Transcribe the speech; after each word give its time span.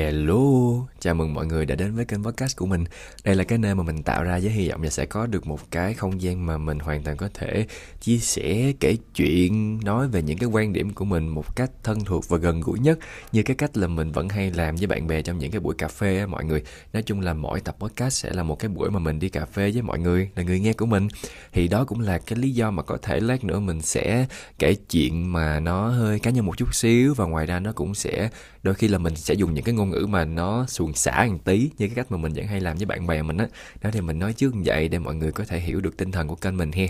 Hello, 0.00 0.88
chào 1.00 1.14
mừng 1.14 1.34
mọi 1.34 1.46
người 1.46 1.66
đã 1.66 1.74
đến 1.74 1.94
với 1.94 2.04
kênh 2.04 2.24
podcast 2.24 2.56
của 2.56 2.66
mình. 2.66 2.84
Đây 3.24 3.34
là 3.34 3.44
cái 3.44 3.58
nơi 3.58 3.74
mà 3.74 3.82
mình 3.82 4.02
tạo 4.02 4.24
ra 4.24 4.38
với 4.42 4.50
hy 4.50 4.68
vọng 4.68 4.82
là 4.82 4.90
sẽ 4.90 5.06
có 5.06 5.26
được 5.26 5.46
một 5.46 5.70
cái 5.70 5.94
không 5.94 6.22
gian 6.22 6.46
mà 6.46 6.58
mình 6.58 6.78
hoàn 6.78 7.02
toàn 7.02 7.16
có 7.16 7.28
thể 7.34 7.66
chia 8.00 8.18
sẻ, 8.18 8.72
kể 8.80 8.96
chuyện, 9.14 9.80
nói 9.84 10.08
về 10.08 10.22
những 10.22 10.38
cái 10.38 10.48
quan 10.48 10.72
điểm 10.72 10.94
của 10.94 11.04
mình 11.04 11.28
một 11.28 11.56
cách 11.56 11.70
thân 11.82 12.04
thuộc 12.04 12.28
và 12.28 12.38
gần 12.38 12.60
gũi 12.60 12.78
nhất 12.78 12.98
như 13.32 13.42
cái 13.42 13.56
cách 13.56 13.76
là 13.76 13.86
mình 13.86 14.12
vẫn 14.12 14.28
hay 14.28 14.50
làm 14.50 14.76
với 14.76 14.86
bạn 14.86 15.06
bè 15.06 15.22
trong 15.22 15.38
những 15.38 15.50
cái 15.50 15.60
buổi 15.60 15.74
cà 15.78 15.88
phê 15.88 16.18
á 16.18 16.26
mọi 16.26 16.44
người. 16.44 16.62
Nói 16.92 17.02
chung 17.02 17.20
là 17.20 17.34
mỗi 17.34 17.60
tập 17.60 17.76
podcast 17.80 18.14
sẽ 18.14 18.30
là 18.32 18.42
một 18.42 18.58
cái 18.58 18.68
buổi 18.68 18.90
mà 18.90 18.98
mình 18.98 19.18
đi 19.18 19.28
cà 19.28 19.44
phê 19.44 19.70
với 19.70 19.82
mọi 19.82 19.98
người, 19.98 20.30
là 20.36 20.42
người 20.42 20.60
nghe 20.60 20.72
của 20.72 20.86
mình. 20.86 21.08
Thì 21.52 21.68
đó 21.68 21.84
cũng 21.84 22.00
là 22.00 22.18
cái 22.18 22.38
lý 22.38 22.50
do 22.50 22.70
mà 22.70 22.82
có 22.82 22.98
thể 23.02 23.20
lát 23.20 23.44
nữa 23.44 23.60
mình 23.60 23.80
sẽ 23.82 24.26
kể 24.58 24.74
chuyện 24.74 25.32
mà 25.32 25.60
nó 25.60 25.88
hơi 25.88 26.18
cá 26.18 26.30
nhân 26.30 26.46
một 26.46 26.58
chút 26.58 26.74
xíu 26.74 27.14
và 27.14 27.24
ngoài 27.24 27.46
ra 27.46 27.60
nó 27.60 27.72
cũng 27.72 27.94
sẽ 27.94 28.30
đôi 28.62 28.74
khi 28.74 28.88
là 28.88 28.98
mình 28.98 29.16
sẽ 29.16 29.34
dùng 29.34 29.54
những 29.54 29.64
cái 29.64 29.74
ngôn 29.74 29.90
ngữ 29.90 30.06
mà 30.08 30.24
nó 30.24 30.66
buồn 30.88 30.94
xả 30.94 31.26
một 31.30 31.38
tí 31.44 31.70
như 31.78 31.86
cái 31.86 31.94
cách 31.94 32.12
mà 32.12 32.18
mình 32.18 32.32
vẫn 32.32 32.46
hay 32.46 32.60
làm 32.60 32.76
với 32.76 32.86
bạn 32.86 33.06
bè 33.06 33.22
mình 33.22 33.36
á. 33.36 33.46
Đó 33.82 33.90
thì 33.92 34.00
mình 34.00 34.18
nói 34.18 34.32
trước 34.32 34.54
như 34.54 34.62
vậy 34.64 34.88
để 34.88 34.98
mọi 34.98 35.14
người 35.14 35.32
có 35.32 35.44
thể 35.44 35.60
hiểu 35.60 35.80
được 35.80 35.96
tinh 35.96 36.12
thần 36.12 36.28
của 36.28 36.34
kênh 36.34 36.56
mình 36.56 36.72
he. 36.72 36.88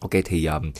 Ok 0.00 0.10
thì 0.24 0.46
um, 0.46 0.72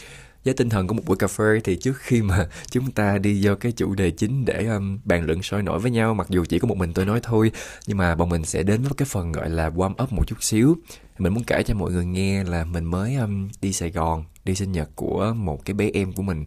với 0.44 0.54
tinh 0.54 0.68
thần 0.68 0.86
của 0.86 0.94
một 0.94 1.02
buổi 1.06 1.16
cà 1.16 1.26
phê 1.26 1.60
thì 1.64 1.76
trước 1.76 1.96
khi 1.98 2.22
mà 2.22 2.48
chúng 2.70 2.90
ta 2.90 3.18
đi 3.18 3.40
vô 3.42 3.54
cái 3.54 3.72
chủ 3.72 3.94
đề 3.94 4.10
chính 4.10 4.44
để 4.44 4.66
um, 4.66 4.98
bàn 5.04 5.26
luận 5.26 5.42
sôi 5.42 5.62
nổi 5.62 5.78
với 5.78 5.90
nhau 5.90 6.14
mặc 6.14 6.26
dù 6.30 6.44
chỉ 6.48 6.58
có 6.58 6.68
một 6.68 6.76
mình 6.76 6.92
tôi 6.92 7.06
nói 7.06 7.20
thôi 7.22 7.52
nhưng 7.86 7.96
mà 7.96 8.14
bọn 8.14 8.28
mình 8.28 8.44
sẽ 8.44 8.62
đến 8.62 8.82
với 8.82 8.92
cái 8.96 9.06
phần 9.10 9.32
gọi 9.32 9.50
là 9.50 9.70
warm 9.70 10.02
up 10.02 10.12
một 10.12 10.26
chút 10.26 10.42
xíu. 10.42 10.76
Mình 11.18 11.34
muốn 11.34 11.44
kể 11.44 11.62
cho 11.62 11.74
mọi 11.74 11.92
người 11.92 12.04
nghe 12.04 12.44
là 12.44 12.64
mình 12.64 12.84
mới 12.84 13.14
um, 13.14 13.48
đi 13.62 13.72
Sài 13.72 13.90
Gòn 13.90 14.24
đi 14.44 14.54
sinh 14.54 14.72
nhật 14.72 14.88
của 14.94 15.32
một 15.36 15.64
cái 15.64 15.74
bé 15.74 15.90
em 15.94 16.12
của 16.12 16.22
mình 16.22 16.44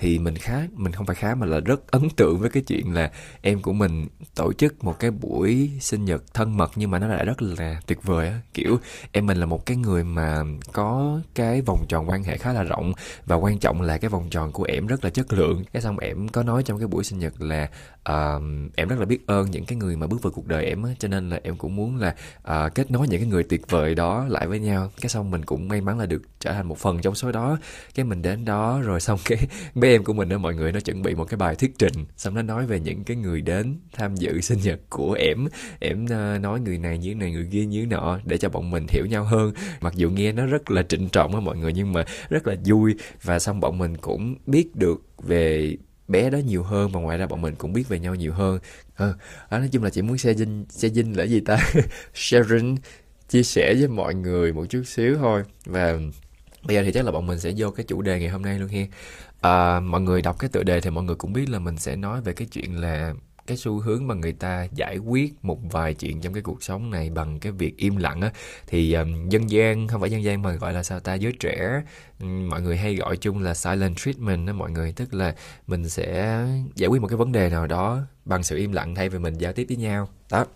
thì 0.00 0.18
mình 0.18 0.36
khá, 0.36 0.66
mình 0.72 0.92
không 0.92 1.06
phải 1.06 1.16
khá 1.16 1.34
mà 1.34 1.46
là 1.46 1.60
rất 1.60 1.90
ấn 1.90 2.10
tượng 2.10 2.38
với 2.38 2.50
cái 2.50 2.62
chuyện 2.62 2.94
là 2.94 3.10
em 3.42 3.62
của 3.62 3.72
mình 3.72 4.06
tổ 4.34 4.52
chức 4.52 4.84
một 4.84 4.98
cái 4.98 5.10
buổi 5.10 5.70
sinh 5.80 6.04
nhật 6.04 6.34
thân 6.34 6.56
mật 6.56 6.70
nhưng 6.76 6.90
mà 6.90 6.98
nó 6.98 7.06
lại 7.06 7.24
rất 7.24 7.42
là 7.42 7.80
tuyệt 7.86 8.02
vời 8.02 8.28
á. 8.28 8.40
Kiểu, 8.54 8.78
em 9.12 9.26
mình 9.26 9.36
là 9.36 9.46
một 9.46 9.66
cái 9.66 9.76
người 9.76 10.04
mà 10.04 10.42
có 10.72 11.20
cái 11.34 11.60
vòng 11.60 11.84
tròn 11.88 12.10
quan 12.10 12.22
hệ 12.22 12.36
khá 12.38 12.52
là 12.52 12.62
rộng 12.62 12.92
và 13.26 13.36
quan 13.36 13.58
trọng 13.58 13.82
là 13.82 13.98
cái 13.98 14.08
vòng 14.08 14.30
tròn 14.30 14.52
của 14.52 14.64
em 14.64 14.86
rất 14.86 15.04
là 15.04 15.10
chất 15.10 15.32
lượng. 15.32 15.64
Cái 15.72 15.82
xong 15.82 15.98
em 15.98 16.28
có 16.28 16.42
nói 16.42 16.62
trong 16.62 16.78
cái 16.78 16.88
buổi 16.88 17.04
sinh 17.04 17.18
nhật 17.18 17.40
là 17.40 17.70
uh, 18.12 18.42
em 18.76 18.88
rất 18.88 18.98
là 18.98 19.04
biết 19.04 19.26
ơn 19.26 19.50
những 19.50 19.64
cái 19.64 19.78
người 19.78 19.96
mà 19.96 20.06
bước 20.06 20.22
vào 20.22 20.32
cuộc 20.32 20.46
đời 20.46 20.64
em 20.64 20.82
á 20.82 20.90
cho 20.98 21.08
nên 21.08 21.30
là 21.30 21.40
em 21.42 21.56
cũng 21.56 21.76
muốn 21.76 21.96
là 21.96 22.14
uh, 22.40 22.74
kết 22.74 22.90
nối 22.90 23.08
những 23.08 23.20
cái 23.20 23.30
người 23.30 23.42
tuyệt 23.42 23.70
vời 23.70 23.94
đó 23.94 24.26
lại 24.28 24.46
với 24.46 24.60
nhau. 24.60 24.90
Cái 25.00 25.08
xong 25.08 25.30
mình 25.30 25.44
cũng 25.44 25.68
may 25.68 25.80
mắn 25.80 25.98
là 25.98 26.06
được 26.06 26.22
trở 26.40 26.52
thành 26.52 26.68
một 26.68 26.78
phần 26.78 27.00
trong 27.00 27.14
số 27.14 27.32
đó. 27.32 27.58
Cái 27.94 28.04
mình 28.04 28.22
đến 28.22 28.44
đó 28.44 28.80
rồi 28.80 29.00
xong 29.00 29.18
cái 29.24 29.38
bé 29.74 29.88
em 29.88 30.04
của 30.04 30.12
mình 30.12 30.28
đó 30.28 30.38
mọi 30.38 30.54
người 30.54 30.72
nó 30.72 30.80
chuẩn 30.80 31.02
bị 31.02 31.14
một 31.14 31.24
cái 31.24 31.38
bài 31.38 31.54
thuyết 31.54 31.78
trình 31.78 31.94
xong 32.16 32.34
nó 32.34 32.42
nói 32.42 32.66
về 32.66 32.80
những 32.80 33.04
cái 33.04 33.16
người 33.16 33.40
đến 33.40 33.78
tham 33.92 34.16
dự 34.16 34.40
sinh 34.48 34.58
nhật 34.62 34.80
của 34.90 35.12
em. 35.12 35.48
Em 35.80 36.04
uh, 36.04 36.40
nói 36.40 36.60
người 36.60 36.78
này 36.78 36.98
như 36.98 37.14
này 37.14 37.32
người 37.32 37.48
kia 37.52 37.66
như 37.66 37.86
nọ 37.86 38.18
để 38.24 38.38
cho 38.38 38.48
bọn 38.48 38.70
mình 38.70 38.86
hiểu 38.88 39.06
nhau 39.06 39.24
hơn. 39.24 39.52
Mặc 39.80 39.94
dù 39.94 40.10
nghe 40.10 40.32
nó 40.32 40.46
rất 40.46 40.70
là 40.70 40.82
trịnh 40.82 41.08
trọng 41.08 41.34
á 41.34 41.40
mọi 41.40 41.56
người 41.56 41.72
nhưng 41.72 41.92
mà 41.92 42.04
rất 42.28 42.46
là 42.46 42.54
vui. 42.64 42.94
Và 43.22 43.38
xong 43.38 43.60
bọn 43.60 43.78
mình 43.78 43.96
cũng 43.96 44.34
biết 44.46 44.76
được 44.76 45.02
về 45.22 45.76
bé 46.08 46.30
đó 46.30 46.38
nhiều 46.38 46.62
hơn 46.62 46.90
và 46.92 47.00
ngoài 47.00 47.18
ra 47.18 47.26
bọn 47.26 47.42
mình 47.42 47.54
cũng 47.58 47.72
biết 47.72 47.88
về 47.88 47.98
nhau 47.98 48.14
nhiều 48.14 48.32
hơn. 48.32 48.58
Ờ, 48.96 49.14
à, 49.48 49.58
nói 49.58 49.68
chung 49.72 49.84
là 49.84 49.90
chỉ 49.90 50.02
muốn 50.02 50.18
share 50.18 50.34
dinh 50.38 50.64
share 50.70 50.94
dinh 50.94 51.16
là 51.16 51.24
gì 51.24 51.40
ta? 51.40 51.58
Sharing 52.14 52.76
chia 53.28 53.42
sẻ 53.42 53.74
với 53.78 53.88
mọi 53.88 54.14
người 54.14 54.52
một 54.52 54.66
chút 54.70 54.82
xíu 54.86 55.16
thôi. 55.16 55.42
Và 55.66 55.98
bây 56.62 56.76
giờ 56.76 56.82
thì 56.84 56.92
chắc 56.92 57.04
là 57.04 57.12
bọn 57.12 57.26
mình 57.26 57.38
sẽ 57.40 57.52
vô 57.56 57.70
cái 57.70 57.86
chủ 57.88 58.02
đề 58.02 58.20
ngày 58.20 58.28
hôm 58.28 58.42
nay 58.42 58.58
luôn 58.58 58.68
ha 58.68 58.80
à, 59.40 59.80
mọi 59.80 60.00
người 60.00 60.22
đọc 60.22 60.38
cái 60.38 60.50
tựa 60.50 60.62
đề 60.62 60.80
thì 60.80 60.90
mọi 60.90 61.04
người 61.04 61.16
cũng 61.16 61.32
biết 61.32 61.50
là 61.50 61.58
mình 61.58 61.76
sẽ 61.78 61.96
nói 61.96 62.20
về 62.20 62.32
cái 62.32 62.48
chuyện 62.52 62.80
là 62.80 63.14
cái 63.48 63.56
xu 63.56 63.80
hướng 63.80 64.06
mà 64.06 64.14
người 64.14 64.32
ta 64.32 64.66
giải 64.74 64.98
quyết 64.98 65.44
một 65.44 65.58
vài 65.70 65.94
chuyện 65.94 66.20
trong 66.20 66.32
cái 66.32 66.42
cuộc 66.42 66.62
sống 66.62 66.90
này 66.90 67.10
bằng 67.10 67.40
cái 67.40 67.52
việc 67.52 67.76
im 67.76 67.96
lặng 67.96 68.20
á 68.20 68.32
thì 68.66 68.92
um, 68.92 69.28
dân 69.28 69.50
gian 69.50 69.88
không 69.88 70.00
phải 70.00 70.10
dân 70.10 70.24
gian 70.24 70.42
mà 70.42 70.52
gọi 70.52 70.72
là 70.72 70.82
sao 70.82 71.00
ta 71.00 71.14
giới 71.14 71.32
trẻ 71.40 71.82
mọi 72.20 72.62
người 72.62 72.76
hay 72.76 72.94
gọi 72.94 73.16
chung 73.16 73.42
là 73.42 73.54
silent 73.54 73.96
treatment 73.96 74.46
đó 74.46 74.52
mọi 74.52 74.70
người 74.70 74.92
tức 74.92 75.14
là 75.14 75.34
mình 75.66 75.88
sẽ 75.88 76.42
giải 76.74 76.88
quyết 76.88 77.02
một 77.02 77.08
cái 77.08 77.16
vấn 77.16 77.32
đề 77.32 77.50
nào 77.50 77.66
đó 77.66 78.00
bằng 78.24 78.42
sự 78.42 78.56
im 78.56 78.72
lặng 78.72 78.94
thay 78.94 79.08
vì 79.08 79.18
mình 79.18 79.34
giao 79.38 79.52
tiếp 79.52 79.66
với 79.68 79.76
nhau. 79.76 80.08
Đó 80.30 80.46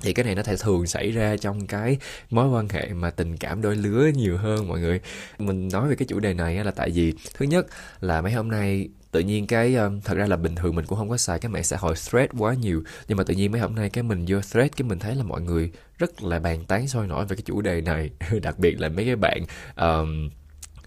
thì 0.00 0.12
cái 0.12 0.24
này 0.24 0.34
nó 0.34 0.42
thể 0.42 0.56
thường 0.56 0.86
xảy 0.86 1.10
ra 1.10 1.36
trong 1.36 1.66
cái 1.66 1.98
mối 2.30 2.48
quan 2.48 2.68
hệ 2.68 2.88
mà 2.92 3.10
tình 3.10 3.36
cảm 3.36 3.62
đôi 3.62 3.76
lứa 3.76 4.10
nhiều 4.14 4.36
hơn 4.36 4.68
mọi 4.68 4.80
người. 4.80 5.00
Mình 5.38 5.68
nói 5.72 5.88
về 5.88 5.96
cái 5.96 6.06
chủ 6.06 6.20
đề 6.20 6.34
này 6.34 6.64
là 6.64 6.70
tại 6.70 6.90
vì 6.90 7.14
thứ 7.34 7.46
nhất 7.46 7.66
là 8.00 8.20
mấy 8.20 8.32
hôm 8.32 8.48
nay 8.48 8.88
tự 9.14 9.20
nhiên 9.20 9.46
cái 9.46 9.74
um, 9.74 10.00
thật 10.00 10.14
ra 10.14 10.26
là 10.26 10.36
bình 10.36 10.54
thường 10.54 10.74
mình 10.76 10.84
cũng 10.86 10.98
không 10.98 11.08
có 11.08 11.16
xài 11.16 11.38
cái 11.38 11.50
mạng 11.50 11.64
xã 11.64 11.76
hội 11.76 11.94
thread 12.10 12.30
quá 12.38 12.54
nhiều 12.54 12.82
nhưng 13.08 13.18
mà 13.18 13.24
tự 13.24 13.34
nhiên 13.34 13.52
mấy 13.52 13.60
hôm 13.60 13.74
nay 13.74 13.90
cái 13.90 14.04
mình 14.04 14.24
vô 14.28 14.40
thread 14.40 14.70
cái 14.76 14.88
mình 14.88 14.98
thấy 14.98 15.14
là 15.14 15.22
mọi 15.22 15.40
người 15.40 15.70
rất 15.98 16.22
là 16.22 16.38
bàn 16.38 16.64
tán 16.64 16.88
sôi 16.88 17.06
nổi 17.06 17.26
về 17.26 17.36
cái 17.36 17.42
chủ 17.46 17.60
đề 17.60 17.80
này. 17.80 18.10
Đặc 18.42 18.58
biệt 18.58 18.80
là 18.80 18.88
mấy 18.88 19.04
cái 19.04 19.16
bạn 19.16 19.44
um, 19.76 20.30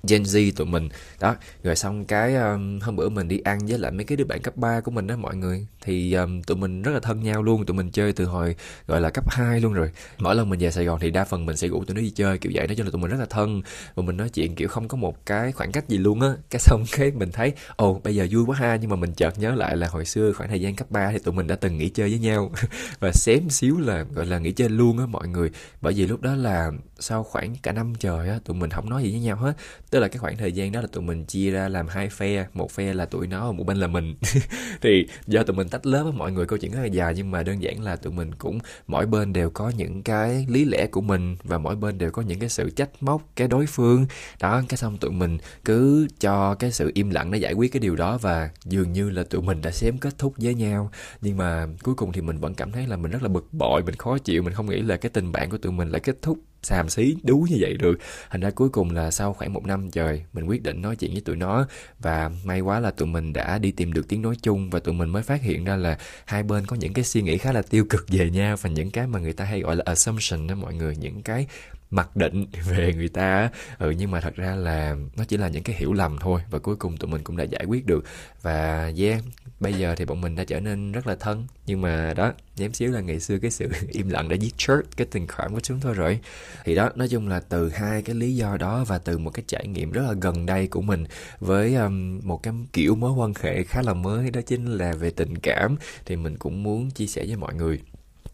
Gen 0.03 0.23
Z 0.23 0.51
tụi 0.55 0.67
mình. 0.67 0.89
Đó 1.19 1.35
rồi 1.63 1.75
xong 1.75 2.05
cái 2.05 2.35
um, 2.35 2.79
hôm 2.79 2.95
bữa 2.95 3.09
mình 3.09 3.27
đi 3.27 3.39
ăn 3.39 3.59
với 3.67 3.79
lại 3.79 3.91
mấy 3.91 4.05
cái 4.05 4.15
đứa 4.15 4.25
bạn 4.25 4.41
cấp 4.41 4.57
3 4.57 4.81
của 4.81 4.91
mình 4.91 5.07
đó 5.07 5.15
mọi 5.15 5.35
người. 5.35 5.67
Thì 5.81 6.13
um, 6.13 6.41
tụi 6.41 6.57
mình 6.57 6.81
rất 6.81 6.91
là 6.91 6.99
thân 6.99 7.23
nhau 7.23 7.43
luôn 7.43 7.65
tụi 7.65 7.77
mình 7.77 7.91
chơi 7.91 8.13
từ 8.13 8.25
hồi 8.25 8.55
gọi 8.87 9.01
là 9.01 9.09
cấp 9.09 9.29
2 9.29 9.59
luôn 9.59 9.73
rồi. 9.73 9.91
Mỗi 10.17 10.35
lần 10.35 10.49
mình 10.49 10.59
về 10.59 10.71
Sài 10.71 10.85
Gòn 10.85 10.99
thì 10.99 11.11
đa 11.11 11.25
phần 11.25 11.45
mình 11.45 11.57
sẽ 11.57 11.67
rủ 11.67 11.83
tụi 11.83 11.95
nó 11.95 12.01
đi 12.01 12.09
chơi 12.09 12.37
kiểu 12.37 12.51
vậy. 12.55 12.67
Nói 12.67 12.75
chung 12.75 12.85
là 12.85 12.91
tụi 12.91 13.01
mình 13.01 13.11
rất 13.11 13.19
là 13.19 13.25
thân 13.25 13.61
và 13.95 14.03
mình 14.03 14.17
nói 14.17 14.29
chuyện 14.29 14.55
kiểu 14.55 14.67
không 14.67 14.87
có 14.87 14.97
một 14.97 15.25
cái 15.25 15.51
khoảng 15.51 15.71
cách 15.71 15.89
gì 15.89 15.97
luôn 15.97 16.21
á. 16.21 16.29
Cái 16.49 16.59
xong 16.59 16.83
cái 16.91 17.11
mình 17.11 17.31
thấy 17.31 17.53
ồ 17.75 17.89
oh, 17.89 18.03
bây 18.03 18.15
giờ 18.15 18.27
vui 18.31 18.45
quá 18.45 18.57
ha. 18.57 18.75
Nhưng 18.75 18.89
mà 18.89 18.95
mình 18.95 19.13
chợt 19.13 19.39
nhớ 19.39 19.55
lại 19.55 19.77
là 19.77 19.87
hồi 19.87 20.05
xưa 20.05 20.33
khoảng 20.33 20.49
thời 20.49 20.61
gian 20.61 20.75
cấp 20.75 20.91
3 20.91 21.11
thì 21.11 21.19
tụi 21.19 21.33
mình 21.33 21.47
đã 21.47 21.55
từng 21.55 21.77
nghỉ 21.77 21.89
chơi 21.89 22.09
với 22.09 22.19
nhau. 22.19 22.51
Và 22.99 23.11
xém 23.11 23.49
xíu 23.49 23.77
là 23.77 24.05
gọi 24.13 24.25
là 24.25 24.39
nghỉ 24.39 24.51
chơi 24.51 24.69
luôn 24.69 24.99
á 24.99 25.05
mọi 25.05 25.27
người. 25.27 25.51
Bởi 25.81 25.93
vì 25.93 26.07
lúc 26.07 26.21
đó 26.21 26.35
là 26.35 26.71
sau 26.99 27.23
khoảng 27.23 27.55
cả 27.63 27.71
năm 27.71 27.93
trời 27.99 28.29
á, 28.29 28.39
tụi 28.45 28.57
mình 28.57 28.69
không 28.69 28.89
nói 28.89 29.03
gì 29.03 29.11
với 29.11 29.19
nhau 29.19 29.35
hết. 29.35 29.53
Tức 29.89 29.99
là 29.99 30.07
cái 30.07 30.17
khoảng 30.17 30.37
thời 30.37 30.51
gian 30.51 30.71
đó 30.71 30.81
là 30.81 30.87
tụi 30.91 31.03
mình 31.03 31.25
chia 31.25 31.51
ra 31.51 31.69
làm 31.69 31.87
hai 31.87 32.09
phe. 32.09 32.47
Một 32.53 32.71
phe 32.71 32.93
là 32.93 33.05
tụi 33.05 33.27
nó 33.27 33.51
một 33.51 33.63
bên 33.63 33.77
là 33.77 33.87
mình. 33.87 34.15
Thì 34.81 35.07
do 35.27 35.43
tụi 35.43 35.55
mình 35.55 35.69
tách 35.69 35.85
lớp 35.85 36.03
á, 36.03 36.11
mọi 36.15 36.31
người 36.31 36.45
câu 36.45 36.57
chuyện 36.59 36.71
rất 36.71 36.81
là 36.81 36.85
dài, 36.85 37.13
nhưng 37.17 37.31
mà 37.31 37.43
đơn 37.43 37.61
giản 37.61 37.81
là 37.81 37.95
tụi 37.95 38.13
mình 38.13 38.35
cũng 38.35 38.59
mỗi 38.87 39.05
bên 39.05 39.33
đều 39.33 39.49
có 39.49 39.69
những 39.69 40.03
cái 40.03 40.45
lý 40.49 40.65
lẽ 40.65 40.87
của 40.87 41.01
mình 41.01 41.35
và 41.43 41.57
mỗi 41.57 41.75
bên 41.75 41.97
đều 41.97 42.11
có 42.11 42.21
những 42.21 42.39
cái 42.39 42.49
sự 42.49 42.69
trách 42.69 42.89
móc 42.99 43.21
cái 43.35 43.47
đối 43.47 43.65
phương. 43.65 44.05
Đó, 44.39 44.61
cái 44.69 44.77
xong 44.77 44.97
tụi 44.97 45.11
mình 45.11 45.37
cứ 45.65 46.07
cho 46.19 46.55
cái 46.55 46.71
sự 46.71 46.91
im 46.93 47.09
lặng 47.09 47.31
nó 47.31 47.37
giải 47.37 47.53
quyết 47.53 47.71
cái 47.73 47.79
điều 47.79 47.95
đó 47.95 48.17
và 48.17 48.49
dường 48.65 48.93
như 48.93 49.09
là 49.09 49.23
tụi 49.23 49.41
mình 49.41 49.61
đã 49.61 49.71
xém 49.71 49.97
kết 49.97 50.17
thúc 50.17 50.33
với 50.37 50.53
nhau. 50.53 50.91
Nhưng 51.21 51.37
mà 51.37 51.67
cuối 51.83 51.95
cùng 51.95 52.11
thì 52.11 52.21
mình 52.21 52.37
vẫn 52.37 52.53
cảm 52.53 52.71
thấy 52.71 52.87
là 52.87 52.97
mình 52.97 53.11
rất 53.11 53.23
là 53.23 53.29
bực 53.29 53.53
bội, 53.53 53.83
mình 53.83 53.95
khó 53.95 54.17
chịu, 54.17 54.43
mình 54.43 54.53
không 54.53 54.69
nghĩ 54.69 54.81
là 54.81 54.97
cái 54.97 55.09
tình 55.09 55.31
bạn 55.31 55.49
của 55.49 55.57
tụi 55.57 55.71
mình 55.71 55.89
lại 55.89 55.99
kết 55.99 56.21
thúc 56.21 56.37
xàm 56.63 56.89
xí, 56.89 57.15
đú 57.23 57.45
như 57.49 57.57
vậy 57.59 57.73
được. 57.73 57.99
Thành 58.29 58.41
ra 58.41 58.49
cuối 58.49 58.69
cùng 58.69 58.91
là 58.91 59.11
sau 59.11 59.33
khoảng 59.33 59.53
một 59.53 59.65
năm 59.65 59.91
trời, 59.91 60.23
mình 60.33 60.45
quyết 60.45 60.63
định 60.63 60.81
nói 60.81 60.95
chuyện 60.95 61.11
với 61.11 61.21
tụi 61.21 61.35
nó. 61.35 61.67
Và 61.99 62.31
may 62.43 62.61
quá 62.61 62.79
là 62.79 62.91
tụi 62.91 63.07
mình 63.07 63.33
đã 63.33 63.57
đi 63.57 63.71
tìm 63.71 63.93
được 63.93 64.07
tiếng 64.07 64.21
nói 64.21 64.35
chung 64.41 64.69
và 64.69 64.79
tụi 64.79 64.93
mình 64.93 65.09
mới 65.09 65.23
phát 65.23 65.41
hiện 65.41 65.65
ra 65.65 65.75
là 65.75 65.97
hai 66.25 66.43
bên 66.43 66.65
có 66.65 66.75
những 66.75 66.93
cái 66.93 67.05
suy 67.05 67.21
nghĩ 67.21 67.37
khá 67.37 67.51
là 67.51 67.61
tiêu 67.61 67.85
cực 67.89 68.05
về 68.09 68.29
nhau 68.29 68.55
và 68.61 68.69
những 68.69 68.91
cái 68.91 69.07
mà 69.07 69.19
người 69.19 69.33
ta 69.33 69.45
hay 69.45 69.61
gọi 69.61 69.75
là 69.75 69.83
assumption 69.85 70.47
đó 70.47 70.55
mọi 70.55 70.73
người, 70.73 70.95
những 70.95 71.21
cái 71.23 71.47
mặc 71.91 72.15
định 72.15 72.45
về 72.67 72.93
người 72.93 73.09
ta 73.09 73.49
ừ 73.77 73.89
nhưng 73.91 74.11
mà 74.11 74.21
thật 74.21 74.35
ra 74.35 74.55
là 74.55 74.95
nó 75.17 75.23
chỉ 75.27 75.37
là 75.37 75.47
những 75.47 75.63
cái 75.63 75.75
hiểu 75.79 75.93
lầm 75.93 76.17
thôi 76.19 76.41
và 76.51 76.59
cuối 76.59 76.75
cùng 76.75 76.97
tụi 76.97 77.11
mình 77.11 77.21
cũng 77.23 77.37
đã 77.37 77.43
giải 77.43 77.65
quyết 77.65 77.85
được. 77.85 78.05
Và 78.41 78.91
yeah 78.97 79.23
bây 79.59 79.73
giờ 79.73 79.95
thì 79.95 80.05
bọn 80.05 80.21
mình 80.21 80.35
đã 80.35 80.43
trở 80.43 80.59
nên 80.59 80.91
rất 80.91 81.07
là 81.07 81.15
thân. 81.15 81.47
Nhưng 81.65 81.81
mà 81.81 82.13
đó 82.13 82.33
ném 82.57 82.73
xíu 82.73 82.91
là 82.91 83.01
ngày 83.01 83.19
xưa 83.19 83.37
cái 83.39 83.51
sự 83.51 83.69
im 83.89 84.09
lặng 84.09 84.29
đã 84.29 84.35
giết 84.35 84.53
chết 84.57 84.81
cái 84.97 85.07
tình 85.11 85.27
cảm 85.27 85.53
của 85.53 85.59
chúng 85.59 85.79
tôi 85.79 85.93
rồi. 85.93 86.19
Thì 86.65 86.75
đó 86.75 86.89
nói 86.95 87.07
chung 87.09 87.27
là 87.27 87.39
từ 87.39 87.69
hai 87.69 88.01
cái 88.01 88.15
lý 88.15 88.35
do 88.35 88.57
đó 88.57 88.83
và 88.87 88.97
từ 88.97 89.17
một 89.17 89.29
cái 89.29 89.43
trải 89.47 89.67
nghiệm 89.67 89.91
rất 89.91 90.01
là 90.07 90.13
gần 90.21 90.45
đây 90.45 90.67
của 90.67 90.81
mình 90.81 91.05
với 91.39 91.75
um, 91.75 92.19
một 92.23 92.43
cái 92.43 92.53
kiểu 92.73 92.95
mối 92.95 93.11
quan 93.11 93.33
hệ 93.41 93.63
khá 93.63 93.81
là 93.81 93.93
mới 93.93 94.31
đó 94.31 94.41
chính 94.45 94.65
là 94.65 94.93
về 94.93 95.09
tình 95.09 95.37
cảm 95.37 95.75
thì 96.05 96.15
mình 96.15 96.37
cũng 96.37 96.63
muốn 96.63 96.91
chia 96.91 97.07
sẻ 97.07 97.25
với 97.27 97.35
mọi 97.35 97.53
người. 97.53 97.81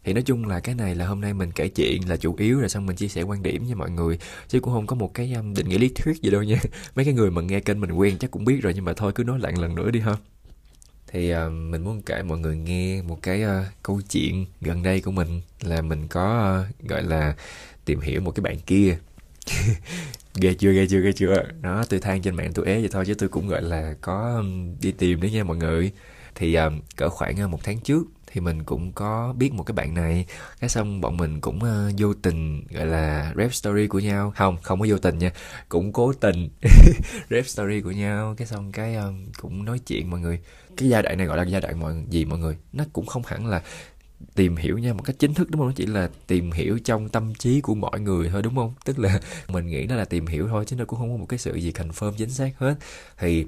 Thì 0.04 0.12
nói 0.12 0.22
chung 0.22 0.44
là 0.44 0.60
cái 0.60 0.74
này 0.74 0.94
là 0.94 1.06
hôm 1.06 1.20
nay 1.20 1.34
mình 1.34 1.52
kể 1.54 1.68
chuyện 1.68 2.08
là 2.08 2.16
chủ 2.16 2.34
yếu 2.38 2.60
rồi 2.60 2.68
xong 2.68 2.86
mình 2.86 2.96
chia 2.96 3.08
sẻ 3.08 3.22
quan 3.22 3.42
điểm 3.42 3.64
với 3.64 3.74
mọi 3.74 3.90
người. 3.90 4.18
Chứ 4.48 4.60
cũng 4.60 4.74
không 4.74 4.86
có 4.86 4.96
một 4.96 5.14
cái 5.14 5.32
um, 5.32 5.54
định 5.54 5.68
nghĩa 5.68 5.78
lý 5.78 5.88
thuyết 5.88 6.22
gì 6.22 6.30
đâu 6.30 6.42
nha. 6.42 6.58
Mấy 6.94 7.04
cái 7.04 7.14
người 7.14 7.30
mà 7.30 7.42
nghe 7.42 7.60
kênh 7.60 7.80
mình 7.80 7.92
quen 7.92 8.18
chắc 8.18 8.30
cũng 8.30 8.44
biết 8.44 8.62
rồi 8.62 8.72
nhưng 8.74 8.84
mà 8.84 8.92
thôi 8.92 9.12
cứ 9.14 9.24
nói 9.24 9.38
lại 9.38 9.52
lần 9.58 9.74
nữa 9.74 9.90
đi 9.90 10.00
ha 10.00 10.16
thì 11.14 11.34
uh, 11.34 11.52
mình 11.52 11.84
muốn 11.84 12.02
kể 12.02 12.22
mọi 12.22 12.38
người 12.38 12.56
nghe 12.56 13.02
một 13.02 13.18
cái 13.22 13.44
uh, 13.44 13.48
câu 13.82 14.00
chuyện 14.10 14.46
gần 14.60 14.82
đây 14.82 15.00
của 15.00 15.10
mình 15.10 15.40
là 15.60 15.82
mình 15.82 16.08
có 16.08 16.56
uh, 16.60 16.88
gọi 16.88 17.02
là 17.02 17.34
tìm 17.84 18.00
hiểu 18.00 18.20
một 18.20 18.30
cái 18.30 18.42
bạn 18.42 18.56
kia. 18.66 18.98
Ghê 20.34 20.54
chưa 20.54 20.72
ghê 20.72 20.86
chưa 20.90 21.00
ghê 21.00 21.12
chưa? 21.12 21.42
Đó 21.60 21.84
tôi 21.88 22.00
than 22.00 22.22
trên 22.22 22.34
mạng 22.34 22.52
tôi 22.54 22.66
ế 22.66 22.80
vậy 22.80 22.88
thôi 22.92 23.04
chứ 23.06 23.14
tôi 23.14 23.28
cũng 23.28 23.48
gọi 23.48 23.62
là 23.62 23.94
có 24.00 24.34
um, 24.36 24.76
đi 24.80 24.92
tìm 24.92 25.20
đấy 25.20 25.30
nha 25.30 25.44
mọi 25.44 25.56
người. 25.56 25.92
Thì 26.34 26.58
uh, 26.58 26.72
cỡ 26.96 27.08
khoảng 27.08 27.44
uh, 27.44 27.50
một 27.50 27.60
tháng 27.62 27.78
trước 27.78 28.02
thì 28.34 28.40
mình 28.40 28.64
cũng 28.64 28.92
có 28.92 29.34
biết 29.38 29.52
một 29.52 29.62
cái 29.62 29.72
bạn 29.72 29.94
này. 29.94 30.26
Cái 30.60 30.70
xong 30.70 31.00
bọn 31.00 31.16
mình 31.16 31.40
cũng 31.40 31.56
uh, 31.56 31.94
vô 31.98 32.14
tình 32.14 32.64
gọi 32.70 32.86
là 32.86 33.32
rap 33.36 33.54
story 33.54 33.86
của 33.86 33.98
nhau. 33.98 34.32
Không 34.36 34.56
không 34.62 34.80
có 34.80 34.86
vô 34.88 34.98
tình 34.98 35.18
nha 35.18 35.32
cũng 35.68 35.92
cố 35.92 36.12
tình 36.12 36.48
rap 37.30 37.46
story 37.46 37.80
của 37.80 37.90
nhau. 37.90 38.34
Cái 38.36 38.46
xong 38.46 38.72
cái 38.72 38.94
um, 38.94 39.26
cũng 39.40 39.64
nói 39.64 39.78
chuyện 39.78 40.10
mọi 40.10 40.20
người. 40.20 40.40
Cái 40.76 40.88
giai 40.88 41.02
đoạn 41.02 41.18
này 41.18 41.26
gọi 41.26 41.36
là 41.36 41.42
giai 41.42 41.60
đoạn 41.60 41.80
mọi 41.80 41.94
gì 42.10 42.24
mọi 42.24 42.38
người? 42.38 42.56
Nó 42.72 42.84
cũng 42.92 43.06
không 43.06 43.22
hẳn 43.26 43.46
là 43.46 43.62
tìm 44.34 44.56
hiểu 44.56 44.78
nhau 44.78 44.94
một 44.94 45.02
cách 45.04 45.16
chính 45.18 45.34
thức 45.34 45.50
đúng 45.50 45.60
không? 45.60 45.68
Nó 45.68 45.74
chỉ 45.76 45.86
là 45.86 46.10
tìm 46.26 46.52
hiểu 46.52 46.78
trong 46.84 47.08
tâm 47.08 47.34
trí 47.34 47.60
của 47.60 47.74
mọi 47.74 48.00
người 48.00 48.28
thôi 48.28 48.42
đúng 48.42 48.56
không? 48.56 48.74
Tức 48.84 48.98
là 48.98 49.20
mình 49.48 49.66
nghĩ 49.66 49.86
nó 49.86 49.94
là 49.94 50.04
tìm 50.04 50.26
hiểu 50.26 50.48
thôi 50.48 50.64
chứ 50.66 50.76
nó 50.76 50.84
cũng 50.84 50.98
không 50.98 51.10
có 51.10 51.16
một 51.16 51.26
cái 51.28 51.38
sự 51.38 51.54
gì 51.54 51.72
confirm 51.72 52.12
chính 52.16 52.30
xác 52.30 52.50
hết. 52.58 52.74
Thì 53.18 53.46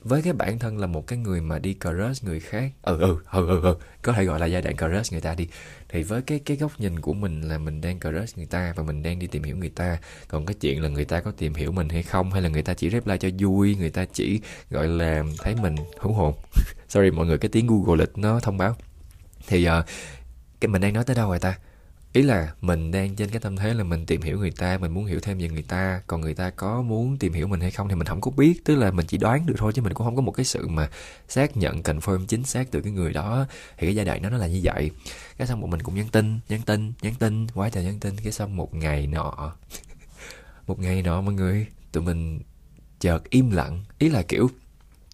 với 0.00 0.22
cái 0.22 0.32
bản 0.32 0.58
thân 0.58 0.78
là 0.78 0.86
một 0.86 1.06
cái 1.06 1.18
người 1.18 1.40
mà 1.40 1.58
đi 1.58 1.74
crush 1.74 2.24
người 2.24 2.40
khác. 2.40 2.72
Ừ 2.82 2.98
ừ 3.00 3.16
ừ 3.32 3.46
ừ, 3.48 3.60
ừ. 3.62 3.76
có 4.02 4.12
thể 4.12 4.24
gọi 4.24 4.40
là 4.40 4.46
giai 4.46 4.62
đoạn 4.62 4.76
crush 4.76 5.12
người 5.12 5.20
ta 5.20 5.34
đi. 5.34 5.48
Thì 5.88 6.02
với 6.02 6.22
cái 6.22 6.38
cái 6.38 6.56
góc 6.56 6.80
nhìn 6.80 7.00
của 7.00 7.12
mình 7.12 7.48
là 7.48 7.58
mình 7.58 7.80
đang 7.80 8.00
crush 8.00 8.36
người 8.36 8.46
ta 8.46 8.72
và 8.76 8.82
mình 8.82 9.02
đang 9.02 9.18
đi 9.18 9.26
tìm 9.26 9.42
hiểu 9.42 9.56
người 9.56 9.68
ta. 9.68 9.98
Còn 10.28 10.46
cái 10.46 10.54
chuyện 10.60 10.82
là 10.82 10.88
người 10.88 11.04
ta 11.04 11.20
có 11.20 11.30
tìm 11.30 11.54
hiểu 11.54 11.72
mình 11.72 11.88
hay 11.88 12.02
không 12.02 12.30
hay 12.32 12.42
là 12.42 12.48
người 12.48 12.62
ta 12.62 12.74
chỉ 12.74 12.90
reply 12.90 13.16
cho 13.20 13.28
vui 13.38 13.76
người 13.76 13.90
ta 13.90 14.04
chỉ 14.12 14.40
gọi 14.70 14.88
là 14.88 15.22
thấy 15.38 15.54
mình 15.54 15.74
hữu 16.00 16.12
hồn. 16.12 16.34
Sorry 16.88 17.10
mọi 17.10 17.26
người 17.26 17.38
cái 17.38 17.48
tiếng 17.48 17.66
google 17.66 17.96
lịch 17.96 18.18
nó 18.18 18.40
thông 18.40 18.58
báo. 18.58 18.76
Thì 19.46 19.68
uh, 19.68 19.84
cái 20.60 20.68
mình 20.68 20.82
đang 20.82 20.92
nói 20.92 21.04
tới 21.04 21.16
đâu 21.16 21.28
rồi 21.28 21.38
ta? 21.38 21.58
Ý 22.16 22.22
là 22.22 22.52
mình 22.60 22.90
đang 22.90 23.16
trên 23.16 23.30
cái 23.30 23.40
tâm 23.40 23.56
thế 23.56 23.74
là 23.74 23.84
mình 23.84 24.06
tìm 24.06 24.22
hiểu 24.22 24.38
người 24.38 24.50
ta, 24.50 24.78
mình 24.78 24.94
muốn 24.94 25.04
hiểu 25.04 25.20
thêm 25.20 25.38
về 25.38 25.48
người 25.48 25.62
ta. 25.62 26.02
Còn 26.06 26.20
người 26.20 26.34
ta 26.34 26.50
có 26.50 26.82
muốn 26.82 27.16
tìm 27.18 27.32
hiểu 27.32 27.46
mình 27.46 27.60
hay 27.60 27.70
không 27.70 27.88
thì 27.88 27.94
mình 27.94 28.06
không 28.06 28.20
có 28.20 28.30
biết. 28.30 28.64
Tức 28.64 28.74
là 28.74 28.90
mình 28.90 29.06
chỉ 29.06 29.18
đoán 29.18 29.46
được 29.46 29.54
thôi 29.58 29.72
chứ 29.74 29.82
mình 29.82 29.94
cũng 29.94 30.04
không 30.06 30.16
có 30.16 30.22
một 30.22 30.32
cái 30.32 30.44
sự 30.44 30.68
mà 30.68 30.90
xác 31.28 31.56
nhận, 31.56 31.82
confirm 31.82 32.26
chính 32.26 32.44
xác 32.44 32.70
từ 32.70 32.80
cái 32.80 32.92
người 32.92 33.12
đó. 33.12 33.46
Thì 33.78 33.86
cái 33.86 33.94
giai 33.94 34.04
đoạn 34.04 34.22
đó 34.22 34.30
nó 34.30 34.36
là 34.38 34.46
như 34.46 34.60
vậy. 34.64 34.90
Cái 35.36 35.46
xong 35.46 35.60
một 35.60 35.66
mình 35.66 35.82
cũng 35.82 35.94
nhắn 35.94 36.08
tin 36.12 36.38
nhắn 36.48 36.60
tin 36.66 36.92
nhắn 37.02 37.14
tin. 37.18 37.46
Quá 37.54 37.68
trời 37.68 37.84
nhắn 37.84 38.00
tin. 38.00 38.16
Cái 38.16 38.32
xong 38.32 38.56
một 38.56 38.74
ngày 38.74 39.06
nọ, 39.06 39.52
một 40.66 40.78
ngày 40.78 41.02
nọ 41.02 41.20
mọi 41.20 41.34
người, 41.34 41.66
tụi 41.92 42.02
mình 42.02 42.40
chợt 43.00 43.30
im 43.30 43.50
lặng. 43.50 43.84
Ý 43.98 44.08
là 44.08 44.22
kiểu 44.22 44.50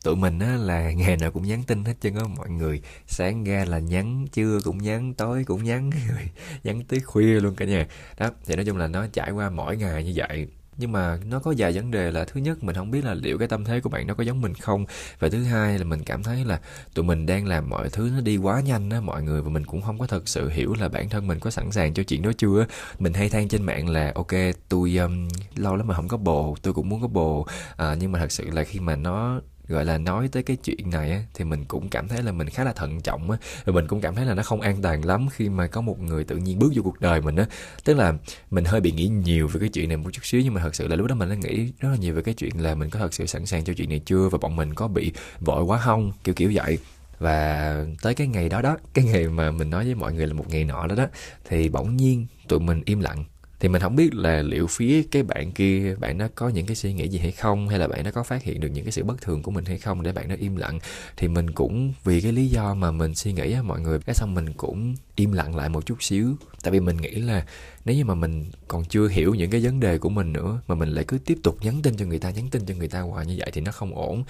tụi 0.04 0.16
mình 0.16 0.38
á 0.38 0.56
là 0.56 0.92
ngày 0.92 1.16
nào 1.16 1.30
cũng 1.30 1.46
nhắn 1.46 1.62
tin 1.62 1.84
hết 1.84 1.94
trơn 2.00 2.14
á 2.14 2.22
mọi 2.36 2.50
người. 2.50 2.82
Sáng 3.06 3.44
ra 3.44 3.64
là 3.68 3.78
nhắn 3.78 4.26
trưa 4.32 4.58
cũng 4.64 4.78
nhắn 4.78 5.14
tối 5.14 5.44
cũng 5.44 5.64
nhắn 5.64 5.90
nhắn 6.64 6.82
tới 6.88 7.00
khuya 7.00 7.40
luôn 7.40 7.54
cả 7.54 7.64
nhà. 7.64 7.86
Đó 8.18 8.30
thì 8.46 8.56
nói 8.56 8.64
chung 8.64 8.76
là 8.76 8.86
nó 8.88 9.06
trải 9.12 9.30
qua 9.30 9.50
mỗi 9.50 9.76
ngày 9.76 10.04
như 10.04 10.12
vậy. 10.16 10.48
Nhưng 10.76 10.92
mà 10.92 11.18
nó 11.24 11.38
có 11.38 11.54
vài 11.58 11.72
vấn 11.72 11.90
đề 11.90 12.10
là 12.10 12.24
thứ 12.24 12.40
nhất 12.40 12.64
mình 12.64 12.76
không 12.76 12.90
biết 12.90 13.04
là 13.04 13.14
liệu 13.14 13.38
cái 13.38 13.48
tâm 13.48 13.64
thế 13.64 13.80
của 13.80 13.90
bạn 13.90 14.06
nó 14.06 14.14
có 14.14 14.24
giống 14.24 14.40
mình 14.40 14.54
không? 14.54 14.84
Và 15.18 15.28
thứ 15.28 15.42
hai 15.42 15.78
là 15.78 15.84
mình 15.84 16.02
cảm 16.04 16.22
thấy 16.22 16.44
là 16.44 16.60
tụi 16.94 17.04
mình 17.04 17.26
đang 17.26 17.46
làm 17.46 17.70
mọi 17.70 17.90
thứ 17.90 18.10
nó 18.14 18.20
đi 18.20 18.36
quá 18.36 18.60
nhanh 18.60 18.90
á 18.90 19.00
mọi 19.00 19.22
người 19.22 19.42
và 19.42 19.50
mình 19.50 19.66
cũng 19.66 19.82
không 19.82 19.98
có 19.98 20.06
thật 20.06 20.28
sự 20.28 20.48
hiểu 20.48 20.74
là 20.80 20.88
bản 20.88 21.08
thân 21.08 21.26
mình 21.26 21.40
có 21.40 21.50
sẵn 21.50 21.72
sàng 21.72 21.94
cho 21.94 22.02
chuyện 22.02 22.22
đó 22.22 22.30
chưa 22.38 22.66
mình 22.98 23.12
hay 23.12 23.28
than 23.28 23.48
trên 23.48 23.62
mạng 23.62 23.88
là 23.88 24.12
ok 24.14 24.32
tôi 24.68 24.96
um, 24.96 25.28
lâu 25.56 25.76
lắm 25.76 25.86
mà 25.86 25.94
không 25.94 26.08
có 26.08 26.16
bồ 26.16 26.56
tôi 26.62 26.74
cũng 26.74 26.88
muốn 26.88 27.02
có 27.02 27.08
bồ. 27.08 27.46
À, 27.76 27.96
nhưng 28.00 28.12
mà 28.12 28.18
thật 28.18 28.32
sự 28.32 28.50
là 28.50 28.64
khi 28.64 28.80
mà 28.80 28.96
nó 28.96 29.40
gọi 29.72 29.84
là 29.84 29.98
nói 29.98 30.28
tới 30.32 30.42
cái 30.42 30.56
chuyện 30.56 30.90
này 30.90 31.10
á, 31.10 31.22
thì 31.34 31.44
mình 31.44 31.64
cũng 31.64 31.88
cảm 31.88 32.08
thấy 32.08 32.22
là 32.22 32.32
mình 32.32 32.48
khá 32.48 32.64
là 32.64 32.72
thận 32.72 33.00
trọng 33.00 33.30
á. 33.30 33.38
Và 33.64 33.72
mình 33.72 33.86
cũng 33.88 34.00
cảm 34.00 34.14
thấy 34.14 34.26
là 34.26 34.34
nó 34.34 34.42
không 34.42 34.60
an 34.60 34.82
toàn 34.82 35.04
lắm 35.04 35.28
khi 35.32 35.48
mà 35.48 35.66
có 35.66 35.80
một 35.80 36.00
người 36.00 36.24
tự 36.24 36.36
nhiên 36.36 36.58
bước 36.58 36.72
vô 36.74 36.82
cuộc 36.82 37.00
đời 37.00 37.20
mình 37.20 37.36
á. 37.36 37.46
Tức 37.84 37.94
là 37.94 38.14
mình 38.50 38.64
hơi 38.64 38.80
bị 38.80 38.92
nghĩ 38.92 39.08
nhiều 39.08 39.48
về 39.48 39.60
cái 39.60 39.68
chuyện 39.68 39.88
này 39.88 39.96
một 39.96 40.10
chút 40.12 40.24
xíu 40.24 40.40
nhưng 40.44 40.54
mà 40.54 40.60
thật 40.60 40.74
sự 40.74 40.88
là 40.88 40.96
lúc 40.96 41.06
đó 41.06 41.14
mình 41.14 41.28
đã 41.28 41.34
nghĩ 41.34 41.72
rất 41.80 41.88
là 41.88 41.96
nhiều 41.96 42.14
về 42.14 42.22
cái 42.22 42.34
chuyện 42.34 42.62
là 42.62 42.74
mình 42.74 42.90
có 42.90 42.98
thật 42.98 43.14
sự 43.14 43.26
sẵn 43.26 43.46
sàng 43.46 43.64
cho 43.64 43.72
chuyện 43.74 43.88
này 43.88 44.00
chưa? 44.04 44.28
Và 44.28 44.38
bọn 44.38 44.56
mình 44.56 44.74
có 44.74 44.88
bị 44.88 45.12
vội 45.40 45.62
quá 45.62 45.78
không? 45.78 46.12
Kiểu 46.24 46.34
kiểu 46.34 46.50
vậy. 46.54 46.78
Và 47.18 47.84
tới 48.02 48.14
cái 48.14 48.26
ngày 48.26 48.48
đó 48.48 48.62
đó 48.62 48.76
cái 48.94 49.04
ngày 49.04 49.28
mà 49.28 49.50
mình 49.50 49.70
nói 49.70 49.84
với 49.84 49.94
mọi 49.94 50.12
người 50.12 50.26
là 50.26 50.34
một 50.34 50.44
ngày 50.48 50.64
nọ 50.64 50.86
đó 50.86 50.94
đó 50.94 51.06
thì 51.44 51.68
bỗng 51.68 51.96
nhiên 51.96 52.26
tụi 52.48 52.60
mình 52.60 52.82
im 52.84 53.00
lặng 53.00 53.24
thì 53.62 53.68
mình 53.68 53.82
không 53.82 53.96
biết 53.96 54.14
là 54.14 54.42
liệu 54.42 54.66
phía 54.66 55.02
cái 55.02 55.22
bạn 55.22 55.52
kia, 55.52 55.94
bạn 56.00 56.18
nó 56.18 56.28
có 56.34 56.48
những 56.48 56.66
cái 56.66 56.76
suy 56.76 56.92
nghĩ 56.92 57.08
gì 57.08 57.18
hay 57.18 57.32
không, 57.32 57.68
hay 57.68 57.78
là 57.78 57.88
bạn 57.88 58.04
nó 58.04 58.10
có 58.10 58.22
phát 58.22 58.42
hiện 58.42 58.60
được 58.60 58.68
những 58.68 58.84
cái 58.84 58.92
sự 58.92 59.04
bất 59.04 59.20
thường 59.20 59.42
của 59.42 59.50
mình 59.50 59.64
hay 59.64 59.78
không 59.78 60.02
để 60.02 60.12
bạn 60.12 60.28
nó 60.28 60.34
im 60.38 60.56
lặng. 60.56 60.78
Thì 61.16 61.28
mình 61.28 61.50
cũng 61.50 61.92
vì 62.04 62.20
cái 62.20 62.32
lý 62.32 62.46
do 62.46 62.74
mà 62.74 62.90
mình 62.90 63.14
suy 63.14 63.32
nghĩ 63.32 63.52
á, 63.52 63.62
mọi 63.62 63.80
người. 63.80 63.98
Cái 63.98 64.14
xong 64.14 64.34
mình 64.34 64.52
cũng 64.52 64.94
im 65.16 65.32
lặng 65.32 65.56
lại 65.56 65.68
một 65.68 65.86
chút 65.86 66.02
xíu. 66.02 66.34
Tại 66.62 66.72
vì 66.72 66.80
mình 66.80 66.96
nghĩ 66.96 67.10
là 67.10 67.46
nếu 67.84 67.96
như 67.96 68.04
mà 68.04 68.14
mình 68.14 68.44
còn 68.68 68.84
chưa 68.84 69.08
hiểu 69.08 69.34
những 69.34 69.50
cái 69.50 69.60
vấn 69.64 69.80
đề 69.80 69.98
của 69.98 70.08
mình 70.08 70.32
nữa, 70.32 70.60
mà 70.66 70.74
mình 70.74 70.88
lại 70.88 71.04
cứ 71.08 71.18
tiếp 71.18 71.38
tục 71.42 71.56
nhắn 71.60 71.82
tin 71.82 71.96
cho 71.96 72.06
người 72.06 72.18
ta, 72.18 72.30
nhắn 72.30 72.48
tin 72.50 72.66
cho 72.66 72.74
người 72.74 72.88
ta 72.88 73.00
hoài 73.00 73.26
như 73.26 73.34
vậy 73.38 73.50
thì 73.52 73.60
nó 73.60 73.72
không 73.72 73.94
ổn. 73.94 74.24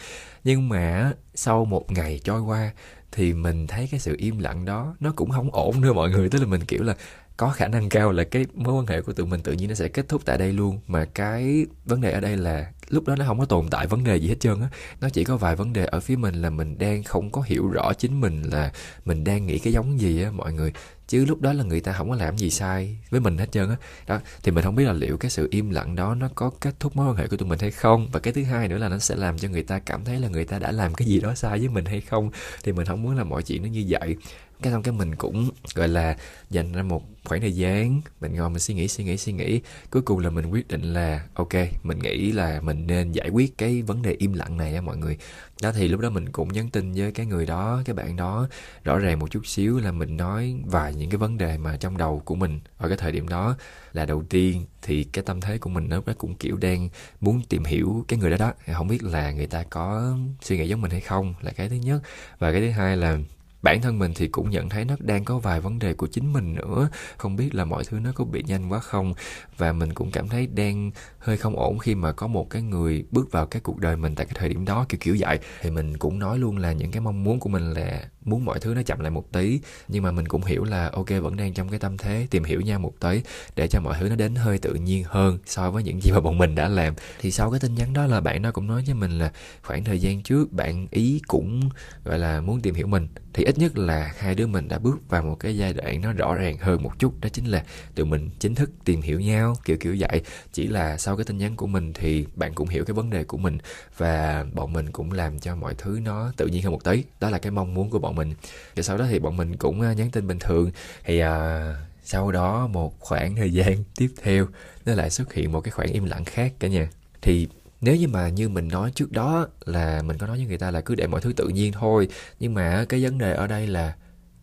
Nhưng 0.45 0.69
mà 0.69 1.13
sau 1.35 1.65
một 1.65 1.93
ngày 1.93 2.21
trôi 2.25 2.41
qua 2.41 2.73
thì 3.13 3.33
mình 3.33 3.67
thấy 3.67 3.89
cái 3.91 4.01
sự 4.01 4.17
im 4.19 4.39
lặng 4.39 4.65
đó 4.65 4.95
nó 5.01 5.13
cũng 5.17 5.31
không 5.31 5.51
ổn 5.51 5.81
nữa 5.81 5.93
mọi 5.93 6.11
người. 6.11 6.29
Tức 6.29 6.39
là 6.39 6.47
mình 6.47 6.65
kiểu 6.65 6.83
là 6.83 6.97
có 7.43 7.51
khả 7.51 7.69
năng 7.69 7.89
cao 7.89 8.13
là 8.13 8.25
cái 8.25 8.47
mối 8.55 8.75
quan 8.75 8.87
hệ 8.87 9.03
của 9.03 9.13
tụi 9.13 9.27
mình 9.27 9.41
tự 9.41 9.53
nhiên 9.53 9.69
nó 9.69 9.75
sẽ 9.75 9.89
kết 9.89 10.09
thúc 10.09 10.23
tại 10.25 10.39
đây 10.39 10.53
luôn. 10.53 10.81
Mà 10.87 11.05
cái 11.05 11.67
vấn 11.85 12.01
đề 12.01 12.13
ở 12.13 12.21
đây 12.21 12.37
là 12.37 12.73
lúc 12.89 13.07
đó 13.07 13.17
nó 13.17 13.25
không 13.27 13.39
có 13.39 13.45
tồn 13.45 13.69
tại 13.71 13.87
vấn 13.87 14.05
đề 14.05 14.17
gì 14.17 14.29
hết 14.29 14.41
trơn 14.41 14.61
á. 14.61 14.69
Nó 15.01 15.09
chỉ 15.09 15.25
có 15.25 15.37
vài 15.37 15.57
vấn 15.57 15.73
đề 15.73 15.85
ở 15.85 16.01
phía 16.01 16.17
mình 16.17 16.35
là 16.35 16.51
mình 16.51 16.79
đang 16.79 17.03
không 17.03 17.31
có 17.31 17.43
hiểu 17.47 17.69
rõ 17.69 17.93
chính 17.93 18.21
mình 18.21 18.43
là 18.43 18.73
mình 19.05 19.25
đang 19.25 19.47
nghĩ 19.47 19.59
cái 19.59 19.73
giống 19.73 20.01
gì 20.01 20.23
á, 20.23 20.31
mọi 20.31 20.53
người. 20.53 20.73
Chứ 21.09 21.25
lúc 21.25 21.41
đó 21.41 21.53
là 21.53 21.65
người 21.65 21.81
ta 21.81 21.93
không 21.93 22.11
có 22.11 22.17
làm 22.17 22.39
gì 22.39 22.51
sai 22.51 22.99
với 23.11 23.21
mình 23.21 23.39
hết 23.39 23.53
trơn 23.53 23.69
á. 23.69 23.77
Đó. 24.07 24.15
đó 24.17 24.21
thì 24.43 24.53
mình 24.53 24.65
không 24.65 24.75
biết 24.75 24.85
là 24.85 24.93
liệu 24.93 25.17
cái 25.17 25.31
sự 25.31 25.49
im 25.51 25.71
lặng 25.71 25.97
đó 25.97 26.15
nó 26.15 26.29
có 26.35 26.51
kết 26.61 26.75
thúc 26.81 26.97
mối 26.97 27.09
quan 27.09 27.17
hệ 27.17 27.27
của 27.27 27.37
tụi 27.37 27.49
mình 27.49 27.59
hay 27.59 27.71
không? 27.71 28.09
Và 28.13 28.21
cái 28.21 28.33
thứ 28.33 28.45
hai 28.45 28.69
nữa 28.69 28.79
là 28.79 28.89
nó 28.89 28.99
sẽ 28.99 29.17
làm 29.17 29.39
cho 29.39 29.49
người 29.49 29.63
ta 29.63 29.79
cảm 29.79 30.05
thấy 30.05 30.21
là 30.21 30.29
người 30.29 30.45
ta 30.45 30.59
đã 30.59 30.73
làm 30.73 30.95
cái 30.95 31.09
gì 31.09 31.21
đó 31.21 31.35
sai 31.35 31.59
với 31.59 31.69
mình 31.69 31.85
hay 31.85 32.01
không? 32.01 32.31
Thì 32.63 32.73
mình 32.73 32.87
không 32.87 33.03
muốn 33.03 33.17
là 33.17 33.25
mọi 33.25 33.43
chuyện 33.43 33.63
nó 33.63 33.69
như 33.69 33.85
vậy 33.89 34.17
cái 34.63 34.73
xong 34.73 34.83
cái 34.83 34.93
mình 34.93 35.15
cũng, 35.15 35.51
gọi 35.75 35.89
là, 35.89 36.17
dành 36.51 36.73
ra 36.73 36.83
một 36.83 37.03
khoảng 37.25 37.41
thời 37.41 37.53
gian, 37.53 38.01
mình 38.21 38.35
ngồi 38.35 38.51
mình 38.51 38.59
suy 38.59 38.75
nghĩ 38.75 38.89
suy 38.89 39.05
nghĩ 39.05 39.17
suy 39.17 39.33
nghĩ. 39.33 39.61
Cuối 39.91 40.03
cùng 40.03 40.19
là 40.19 40.31
mình 40.31 40.47
quyết 40.47 40.69
định 40.69 40.83
là, 40.83 41.27
ok, 41.35 41.55
mình 41.83 41.99
nghĩ 41.99 42.33
là 42.33 42.61
mình 42.61 42.87
nên 42.87 43.13
giải 43.13 43.29
quyết 43.29 43.59
cái 43.59 43.83
vấn 43.83 44.03
đề 44.03 44.13
im 44.13 44.33
lặng 44.33 44.57
này 44.57 44.75
á 44.75 44.81
mọi 44.81 44.97
người. 44.97 45.19
Đó, 45.63 45.73
thì 45.73 45.89
lúc 45.89 46.01
đó 46.01 46.11
mình 46.11 46.29
cũng 46.33 46.53
nhắn 46.53 46.71
tin 46.71 46.93
với 46.93 47.13
cái 47.13 47.27
người 47.27 47.47
đó, 47.47 47.83
cái 47.85 47.95
bạn 47.95 48.17
đó, 48.17 48.49
rõ 48.85 48.99
ràng 48.99 49.19
một 49.19 49.31
chút 49.31 49.47
xíu 49.47 49.79
là 49.79 49.93
mình 49.93 50.17
nói 50.17 50.57
vài 50.65 50.95
những 50.95 51.11
cái 51.11 51.19
vấn 51.19 51.39
đề 51.39 51.59
mà 51.59 51.77
trong 51.77 51.97
đầu 51.97 52.23
của 52.25 52.35
mình 52.35 52.61
ở 52.77 52.89
cái 52.89 52.97
thời 52.97 53.13
điểm 53.13 53.29
đó. 53.29 53.57
Là 53.93 54.05
đầu 54.07 54.23
tiên 54.23 54.65
thì 54.83 55.05
cái 55.05 55.25
tâm 55.27 55.41
thế 55.41 55.59
của 55.59 55.71
mình 55.71 55.89
nó 55.89 56.03
cũng 56.19 56.35
kiểu 56.35 56.57
đang 56.57 56.89
muốn 57.21 57.43
tìm 57.49 57.65
hiểu 57.65 58.05
cái 58.09 58.19
người 58.19 58.31
đó 58.31 58.37
đó. 58.37 58.53
Không 58.75 58.89
biết 58.89 59.05
là 59.05 59.33
người 59.33 59.47
ta 59.47 59.63
có 59.71 60.17
suy 60.43 60.59
nghĩ 60.59 60.69
giống 60.69 60.81
mình 60.81 60.91
hay 60.91 61.01
không 61.01 61.35
là 61.41 61.51
cái 61.51 61.69
thứ 61.69 61.77
nhất. 61.77 62.03
Và 62.39 62.53
cái 62.53 62.61
thứ 62.61 62.71
hai 62.71 62.97
là 62.97 63.19
bản 63.63 63.83
thân 63.83 63.99
mình 63.99 64.13
thì 64.15 64.29
cũng 64.29 64.51
nhận 64.51 64.69
thấy 64.69 64.85
nó 64.85 64.97
đang 64.99 65.25
có 65.25 65.39
vài 65.39 65.61
vấn 65.61 65.79
đề 65.79 65.95
của 65.95 66.07
chính 66.07 66.33
mình 66.33 66.55
nữa. 66.55 66.89
Không 67.17 67.37
biết 67.37 67.55
là 67.55 67.65
mọi 67.65 67.85
thứ 67.85 67.99
nó 68.01 68.13
có 68.15 68.25
bị 68.25 68.43
nhanh 68.47 68.73
quá 68.73 68.79
không? 68.79 69.15
Và 69.57 69.73
mình 69.73 69.95
cũng 69.95 70.11
cảm 70.11 70.29
thấy 70.29 70.47
đang 70.47 70.91
hơi 71.19 71.37
không 71.37 71.57
ổn 71.57 71.79
khi 71.79 71.95
mà 71.95 72.13
có 72.13 72.27
một 72.27 72.51
cái 72.51 72.63
người 72.63 73.05
bước 73.11 73.33
vào 73.33 73.47
cái 73.47 73.61
cuộc 73.61 73.79
đời 73.79 73.97
mình 73.97 74.15
tại 74.15 74.27
cái 74.27 74.35
thời 74.39 74.49
điểm 74.49 74.65
đó, 74.65 74.87
kiểu 74.89 74.99
kiểu 75.01 75.17
vậy. 75.19 75.39
Thì 75.61 75.71
mình 75.71 75.97
cũng 75.99 76.19
nói 76.19 76.39
luôn 76.39 76.57
là 76.59 76.73
những 76.73 76.91
cái 76.91 77.01
mong 77.01 77.25
muốn 77.25 77.41
của 77.41 77.49
mình 77.49 77.73
là 77.73 78.09
muốn 78.25 78.45
mọi 78.45 78.61
thứ 78.61 78.75
nó 78.75 78.83
chậm 78.83 79.01
lại 79.01 79.11
một 79.11 79.33
tí. 79.33 79.61
Nhưng 79.89 80.03
mà 80.03 80.11
mình 80.11 80.29
cũng 80.29 80.45
hiểu 80.45 80.65
là, 80.65 80.91
ok, 80.93 81.09
vẫn 81.23 81.37
đang 81.37 81.55
trong 81.55 81.69
cái 81.69 81.79
tâm 81.79 81.99
thế 81.99 82.27
tìm 82.31 82.45
hiểu 82.45 82.61
nhau 82.61 82.79
một 82.79 82.93
tí 83.01 83.23
để 83.57 83.69
cho 83.69 83.81
mọi 83.81 83.97
thứ 84.01 84.09
nó 84.09 84.17
đến 84.17 84.35
hơi 84.35 84.59
tự 84.59 84.75
nhiên 84.75 85.05
hơn 85.07 85.39
so 85.47 85.71
với 85.71 85.83
những 85.83 86.01
gì 86.01 86.11
mà 86.11 86.21
bọn 86.21 86.39
mình 86.39 86.55
đã 86.55 86.69
làm. 86.69 86.95
Thì 87.21 87.31
sau 87.31 87.51
cái 87.51 87.61
tin 87.61 87.75
nhắn 87.75 87.93
đó 87.93 88.07
là 88.07 88.21
bạn 88.21 88.43
nó 88.43 88.51
cũng 88.53 88.67
nói 88.67 88.83
với 88.87 88.95
mình 88.95 89.19
là 89.19 89.33
khoảng 89.63 89.85
thời 89.85 90.01
gian 90.01 90.23
trước 90.23 90.53
bạn 90.53 90.87
ý 90.91 91.21
cũng, 91.27 91.69
gọi 92.05 92.19
là, 92.19 92.41
muốn 92.41 92.61
tìm 92.61 92.75
hiểu 92.75 92.87
mình. 92.87 93.09
Thì 93.33 93.45
ít 93.45 93.59
nhất 93.59 93.79
là 93.79 94.13
hai 94.19 94.35
đứa 94.35 94.47
mình 94.47 94.69
đã 94.69 94.79
bước 94.79 95.09
vào 95.09 95.23
một 95.23 95.37
cái 95.41 95.57
giai 95.57 95.73
đoạn 95.73 96.01
nó 96.01 96.13
rõ 96.13 96.35
ràng 96.35 96.57
hơn 96.61 96.83
một 96.83 96.99
chút. 96.99 97.21
Đó 97.21 97.29
chính 97.29 97.45
là 97.45 97.65
tụi 97.95 98.07
mình 98.07 98.31
chính 98.39 98.55
thức 98.55 98.71
tìm 98.85 99.01
hiểu 99.01 99.21
nhau, 99.21 99.57
kiểu 99.65 99.77
kiểu 99.77 99.97
vậy. 99.99 100.23
Chỉ 100.53 100.67
là 100.67 100.99
sau 100.99 101.17
cái 101.17 101.25
tin 101.25 101.39
nhắn 101.39 101.57
của 101.57 101.67
mình 101.67 101.93
thì 101.93 102.27
bạn 102.35 102.55
cũng 102.55 102.69
hiểu 102.69 102.85
cái 102.85 102.95
vấn 102.95 103.11
đề 103.11 103.25
của 103.25 103.39
mình 103.39 103.59
và 103.99 104.47
bọn 104.53 104.73
mình 104.73 104.93
cũng 104.93 105.13
làm 105.13 105.39
cho 105.39 105.57
mọi 105.57 105.75
thứ 105.79 106.01
nó 106.05 106.33
tự 106.37 106.47
nhiên 106.47 106.63
hơn 106.63 106.73
một 106.73 106.85
tí. 106.85 107.05
Đó 107.21 107.31
là 107.31 107.39
cái 107.39 107.51
mong 107.51 107.75
muốn 107.75 107.91
của 107.91 107.99
bọn 107.99 108.12
mình. 108.13 108.35
Rồi 108.77 108.85
sau 108.85 108.99
đó 108.99 109.07
thì 109.11 109.19
bọn 109.19 109.37
mình 109.37 109.57
cũng 109.57 109.81
à, 109.81 109.93
nhắn 109.93 110.11
tin 110.11 110.27
bình 110.27 110.39
thường. 110.39 110.71
Thì 111.05 111.19
à, 111.19 111.75
sau 112.05 112.33
đó 112.33 112.67
một 112.67 113.01
khoảng 113.01 113.37
thời 113.37 113.53
gian 113.53 113.85
tiếp 113.97 114.09
theo 114.23 114.47
nó 114.85 114.95
lại 114.95 115.11
xuất 115.11 115.33
hiện 115.33 115.53
một 115.53 115.61
cái 115.61 115.71
khoảng 115.71 115.89
im 115.89 116.05
lặng 116.05 116.25
khác 116.25 116.53
cả 116.59 116.69
nhà. 116.69 116.89
Thì 117.23 117.49
nếu 117.81 117.97
như 117.97 118.09
mà 118.09 118.29
như 118.29 118.49
mình 118.49 118.69
nói 118.69 118.93
trước 118.95 119.13
đó 119.13 119.49
là 119.65 120.03
mình 120.03 120.19
có 120.19 120.27
nói 120.27 120.37
với 120.37 120.47
người 120.47 120.59
ta 120.59 120.71
là 120.71 120.81
cứ 120.81 120.95
để 120.95 121.07
mọi 121.07 121.21
thứ 121.21 121.33
tự 121.33 121.49
nhiên 121.49 121.73
thôi 121.73 122.09
nhưng 122.41 122.55
mà 122.55 122.85
cái 122.89 123.03
vấn 123.03 123.19
đề 123.19 123.35
ở 123.35 123.47
đây 123.47 123.67
là 123.67 123.95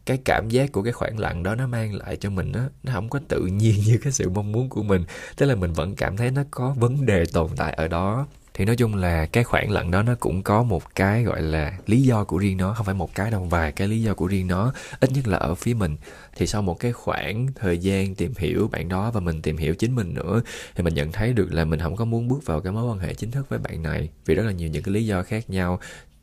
cái 0.09 0.17
cảm 0.25 0.49
giác 0.49 0.71
của 0.71 0.83
cái 0.83 0.93
khoảng 0.93 1.19
lặng 1.19 1.43
đó 1.43 1.55
nó 1.55 1.67
mang 1.67 1.95
lại 1.95 2.17
cho 2.17 2.29
mình 2.29 2.51
á 2.51 2.69
nó 2.83 2.93
không 2.93 3.09
có 3.09 3.19
tự 3.27 3.41
nhiên 3.51 3.75
như 3.85 3.99
cái 4.03 4.13
sự 4.13 4.29
mong 4.29 4.51
muốn 4.51 4.69
của 4.69 4.83
mình. 4.83 5.03
Tức 5.35 5.45
là 5.45 5.55
mình 5.55 5.73
vẫn 5.73 5.95
cảm 5.95 6.17
thấy 6.17 6.31
nó 6.31 6.43
có 6.51 6.75
vấn 6.77 7.05
đề 7.05 7.23
tồn 7.25 7.49
tại 7.55 7.73
ở 7.73 7.87
đó 7.87 8.27
thì 8.59 8.65
nói 8.65 8.75
chung 8.75 8.95
là 8.95 9.25
cái 9.25 9.43
khoảng 9.43 9.71
lặng 9.71 9.91
đó 9.91 10.03
nó 10.03 10.15
cũng 10.19 10.43
có 10.43 10.63
một 10.63 10.95
cái 10.95 11.23
gọi 11.23 11.41
là 11.41 11.73
lý 11.85 12.01
do 12.01 12.23
của 12.23 12.37
riêng 12.37 12.57
nó, 12.57 12.73
không 12.73 12.85
phải 12.85 12.95
một 12.95 13.15
cái 13.15 13.31
đâu, 13.31 13.43
vài 13.43 13.71
cái 13.71 13.87
lý 13.87 14.01
do 14.01 14.13
của 14.13 14.27
riêng 14.27 14.47
nó. 14.47 14.73
Ít 14.99 15.11
nhất 15.11 15.27
là 15.27 15.37
ở 15.37 15.55
phía 15.55 15.73
mình. 15.73 15.97
Thì 16.35 16.47
sau 16.47 16.61
một 16.61 16.79
cái 16.79 16.91
khoảng 16.91 17.47
thời 17.55 17.77
gian 17.77 18.15
tìm 18.15 18.33
hiểu 18.37 18.69
bạn 18.71 18.89
đó 18.89 19.11
và 19.11 19.19
mình 19.19 19.41
tìm 19.41 19.57
hiểu 19.57 19.75
chính 19.75 19.95
mình 19.95 20.13
nữa, 20.13 20.41
thì 20.75 20.83
mình 20.83 20.93
nhận 20.93 21.11
thấy 21.11 21.33
được 21.33 21.53
là 21.53 21.65
mình 21.65 21.79
không 21.79 21.95
có 21.95 22.05
muốn 22.05 22.27
bước 22.27 22.45
vào 22.45 22.61
cái 22.61 22.73
mối 22.73 22.91
quan 22.91 22.99
hệ 22.99 23.13
chính 23.13 23.31
thức 23.31 23.49
với 23.49 23.59
bạn 23.59 23.83
này, 23.83 24.09
vì 24.25 24.35
rất 24.35 24.43
là 24.43 24.51
nhiều 24.51 24.69
những 24.69 24.83
cái 24.83 24.93
lý 24.93 25.05
do 25.05 25.23
khác 25.23 25.49
nhau 25.49 25.79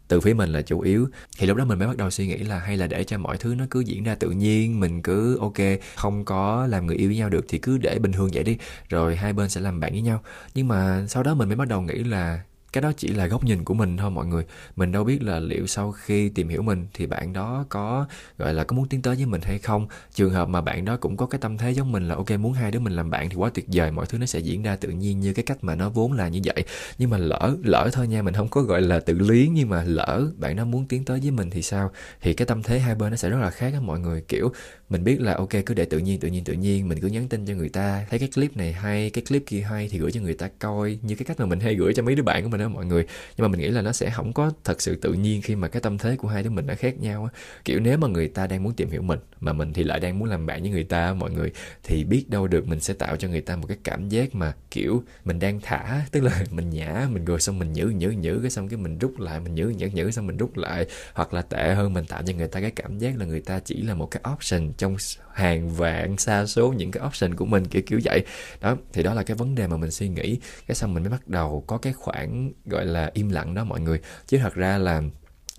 từ 0.08 0.20
phía 0.20 0.34
mình 0.34 0.52
là 0.52 0.62
chủ 0.62 0.80
yếu. 0.80 1.08
Thì 1.38 1.46
lúc 1.46 1.56
đó 1.56 1.64
mình 1.64 1.78
mới 1.78 1.88
bắt 1.88 1.96
đầu 1.96 2.10
suy 2.10 2.26
nghĩ 2.26 2.36
là 2.36 2.58
hay 2.58 2.76
là 2.76 2.86
để 2.86 3.04
cho 3.04 3.18
mọi 3.18 3.36
thứ 3.36 3.54
nó 3.54 3.64
cứ 3.70 3.80
diễn 3.80 4.04
ra 4.04 4.14
tự 4.14 4.30
nhiên, 4.30 4.80
mình 4.80 5.02
cứ 5.02 5.38
ok, 5.38 5.56
không 5.96 6.25
có 6.25 6.66
làm 6.66 6.86
người 6.86 6.96
yêu 6.96 7.08
với 7.08 7.16
nhau 7.16 7.28
được 7.28 7.44
thì 7.48 7.58
cứ 7.58 7.78
để 7.78 7.98
bình 7.98 8.12
thường 8.12 8.30
vậy 8.32 8.44
đi, 8.44 8.58
rồi 8.88 9.16
hai 9.16 9.32
bên 9.32 9.48
sẽ 9.48 9.60
làm 9.60 9.80
bạn 9.80 9.92
với 9.92 10.02
nhau. 10.02 10.22
Nhưng 10.54 10.68
mà 10.68 11.04
sau 11.08 11.22
đó 11.22 11.34
mình 11.34 11.48
mới 11.48 11.56
bắt 11.56 11.68
đầu 11.68 11.82
nghĩ 11.82 11.94
là 11.94 12.40
cái 12.76 12.83
đó 12.83 12.92
chỉ 12.97 13.09
là 13.09 13.26
góc 13.26 13.45
nhìn 13.45 13.64
của 13.64 13.75
mình 13.75 13.97
thôi 13.97 14.11
mọi 14.11 14.26
người. 14.26 14.45
Mình 14.76 14.92
đâu 14.92 15.04
biết 15.04 15.23
là 15.23 15.40
liệu 15.40 15.66
sau 15.66 15.92
khi 15.92 16.28
tìm 16.28 16.49
hiểu 16.49 16.62
mình 16.62 16.87
thì 16.95 17.06
bạn 17.06 17.33
đó 17.33 17.64
có, 17.68 18.06
gọi 18.38 18.54
là, 18.54 18.64
có 18.64 18.76
muốn 18.76 18.88
tiến 18.88 19.02
tới 19.02 19.16
với 19.16 19.26
mình 19.26 19.40
hay 19.45 19.59
không. 19.59 19.87
Trường 20.14 20.30
hợp 20.30 20.49
mà 20.49 20.61
bạn 20.61 20.85
đó 20.85 20.97
cũng 20.97 21.16
có 21.16 21.26
cái 21.26 21.40
tâm 21.40 21.59
thế 21.59 21.71
giống 21.71 21.92
mình 21.92 22.09
là, 22.09 22.14
ok, 22.14 22.30
muốn 22.30 22.52
hai 22.52 22.71
đứa 22.71 22.78
mình 22.78 22.92
làm 22.92 23.11
bạn 23.11 23.30
thì 23.30 23.37
quá 23.37 23.50
tuyệt 23.54 23.66
vời, 23.73 23.90
mọi 23.90 24.06
thứ 24.06 24.18
nó 24.18 24.26
sẽ 24.26 24.38
diễn 24.38 24.62
ra 24.62 24.76
tự 24.76 24.88
nhiên 24.88 25.21
như 25.21 25.33
cái 25.33 25.45
cách 25.45 25.64
mà 25.64 25.75
nó 25.75 25.88
vốn 25.88 26.12
là 26.12 26.28
như 26.28 26.40
vậy. 26.45 26.64
Nhưng 26.99 27.11
mà 27.11 27.18
lỡ 27.18 27.56
lỡ 27.64 27.90
thôi 27.92 28.09
nha, 28.09 28.23
mình 28.23 28.35
không 28.35 28.49
có, 28.49 28.62
gọi 28.62 28.83
là, 28.83 29.00
tự 29.00 29.18
lý 29.18 29.49
nhưng 29.52 29.68
mà 29.68 29.85
lỡ 29.85 30.26
bạn 30.37 30.56
đó 30.56 30.64
muốn 30.64 30.87
tiến 30.88 31.04
tới 31.04 31.21
với 31.21 31.30
mình 31.30 31.50
thì 31.50 31.62
sao? 31.62 31.90
Thì 32.21 32.35
cái 32.35 32.47
tâm 32.47 32.62
thế 32.62 32.78
hai 32.78 32.95
bên 32.95 33.11
nó 33.11 33.16
sẽ 33.16 33.28
rất 33.28 33.38
là 33.40 33.50
khác 33.50 33.73
á 33.75 33.80
mọi 33.80 34.00
người. 34.00 34.21
Kiểu, 34.28 34.52
mình 34.90 35.04
biết 35.04 35.21
là, 35.21 35.35
ok, 35.35 35.50
cứ 35.66 35.75
để 35.75 35.85
tự 35.85 35.99
nhiên 35.99 36.21
tự 36.21 36.28
nhiên 36.28 36.45
tự 36.45 36.52
nhiên, 36.52 36.88
mình 36.88 37.00
cứ 37.00 37.09
nhắn 37.09 37.28
tin 37.28 37.47
cho 37.47 37.54
người 37.54 37.68
ta. 37.68 38.06
Thấy 38.11 38.18
cái 38.18 38.28
clip 38.35 38.56
này 38.56 38.73
hay, 38.73 39.11
cái 39.11 39.25
clip 39.28 39.42
kia 39.47 39.61
hay 39.61 39.88
thì 39.88 39.99
gửi 39.99 40.12
cho 40.12 40.21
người 40.21 40.35
ta 40.35 40.49
coi 40.59 40.99
như 41.02 41.14
cái 41.14 41.25
cách 41.25 41.40
mà 41.40 41.47
mình 41.47 41.61
hay 41.61 41.75
gửi 41.75 41.95
cho 41.95 42.02
mấy 42.02 42.14
đứa 42.14 42.23
bạn 42.23 42.42
của 42.42 42.49
mình 42.49 42.61
đó 42.68 42.75
mọi 42.75 42.87
người. 42.87 43.06
Nhưng 43.37 43.42
mà 43.44 43.49
mình 43.49 43.61
nghĩ 43.61 43.68
là 43.68 43.82
nó 43.82 43.92
sẽ 43.92 44.11
không 44.11 44.32
có 44.32 44.52
thật 44.64 44.82
sự 44.82 44.96
tự 44.96 45.12
nhiên 45.12 45.42
khi 45.42 45.56
mà 45.56 45.68
cái 45.68 45.82
tâm 45.82 45.99
thế 45.99 46.16
của 46.16 46.28
hai 46.28 46.42
đứa 46.42 46.50
mình 46.50 46.66
nó 46.66 46.75
khác 46.78 47.00
nhau 47.00 47.25
á. 47.32 47.40
Kiểu 47.64 47.80
nếu 47.80 47.99
mà 47.99 48.08
người 48.08 48.28
ta 48.28 48.46
đang 48.46 48.62
muốn 48.62 48.73
tìm 48.75 48.90
hiểu 48.90 49.02
mình, 49.02 49.18
mà 49.40 49.52
mình 49.52 49.73
thì 49.73 49.85
lại 49.85 50.00
đang 50.00 50.18
muốn 50.18 50.28
làm 50.28 50.46
bạn 50.46 50.62
với 50.62 50.70
người 50.70 50.85
ta 50.85 51.14
mọi 51.14 51.30
người, 51.30 51.52
thì 51.82 52.04
biết 52.04 52.25
đâu 52.30 52.46
được 52.46 52.68
mình 52.68 52.80
sẽ 52.80 52.94
tạo 52.94 53.16
cho 53.16 53.28
người 53.28 53.40
ta 53.40 53.56
một 53.56 53.66
cái 53.68 53.76
cảm 53.85 54.08
giác 54.08 54.35
mà, 54.35 54.54
kiểu, 54.70 55.02
mình 55.25 55.38
đang 55.38 55.61
thả, 55.61 56.00
tức 56.12 56.20
là 56.20 56.44
mình 56.50 56.70
nhả, 56.70 57.08
mình 57.12 57.25
rồi 57.25 57.40
xong 57.40 57.58
mình 57.58 57.73
nhử 57.73 57.87
nhử 57.87 58.11
nhử 58.11 58.38
cái 58.42 58.50
xong 58.50 58.68
cái 58.68 58.78
mình 58.78 58.99
rút 58.99 59.18
lại, 59.18 59.40
mình 59.40 59.54
nhử 59.54 59.68
nhử 59.68 59.87
nhử 59.87 60.11
xong 60.11 60.26
mình 60.26 60.37
rút 60.37 60.56
lại. 60.56 60.87
Hoặc 61.14 61.35
là 61.35 61.42
tệ 61.42 61.75
hơn, 61.75 61.92
mình 61.92 62.04
tạo 62.06 62.23
cho 62.26 62.32
người 62.35 62.49
ta 62.49 62.61
cái 62.61 62.70
cảm 62.70 62.99
giác 62.99 63.18
là 63.18 63.25
người 63.25 63.40
ta 63.40 63.61
chỉ 63.64 63.82
là 63.82 63.94
một 63.94 64.06
cái 64.11 64.23
option 64.32 64.73
trong 64.76 64.96
hàng 65.32 65.68
vạn 65.68 66.16
xa 66.18 66.46
số 66.46 66.73
những 66.73 66.90
cái 66.90 67.06
option 67.06 67.35
của 67.35 67.44
mình, 67.46 67.64
kiểu 67.66 67.82
kiểu 67.87 68.00
vậy. 68.04 68.25
Đó, 68.61 68.76
thì 68.92 69.02
đó 69.02 69.14
là 69.14 69.23
cái 69.23 69.37
vấn 69.37 69.54
đề 69.54 69.66
mà 69.66 69.76
mình 69.76 69.90
suy 69.90 70.08
nghĩ. 70.08 70.38
Cái 70.66 70.75
xong 70.75 70.94
mình 70.94 71.02
mới 71.02 71.11
bắt 71.11 71.28
đầu 71.28 71.64
có 71.66 71.78
cái 71.78 71.92
khoảng 71.92 72.52
gọi 72.64 72.86
là 72.86 73.10
im 73.14 73.28
lặng 73.28 73.54
đó 73.54 73.64
mọi 73.64 73.80
người. 73.80 74.00
Chứ 74.26 74.38
thật 74.38 74.54
ra 74.54 74.78
là 74.78 75.02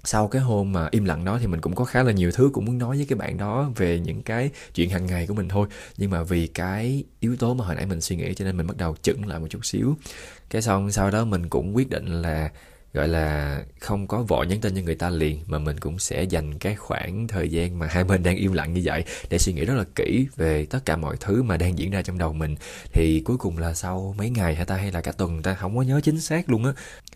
sau 0.03 0.27
cái 0.27 0.41
hôm 0.41 0.73
mà 0.73 0.87
im 0.91 1.05
lặng 1.05 1.25
đó 1.25 1.37
thì 1.41 1.47
mình 1.47 1.61
cũng 1.61 1.75
có 1.75 1.85
khá 1.85 2.03
là 2.03 2.11
nhiều 2.11 2.31
thứ 2.31 2.49
cũng 2.53 2.65
muốn 2.65 2.77
nói 2.77 2.97
với 2.97 3.05
cái 3.05 3.17
bạn 3.17 3.37
đó 3.37 3.71
về 3.75 3.99
những 3.99 4.23
cái 4.23 4.51
chuyện 4.73 4.89
hàng 4.89 5.05
ngày 5.05 5.27
của 5.27 5.33
mình 5.33 5.47
thôi. 5.49 5.67
Nhưng 5.97 6.11
mà 6.11 6.23
vì 6.23 6.47
cái 6.47 7.03
yếu 7.19 7.35
tố 7.35 7.53
mà 7.53 7.65
hồi 7.65 7.75
nãy 7.75 7.85
mình 7.85 8.01
suy 8.01 8.15
nghĩ 8.15 8.33
cho 8.33 8.45
nên 8.45 8.57
mình 8.57 8.67
bắt 8.67 8.77
đầu 8.77 8.95
chững 9.01 9.25
lại 9.25 9.39
một 9.39 9.47
chút 9.49 9.65
xíu. 9.65 9.97
Cái 10.49 10.61
xong 10.61 10.91
sau 10.91 11.11
đó 11.11 11.25
mình 11.25 11.49
cũng 11.49 11.75
quyết 11.75 11.89
định 11.89 12.21
là 12.21 12.49
gọi 12.93 13.07
là 13.07 13.61
không 13.79 14.07
có 14.07 14.21
vội 14.21 14.47
nhắn 14.47 14.61
tin 14.61 14.75
cho 14.75 14.81
người 14.81 14.95
ta 14.95 15.09
liền, 15.09 15.39
mà 15.47 15.59
mình 15.59 15.79
cũng 15.79 15.99
sẽ 15.99 16.23
dành 16.23 16.59
cái 16.59 16.75
khoảng 16.75 17.27
thời 17.27 17.49
gian 17.49 17.79
mà 17.79 17.87
hai 17.87 18.03
bên 18.03 18.23
đang 18.23 18.35
im 18.35 18.53
lặng 18.53 18.73
như 18.73 18.81
vậy 18.83 19.03
để 19.29 19.37
suy 19.37 19.53
nghĩ 19.53 19.65
rất 19.65 19.75
là 19.75 19.83
kỹ 19.95 20.27
về 20.35 20.65
tất 20.65 20.79
cả 20.85 20.95
mọi 20.95 21.15
thứ 21.19 21.43
mà 21.43 21.57
đang 21.57 21.77
diễn 21.77 21.91
ra 21.91 22.01
trong 22.01 22.17
đầu 22.17 22.33
mình. 22.33 22.55
Thì 22.93 23.21
cuối 23.25 23.37
cùng 23.37 23.57
là 23.57 23.73
sau 23.73 24.15
mấy 24.17 24.29
ngày 24.29 24.55
hay 24.55 24.65
ta, 24.65 24.75
hay 24.75 24.91
là 24.91 25.01
cả 25.01 25.11
tuần, 25.11 25.41
ta 25.41 25.53
không 25.53 25.77
có 25.77 25.81
nhớ 25.81 26.01
chính 26.03 26.19
xác 26.21 26.49
luôn 26.49 26.65
á. 26.65 26.71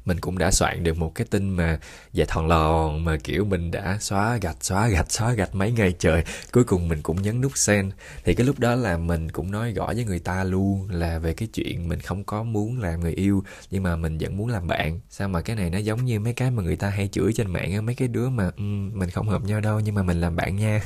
Mình 0.06 0.20
cũng 0.20 0.38
đã 0.38 0.52
soạn 0.52 0.84
được 0.84 0.98
một 0.98 1.16
cái 1.16 1.28
tin 1.30 1.50
mà 1.50 1.80
dài 2.14 2.28
thòn 2.30 2.48
lòn, 2.48 3.06
mà 3.06 3.18
kiểu 3.24 3.46
mình 3.46 3.72
đã 3.72 3.98
xóa 4.02 4.38
gạch 4.42 4.58
xóa 4.62 4.88
gạch 4.88 5.12
xóa 5.12 5.34
gạch 5.34 5.56
mấy 5.56 5.72
ngày 5.72 5.94
trời. 6.00 6.24
Cuối 6.52 6.64
cùng 6.64 6.88
mình 6.88 7.02
cũng 7.02 7.22
nhấn 7.22 7.42
nút 7.42 7.58
send. 7.58 7.94
Thì 8.24 8.34
cái 8.34 8.48
lúc 8.48 8.60
đó 8.60 8.76
là 8.76 8.98
mình 8.98 9.32
cũng 9.32 9.52
nói 9.52 9.72
rõ 9.72 9.94
với 9.96 10.06
người 10.06 10.20
ta 10.20 10.44
luôn 10.44 10.90
là 10.92 11.20
về 11.20 11.34
cái 11.34 11.48
chuyện 11.54 11.90
mình 11.90 12.00
không 12.00 12.24
có 12.24 12.44
muốn 12.44 12.80
làm 12.80 13.00
người 13.00 13.14
yêu, 13.14 13.44
nhưng 13.72 13.84
mà 13.84 13.96
mình 13.96 14.18
vẫn 14.18 14.38
muốn 14.38 14.48
làm 14.48 14.68
bạn. 14.68 15.00
Sao 15.10 15.28
mà 15.28 15.42
cái 15.42 15.56
này 15.56 15.61
này 15.62 15.70
nó 15.70 15.78
giống 15.78 16.06
như 16.06 16.20
mấy 16.20 16.34
cái 16.34 16.52
mà 16.52 16.64
người 16.64 16.76
ta 16.76 16.90
hay 16.90 17.08
chửi 17.08 17.34
trên 17.34 17.54
mạng 17.54 17.74
á 17.74 17.82
mấy 17.82 17.96
cái 17.96 18.08
đứa 18.08 18.30
mà 18.30 18.52
um, 18.58 19.00
mình 19.00 19.10
không 19.10 19.30
hợp 19.30 19.44
nhau 19.44 19.62
đâu 19.62 19.80
nhưng 19.80 19.96
mà 19.96 20.04
mình 20.04 20.22
làm 20.22 20.36
bạn 20.36 20.56
nha. 20.56 20.82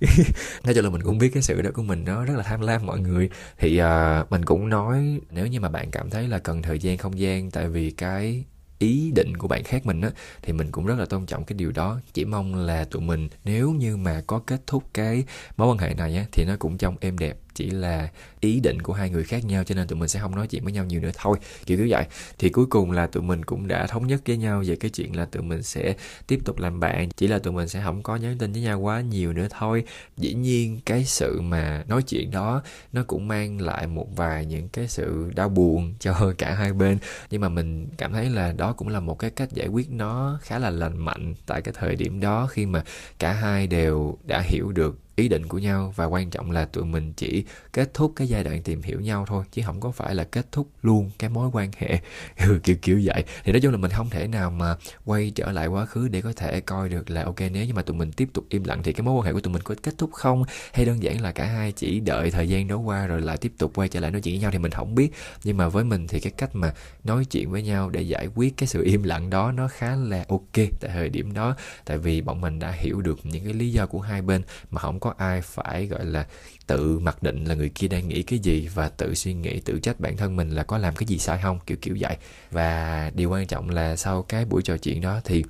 Nói 0.64 0.74
cho 0.74 0.82
là 0.82 0.90
mình 0.90 1.02
cũng 1.02 1.18
biết 1.18 1.30
cái 1.34 1.42
sự 1.42 1.62
đó 1.62 1.70
của 1.74 1.82
mình 1.82 2.04
nó 2.04 2.24
rất 2.24 2.34
là 2.36 2.42
tham 2.42 2.60
lam 2.60 2.86
mọi 2.86 3.00
người. 3.00 3.30
Thì 3.58 3.80
uh, 3.82 4.30
mình 4.30 4.44
cũng 4.44 4.68
nói 4.68 5.20
nếu 5.30 5.46
như 5.46 5.60
mà 5.60 5.68
bạn 5.68 5.90
cảm 5.90 6.10
thấy 6.10 6.28
là 6.28 6.38
cần 6.38 6.62
thời 6.62 6.78
gian 6.78 6.98
không 6.98 7.18
gian 7.18 7.50
tại 7.50 7.68
vì 7.68 7.90
cái 7.90 8.44
ý 8.78 9.12
định 9.14 9.36
của 9.36 9.48
bạn 9.48 9.64
khác 9.64 9.86
mình 9.86 10.00
á 10.00 10.10
thì 10.42 10.52
mình 10.52 10.70
cũng 10.70 10.86
rất 10.86 10.98
là 10.98 11.06
tôn 11.06 11.26
trọng 11.26 11.44
cái 11.44 11.58
điều 11.58 11.72
đó. 11.72 12.00
Chỉ 12.12 12.24
mong 12.24 12.54
là 12.54 12.84
tụi 12.84 13.02
mình 13.02 13.28
nếu 13.44 13.70
như 13.70 13.96
mà 13.96 14.22
có 14.26 14.38
kết 14.46 14.60
thúc 14.66 14.84
cái 14.94 15.24
mối 15.56 15.68
quan 15.68 15.78
hệ 15.78 15.94
này 15.94 16.16
á 16.16 16.24
thì 16.32 16.44
nó 16.44 16.56
cũng 16.58 16.78
trong 16.78 16.96
êm 17.00 17.18
đẹp 17.18 17.36
chỉ 17.54 17.70
là 17.70 18.08
ý 18.40 18.60
định 18.60 18.82
của 18.82 18.92
hai 18.92 19.10
người 19.10 19.24
khác 19.24 19.44
nhau, 19.44 19.64
cho 19.64 19.74
nên 19.74 19.88
tụi 19.88 19.98
mình 19.98 20.08
sẽ 20.08 20.20
không 20.20 20.36
nói 20.36 20.46
chuyện 20.46 20.64
với 20.64 20.72
nhau 20.72 20.84
nhiều 20.84 21.00
nữa. 21.00 21.10
Thôi, 21.14 21.38
kiểu 21.66 21.78
kiểu 21.78 21.86
vậy. 21.90 22.06
Thì 22.38 22.48
cuối 22.48 22.66
cùng 22.66 22.90
là 22.90 23.06
tụi 23.06 23.22
mình 23.22 23.44
cũng 23.44 23.68
đã 23.68 23.86
thống 23.86 24.06
nhất 24.06 24.20
với 24.26 24.36
nhau 24.36 24.62
về 24.66 24.76
cái 24.76 24.90
chuyện 24.90 25.16
là 25.16 25.24
tụi 25.24 25.42
mình 25.42 25.62
sẽ 25.62 25.94
tiếp 26.26 26.40
tục 26.44 26.58
làm 26.58 26.80
bạn, 26.80 27.08
chỉ 27.16 27.26
là 27.26 27.38
tụi 27.38 27.52
mình 27.52 27.68
sẽ 27.68 27.82
không 27.84 28.02
có 28.02 28.16
nhắn 28.16 28.38
tin 28.38 28.52
với 28.52 28.62
nhau 28.62 28.80
quá 28.80 29.00
nhiều 29.00 29.32
nữa 29.32 29.48
thôi. 29.50 29.84
Dĩ 30.16 30.34
nhiên, 30.34 30.80
cái 30.86 31.04
sự 31.04 31.40
mà 31.40 31.84
nói 31.88 32.02
chuyện 32.02 32.30
đó, 32.30 32.62
nó 32.92 33.04
cũng 33.06 33.28
mang 33.28 33.60
lại 33.60 33.86
một 33.86 34.16
vài 34.16 34.46
những 34.46 34.68
cái 34.68 34.88
sự 34.88 35.32
đau 35.36 35.48
buồn 35.48 35.94
cho 35.98 36.32
cả 36.38 36.54
hai 36.54 36.72
bên. 36.72 36.98
Nhưng 37.30 37.40
mà 37.40 37.48
mình 37.48 37.88
cảm 37.98 38.12
thấy 38.12 38.30
là 38.30 38.52
đó 38.52 38.72
cũng 38.72 38.88
là 38.88 39.00
một 39.00 39.18
cái 39.18 39.30
cách 39.30 39.52
giải 39.52 39.68
quyết 39.68 39.90
nó 39.90 40.38
khá 40.42 40.58
là 40.58 40.70
lành 40.70 40.98
mạnh 40.98 41.34
tại 41.46 41.62
cái 41.62 41.74
thời 41.78 41.96
điểm 41.96 42.20
đó, 42.20 42.46
khi 42.50 42.66
mà 42.66 42.84
cả 43.18 43.32
hai 43.32 43.66
đều 43.66 44.18
đã 44.24 44.40
hiểu 44.40 44.72
được 44.72 45.03
ý 45.16 45.28
định 45.28 45.46
của 45.46 45.58
nhau 45.58 45.92
và 45.96 46.04
quan 46.04 46.30
trọng 46.30 46.50
là 46.50 46.64
tụi 46.64 46.84
mình 46.84 47.12
chỉ 47.16 47.44
kết 47.72 47.94
thúc 47.94 48.12
cái 48.16 48.28
giai 48.28 48.44
đoạn 48.44 48.62
tìm 48.62 48.82
hiểu 48.82 49.00
nhau 49.00 49.24
thôi 49.28 49.44
chứ 49.52 49.62
không 49.66 49.80
có 49.80 49.90
phải 49.90 50.14
là 50.14 50.24
kết 50.24 50.52
thúc 50.52 50.68
luôn 50.82 51.10
cái 51.18 51.30
mối 51.30 51.48
quan 51.52 51.70
hệ. 51.78 52.00
Ừ, 52.48 52.60
kiểu 52.62 52.76
kiểu 52.82 53.00
vậy. 53.04 53.24
Thì 53.44 53.52
nói 53.52 53.60
chung 53.60 53.72
là 53.72 53.78
mình 53.78 53.90
không 53.90 54.10
thể 54.10 54.26
nào 54.26 54.50
mà 54.50 54.76
quay 55.04 55.32
trở 55.34 55.52
lại 55.52 55.66
quá 55.66 55.86
khứ 55.86 56.08
để 56.08 56.20
có 56.22 56.32
thể 56.36 56.60
coi 56.60 56.88
được 56.88 57.10
là 57.10 57.24
ok 57.24 57.40
nếu 57.40 57.66
như 57.66 57.74
mà 57.74 57.82
tụi 57.82 57.96
mình 57.96 58.12
tiếp 58.12 58.28
tục 58.32 58.44
im 58.48 58.64
lặng 58.64 58.82
thì 58.82 58.92
cái 58.92 59.02
mối 59.02 59.14
quan 59.14 59.26
hệ 59.26 59.32
của 59.32 59.40
tụi 59.40 59.52
mình 59.52 59.62
có 59.62 59.74
kết 59.82 59.94
thúc 59.98 60.12
không? 60.12 60.44
Hay 60.72 60.84
đơn 60.84 61.02
giản 61.02 61.20
là 61.20 61.32
cả 61.32 61.44
hai 61.44 61.72
chỉ 61.72 62.00
đợi 62.00 62.30
thời 62.30 62.48
gian 62.48 62.68
đó 62.68 62.76
qua 62.76 63.06
rồi 63.06 63.20
lại 63.20 63.36
tiếp 63.36 63.52
tục 63.58 63.72
quay 63.74 63.88
trở 63.88 64.00
lại 64.00 64.10
nói 64.10 64.20
chuyện 64.20 64.34
với 64.34 64.40
nhau 64.40 64.50
thì 64.50 64.58
mình 64.58 64.72
không 64.72 64.94
biết. 64.94 65.10
Nhưng 65.44 65.56
mà 65.56 65.68
với 65.68 65.84
mình 65.84 66.06
thì 66.06 66.20
cái 66.20 66.32
cách 66.36 66.50
mà 66.54 66.74
nói 67.04 67.24
chuyện 67.24 67.50
với 67.50 67.62
nhau 67.62 67.90
để 67.90 68.02
giải 68.02 68.26
quyết 68.34 68.56
cái 68.56 68.66
sự 68.66 68.82
im 68.84 69.02
lặng 69.02 69.30
đó 69.30 69.52
nó 69.52 69.68
khá 69.68 69.96
là 69.96 70.24
ok 70.28 70.52
tại 70.54 70.90
thời 70.94 71.08
điểm 71.08 71.34
đó. 71.34 71.56
Tại 71.84 71.98
vì 71.98 72.20
bọn 72.20 72.40
mình 72.40 72.58
đã 72.58 72.70
hiểu 72.70 73.00
được 73.00 73.18
những 73.22 73.44
cái 73.44 73.54
lý 73.54 73.72
do 73.72 73.86
của 73.86 74.00
hai 74.00 74.22
bên 74.22 74.42
mà 74.70 74.80
không 74.80 75.00
có 75.04 75.14
ai 75.18 75.40
phải, 75.40 75.86
gọi 75.86 76.04
là, 76.04 76.26
tự 76.66 76.98
mặc 76.98 77.22
định 77.22 77.44
là 77.44 77.54
người 77.54 77.68
kia 77.74 77.88
đang 77.88 78.08
nghĩ 78.08 78.22
cái 78.22 78.38
gì 78.38 78.68
và 78.74 78.88
tự 78.88 79.14
suy 79.14 79.34
nghĩ, 79.34 79.60
tự 79.60 79.78
trách 79.80 80.00
bản 80.00 80.16
thân 80.16 80.36
mình 80.36 80.50
là 80.50 80.62
có 80.62 80.78
làm 80.78 80.94
cái 80.96 81.06
gì 81.06 81.18
sai 81.18 81.38
không? 81.42 81.58
Kiểu 81.66 81.76
kiểu 81.82 81.96
vậy. 82.00 82.16
Và 82.50 83.10
điều 83.14 83.30
quan 83.30 83.46
trọng 83.46 83.70
là 83.70 83.96
sau 83.96 84.22
cái 84.22 84.44
buổi 84.44 84.62
trò 84.62 84.76
chuyện 84.76 85.00
đó 85.00 85.20
thì 85.24 85.44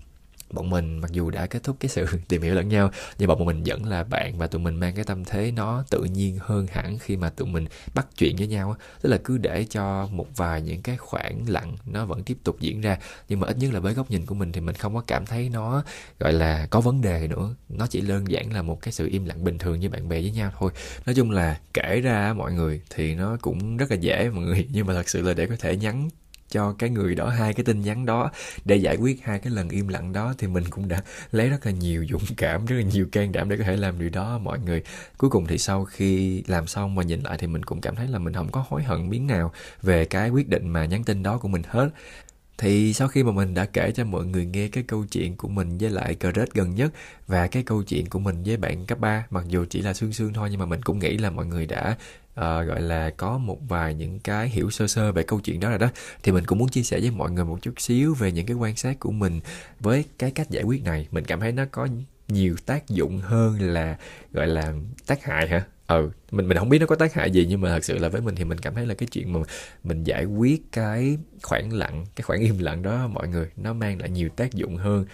bọn 0.54 0.70
mình 0.70 0.99
mặc 0.99 1.11
dù 1.11 1.30
đã 1.30 1.46
kết 1.46 1.62
thúc 1.62 1.76
cái 1.80 1.88
sự 1.88 2.06
tìm 2.28 2.42
hiểu 2.42 2.54
lẫn 2.54 2.68
nhau, 2.68 2.90
nhưng 3.18 3.28
bọn 3.28 3.44
mình 3.44 3.62
vẫn 3.66 3.84
là 3.84 4.04
bạn 4.04 4.38
và 4.38 4.46
tụi 4.46 4.61
mình 4.61 4.76
mang 4.76 4.94
cái 4.94 5.04
tâm 5.04 5.25
thế 5.25 5.50
nó 5.50 5.84
tự 5.90 6.04
nhiên 6.04 6.38
hơn 6.40 6.66
hẳn 6.73 6.99
khi 6.99 7.16
mà 7.16 7.30
tụi 7.30 7.49
mình 7.49 7.66
bắt 7.94 8.06
chuyện 8.16 8.37
với 8.37 8.46
nhau 8.46 8.76
tức 9.02 9.11
là 9.11 9.18
cứ 9.25 9.38
để 9.38 9.64
cho 9.70 10.08
một 10.12 10.26
vài 10.37 10.62
những 10.62 10.82
cái 10.82 10.96
khoảng 10.96 11.44
lặng 11.49 11.76
nó 11.87 12.04
vẫn 12.04 12.23
tiếp 12.23 12.37
tục 12.44 12.56
diễn 12.61 12.80
ra, 12.80 12.99
nhưng 13.28 13.40
mà 13.40 13.46
ít 13.46 13.56
nhất 13.58 13.73
là 13.73 13.80
với 13.80 13.94
góc 13.94 14.11
nhìn 14.11 14.26
của 14.26 14.34
mình 14.34 14.52
thì 14.52 14.61
mình 14.61 14.75
không 14.75 14.94
có 14.94 15.00
cảm 15.06 15.26
thấy 15.26 15.49
nó, 15.49 15.82
gọi 16.18 16.32
là, 16.32 16.66
có 16.70 16.80
vấn 16.80 17.00
đề 17.00 17.28
nữa. 17.28 17.54
Nó 17.68 17.87
chỉ 17.87 18.00
đơn 18.00 18.30
giản 18.30 18.52
là 18.52 18.62
một 18.62 18.82
cái 18.82 18.92
sự 18.92 19.08
im 19.08 19.25
lặng 19.25 19.44
bình 19.44 19.58
thường 19.58 19.80
như 19.80 19.88
bạn 19.90 20.08
bè 20.08 20.20
với 20.20 20.30
nhau 20.30 20.52
thôi. 20.58 20.70
Nói 21.06 21.14
chung 21.14 21.30
là 21.30 21.61
kể 21.75 22.00
ra 22.00 22.32
mọi 22.32 22.52
người 22.52 22.80
thì 22.90 23.14
nó 23.14 23.37
cũng 23.40 23.76
rất 23.76 23.90
là 23.90 23.96
dễ, 23.96 24.30
mọi 24.30 24.44
người. 24.44 24.68
Nhưng 24.73 24.87
mà 24.87 24.94
thật 24.94 25.08
sự 25.08 25.23
là 25.23 25.34
để 25.34 25.46
có 25.46 25.56
thể 25.58 25.76
nhắn 25.76 26.08
cho 26.54 26.73
cái 26.78 26.90
người 26.90 27.14
đó 27.14 27.28
hai 27.28 27.54
cái 27.54 27.64
tin 27.64 27.80
nhắn 27.80 28.06
đó. 28.06 28.30
Để 28.64 28.76
giải 28.76 28.96
quyết 28.96 29.25
hai 29.25 29.38
cái 29.38 29.52
lần 29.52 29.68
im 29.68 29.88
lặng 29.88 30.12
đó 30.12 30.34
thì 30.38 30.46
mình 30.46 30.64
cũng 30.70 30.88
đã 30.88 31.02
lấy 31.32 31.49
rất 31.49 31.66
là 31.66 31.73
nhiều 31.73 32.06
dũng 32.11 32.37
cảm, 32.37 32.66
rất 32.66 32.76
là 32.76 32.82
nhiều 32.82 33.06
can 33.12 33.32
đảm 33.32 33.49
để 33.49 33.56
có 33.56 33.64
thể 33.64 33.76
làm 33.76 33.99
điều 33.99 34.11
đó, 34.11 34.38
mọi 34.38 34.58
người. 34.58 34.82
Cuối 35.18 35.30
cùng 35.30 35.46
thì 35.46 35.58
sau 35.58 35.84
khi 35.84 36.42
làm 36.46 36.66
xong 36.66 36.96
và 36.96 37.02
nhìn 37.02 37.20
lại 37.20 37.38
thì 37.38 37.46
mình 37.46 37.62
cũng 37.62 37.80
cảm 37.80 37.96
thấy 37.96 38.08
là 38.08 38.18
mình 38.18 38.34
không 38.34 38.52
có 38.52 38.64
hối 38.68 38.82
hận 38.82 39.11
miếng 39.11 39.26
nào 39.26 39.52
về 39.82 40.04
cái 40.04 40.30
quyết 40.30 40.49
định 40.49 40.68
mà 40.68 40.84
nhắn 40.84 41.04
tin 41.04 41.23
đó 41.23 41.38
của 41.38 41.49
mình 41.49 41.62
hết. 41.68 41.88
Thì 42.58 42.92
sau 42.92 43.08
khi 43.08 43.23
mà 43.23 43.32
mình 43.32 43.54
đã 43.54 43.64
kể 43.64 43.92
cho 43.94 44.04
mọi 44.04 44.25
người 44.25 44.46
nghe 44.46 44.68
cái 44.68 44.84
câu 44.84 45.04
chuyện 45.11 45.37
của 45.37 45.49
mình 45.49 45.78
với 45.78 45.90
lại 45.90 46.14
cờ 46.14 46.32
rết 46.34 46.54
gần 46.54 46.75
nhất 46.75 46.92
và 47.26 47.46
cái 47.46 47.62
câu 47.62 47.82
chuyện 47.82 48.08
của 48.08 48.18
mình 48.18 48.42
với 48.44 48.56
bạn 48.56 48.87
cấp 48.87 48.99
3 49.00 49.26
mặc 49.30 49.44
dù 49.49 49.64
chỉ 49.70 49.82
là 49.82 49.94
xương 49.94 50.12
xương 50.12 50.32
thôi 50.32 50.49
nhưng 50.50 50.61
mà 50.61 50.66
mình 50.66 50.82
cũng 50.82 50.99
nghĩ 50.99 51.18
là 51.18 51.30
mọi 51.30 51.46
người 51.46 51.66
đã 51.66 51.96
à, 52.35 52.62
gọi 52.62 52.81
là 52.81 53.11
có 53.11 53.38
một 53.38 53.59
vài 53.69 53.95
những 53.95 54.19
cái 54.21 54.49
hiểu 54.49 54.71
sơ 54.71 54.87
sơ 54.87 55.12
về 55.12 55.23
câu 55.23 55.41
chuyện 55.41 55.61
đó 55.61 55.69
rồi 55.71 55.79
đó. 55.79 55.88
Thì 56.23 56.33
mình 56.33 56.45
cũng 56.47 56.59
muốn 56.59 56.69
chia 56.69 56.83
sẻ 56.83 57.00
với 57.00 57.11
mọi 57.11 57.31
người 57.31 57.45
một 57.45 57.59
chút 57.62 57.81
xíu 57.81 58.14
về 58.14 58.33
những 58.33 58.47
cái 58.47 58.57
quan 58.57 58.76
sát 58.76 59.00
của 59.00 59.11
mình 59.12 59.41
với 59.81 60.05
cái 60.19 60.31
cách 60.31 60.50
giải 60.50 60.62
quyết 60.62 60.85
này. 60.85 61.09
Mình 61.11 61.25
cảm 61.25 61.41
thấy 61.41 61.53
nó 61.53 61.64
có 61.71 61.88
nhiều 62.29 62.57
tác 62.67 62.88
dụng 62.88 63.19
hơn 63.19 63.61
là 63.61 63.97
gọi 64.33 64.47
là 64.47 64.73
tác 65.07 65.25
hại 65.25 65.49
hả? 65.49 65.64
Ừ 65.87 66.11
mình 66.31 66.49
mình 66.49 66.59
không 66.59 66.69
biết 66.69 66.79
nó 66.79 66.87
có 66.87 66.97
tác 66.97 67.14
hại 67.14 67.31
gì 67.31 67.47
nhưng 67.49 67.61
mà 67.61 67.69
thật 67.69 67.85
sự 67.85 67.99
là 67.99 68.09
với 68.09 68.21
mình 68.21 68.35
thì 68.35 68.45
mình 68.45 68.59
cảm 68.59 68.75
thấy 68.75 68.87
là 68.87 68.95
cái 68.95 69.09
chuyện 69.12 69.33
mà 69.33 69.41
mình 69.85 70.05
giải 70.05 70.25
quyết 70.25 70.73
cái 70.73 71.19
khoảng 71.43 71.73
lặng 71.73 72.07
cái 72.17 72.23
khoảng 72.23 72.41
im 72.41 72.59
lặng 72.59 72.83
đó 72.83 73.09
mọi 73.09 73.29
người 73.29 73.50
nó 73.57 73.73
mang 73.73 74.00
lại 74.00 74.11
nhiều 74.11 74.29
tác 74.37 74.53
dụng 74.55 74.76
hơn 74.76 75.05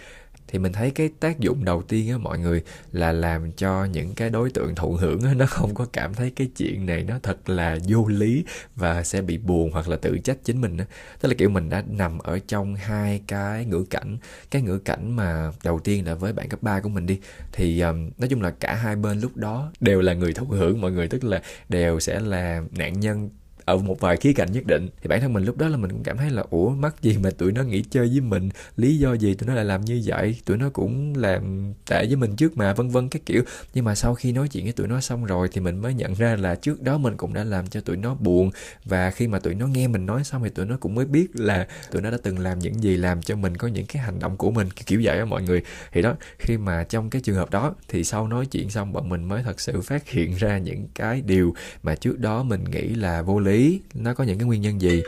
thì 0.51 0.59
mình 0.59 0.73
thấy 0.73 0.91
cái 0.91 1.09
tác 1.19 1.39
dụng 1.39 1.65
đầu 1.65 1.81
tiên 1.81 2.09
á 2.09 2.17
mọi 2.17 2.39
người 2.39 2.63
là 2.91 3.11
làm 3.11 3.51
cho 3.51 3.85
những 3.85 4.15
cái 4.15 4.29
đối 4.29 4.49
tượng 4.49 4.75
thụ 4.75 4.93
hưởng 4.93 5.21
á 5.21 5.33
nó 5.33 5.45
không 5.45 5.73
có 5.73 5.85
cảm 5.93 6.13
thấy 6.13 6.31
cái 6.35 6.49
chuyện 6.57 6.85
này 6.85 7.03
nó 7.03 7.19
thật 7.23 7.49
là 7.49 7.77
vô 7.87 8.07
lý 8.07 8.45
và 8.75 9.03
sẽ 9.03 9.21
bị 9.21 9.37
buồn 9.37 9.71
hoặc 9.71 9.89
là 9.89 9.97
tự 9.97 10.17
trách 10.17 10.37
chính 10.43 10.61
mình 10.61 10.77
á. 10.77 10.85
Tức 11.21 11.29
là 11.29 11.35
kiểu 11.37 11.49
mình 11.49 11.69
đã 11.69 11.83
nằm 11.89 12.19
ở 12.19 12.39
trong 12.47 12.75
hai 12.75 13.21
cái 13.27 13.65
ngữ 13.65 13.85
cảnh. 13.89 14.17
Cái 14.51 14.61
ngữ 14.61 14.79
cảnh 14.79 15.15
mà 15.15 15.51
đầu 15.63 15.79
tiên 15.79 16.05
là 16.05 16.15
với 16.15 16.33
bạn 16.33 16.49
cấp 16.49 16.63
3 16.63 16.79
của 16.79 16.89
mình 16.89 17.05
đi 17.05 17.19
thì 17.51 17.79
um, 17.81 18.09
nói 18.17 18.29
chung 18.29 18.41
là 18.41 18.51
cả 18.51 18.75
hai 18.75 18.95
bên 18.95 19.19
lúc 19.19 19.37
đó 19.37 19.71
đều 19.79 20.01
là 20.01 20.13
người 20.13 20.33
thụ 20.33 20.45
hưởng 20.45 20.81
mọi 20.81 20.91
người 20.91 21.07
tức 21.07 21.23
là 21.23 21.41
đều 21.69 21.99
sẽ 21.99 22.19
là 22.19 22.63
nạn 22.71 22.99
nhân 22.99 23.29
ở 23.65 23.77
một 23.77 23.99
vài 23.99 24.17
khía 24.17 24.33
cạnh 24.33 24.51
nhất 24.51 24.63
định. 24.67 24.89
Thì 25.01 25.07
bản 25.07 25.21
thân 25.21 25.33
mình 25.33 25.43
lúc 25.43 25.57
đó 25.57 25.67
là 25.67 25.77
mình 25.77 25.91
cũng 25.91 26.03
cảm 26.03 26.17
thấy 26.17 26.29
là, 26.29 26.43
ủa, 26.49 26.69
mắc 26.69 26.95
gì 27.01 27.17
mà 27.23 27.29
tụi 27.37 27.51
nó 27.51 27.63
nghĩ 27.63 27.83
chơi 27.89 28.07
với 28.07 28.21
mình? 28.21 28.49
Lý 28.77 28.97
do 28.97 29.13
gì 29.13 29.33
tụi 29.33 29.47
nó 29.47 29.53
lại 29.53 29.65
làm 29.65 29.81
như 29.81 30.01
vậy? 30.05 30.35
Tụi 30.45 30.57
nó 30.57 30.69
cũng 30.69 31.13
làm 31.15 31.73
tệ 31.85 32.05
với 32.05 32.15
mình 32.15 32.35
trước 32.35 32.57
mà, 32.57 32.73
vân 32.73 32.89
vân 32.89 33.09
các 33.09 33.21
kiểu. 33.25 33.43
Nhưng 33.73 33.85
mà 33.85 33.95
sau 33.95 34.15
khi 34.15 34.31
nói 34.31 34.47
chuyện 34.47 34.63
với 34.63 34.73
tụi 34.73 34.87
nó 34.87 35.01
xong 35.01 35.25
rồi 35.25 35.49
thì 35.51 35.61
mình 35.61 35.77
mới 35.77 35.93
nhận 35.93 36.13
ra 36.13 36.35
là 36.35 36.55
trước 36.55 36.81
đó 36.81 36.97
mình 36.97 37.17
cũng 37.17 37.33
đã 37.33 37.43
làm 37.43 37.67
cho 37.67 37.81
tụi 37.81 37.97
nó 37.97 38.15
buồn. 38.15 38.49
Và 38.85 39.11
khi 39.11 39.27
mà 39.27 39.39
tụi 39.39 39.55
nó 39.55 39.67
nghe 39.67 39.87
mình 39.87 40.05
nói 40.05 40.23
xong 40.23 40.43
thì 40.43 40.49
tụi 40.49 40.65
nó 40.65 40.77
cũng 40.77 40.95
mới 40.95 41.05
biết 41.05 41.27
là 41.33 41.67
tụi 41.91 42.01
nó 42.01 42.11
đã 42.11 42.17
từng 42.23 42.39
làm 42.39 42.59
những 42.59 42.83
gì 42.83 42.97
làm 42.97 43.21
cho 43.21 43.35
mình, 43.35 43.57
có 43.57 43.67
những 43.67 43.85
cái 43.85 44.03
hành 44.03 44.19
động 44.19 44.37
của 44.37 44.51
mình 44.51 44.69
kiểu 44.85 45.01
vậy 45.03 45.17
á 45.17 45.25
mọi 45.25 45.41
người. 45.41 45.63
Thì 45.91 46.01
đó, 46.01 46.15
khi 46.39 46.57
mà 46.57 46.83
trong 46.83 47.09
cái 47.09 47.21
trường 47.21 47.35
hợp 47.35 47.49
đó 47.49 47.75
thì 47.87 48.03
sau 48.03 48.27
nói 48.27 48.45
chuyện 48.45 48.69
xong 48.69 48.93
bọn 48.93 49.09
mình 49.09 49.23
mới 49.23 49.43
thật 49.43 49.59
sự 49.59 49.81
phát 49.81 50.09
hiện 50.09 50.35
ra 50.35 50.57
những 50.57 50.87
cái 50.95 51.21
điều 51.21 51.53
mà 51.83 51.95
trước 51.95 52.19
đó 52.19 52.43
mình 52.43 52.63
nghĩ 52.71 52.81
là 52.81 53.21
vô 53.21 53.39
lý 53.39 53.50
nó 53.93 54.13
có 54.13 54.23
những 54.23 54.39
cái 54.39 54.47
nguyên 54.47 54.61
nhân 54.61 54.81
gì 54.81 55.03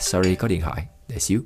sorry 0.00 0.34
có 0.34 0.48
điện 0.48 0.60
thoại 0.60 0.86
để 1.08 1.18
xíu 1.18 1.40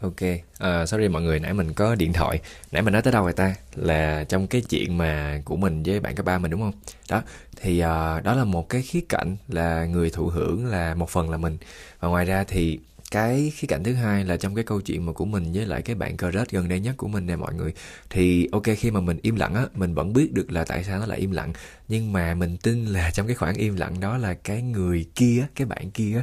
Ok, 0.00 0.22
uh, 0.22 0.88
sorry 0.88 1.08
mọi 1.08 1.22
người, 1.22 1.40
nãy 1.40 1.54
mình 1.54 1.72
có 1.72 1.94
điện 1.94 2.12
thoại 2.12 2.40
Nãy 2.72 2.82
mình 2.82 2.92
nói 2.92 3.02
tới 3.02 3.12
đâu 3.12 3.22
rồi 3.22 3.32
ta? 3.32 3.54
Là 3.74 4.24
trong 4.24 4.46
cái 4.46 4.62
chuyện 4.68 4.98
mà 4.98 5.42
của 5.44 5.56
mình 5.56 5.82
với 5.82 6.00
bạn 6.00 6.14
cấp 6.14 6.26
ba 6.26 6.38
mình 6.38 6.50
đúng 6.50 6.60
không? 6.60 6.72
Đó, 7.10 7.22
thì 7.56 7.78
uh, 7.78 8.24
đó 8.24 8.34
là 8.34 8.44
một 8.44 8.68
cái 8.68 8.82
khía 8.82 9.00
cạnh 9.08 9.36
là 9.48 9.84
người 9.84 10.10
thụ 10.10 10.26
hưởng 10.26 10.66
là 10.66 10.94
một 10.94 11.10
phần 11.10 11.30
là 11.30 11.36
mình 11.36 11.58
Và 12.00 12.08
ngoài 12.08 12.24
ra 12.24 12.44
thì 12.48 12.78
cái 13.10 13.52
khía 13.56 13.66
cạnh 13.66 13.84
thứ 13.84 13.94
hai 13.94 14.24
là 14.24 14.36
trong 14.36 14.54
cái 14.54 14.64
câu 14.64 14.80
chuyện 14.80 15.06
mà 15.06 15.12
của 15.12 15.24
mình 15.24 15.52
với 15.52 15.66
lại 15.66 15.82
cái 15.82 15.96
bạn 15.96 16.16
crush 16.16 16.50
gần 16.50 16.68
đây 16.68 16.80
nhất 16.80 16.94
của 16.96 17.08
mình 17.08 17.26
nè 17.26 17.36
mọi 17.36 17.54
người. 17.54 17.72
Thì, 18.10 18.48
ok, 18.52 18.64
khi 18.78 18.90
mà 18.90 19.00
mình 19.00 19.18
im 19.22 19.36
lặng 19.36 19.54
á, 19.54 19.66
mình 19.74 19.94
vẫn 19.94 20.12
biết 20.12 20.32
được 20.32 20.52
là 20.52 20.64
tại 20.64 20.84
sao 20.84 20.98
nó 20.98 21.06
lại 21.06 21.18
im 21.18 21.30
lặng. 21.30 21.52
Nhưng 21.88 22.12
mà 22.12 22.34
mình 22.34 22.56
tin 22.56 22.86
là 22.86 23.10
trong 23.10 23.26
cái 23.26 23.36
khoảng 23.36 23.54
im 23.54 23.76
lặng 23.76 24.00
đó 24.00 24.16
là 24.16 24.34
cái 24.34 24.62
người 24.62 25.06
kia, 25.14 25.46
cái 25.54 25.66
bạn 25.66 25.90
kia 25.90 26.22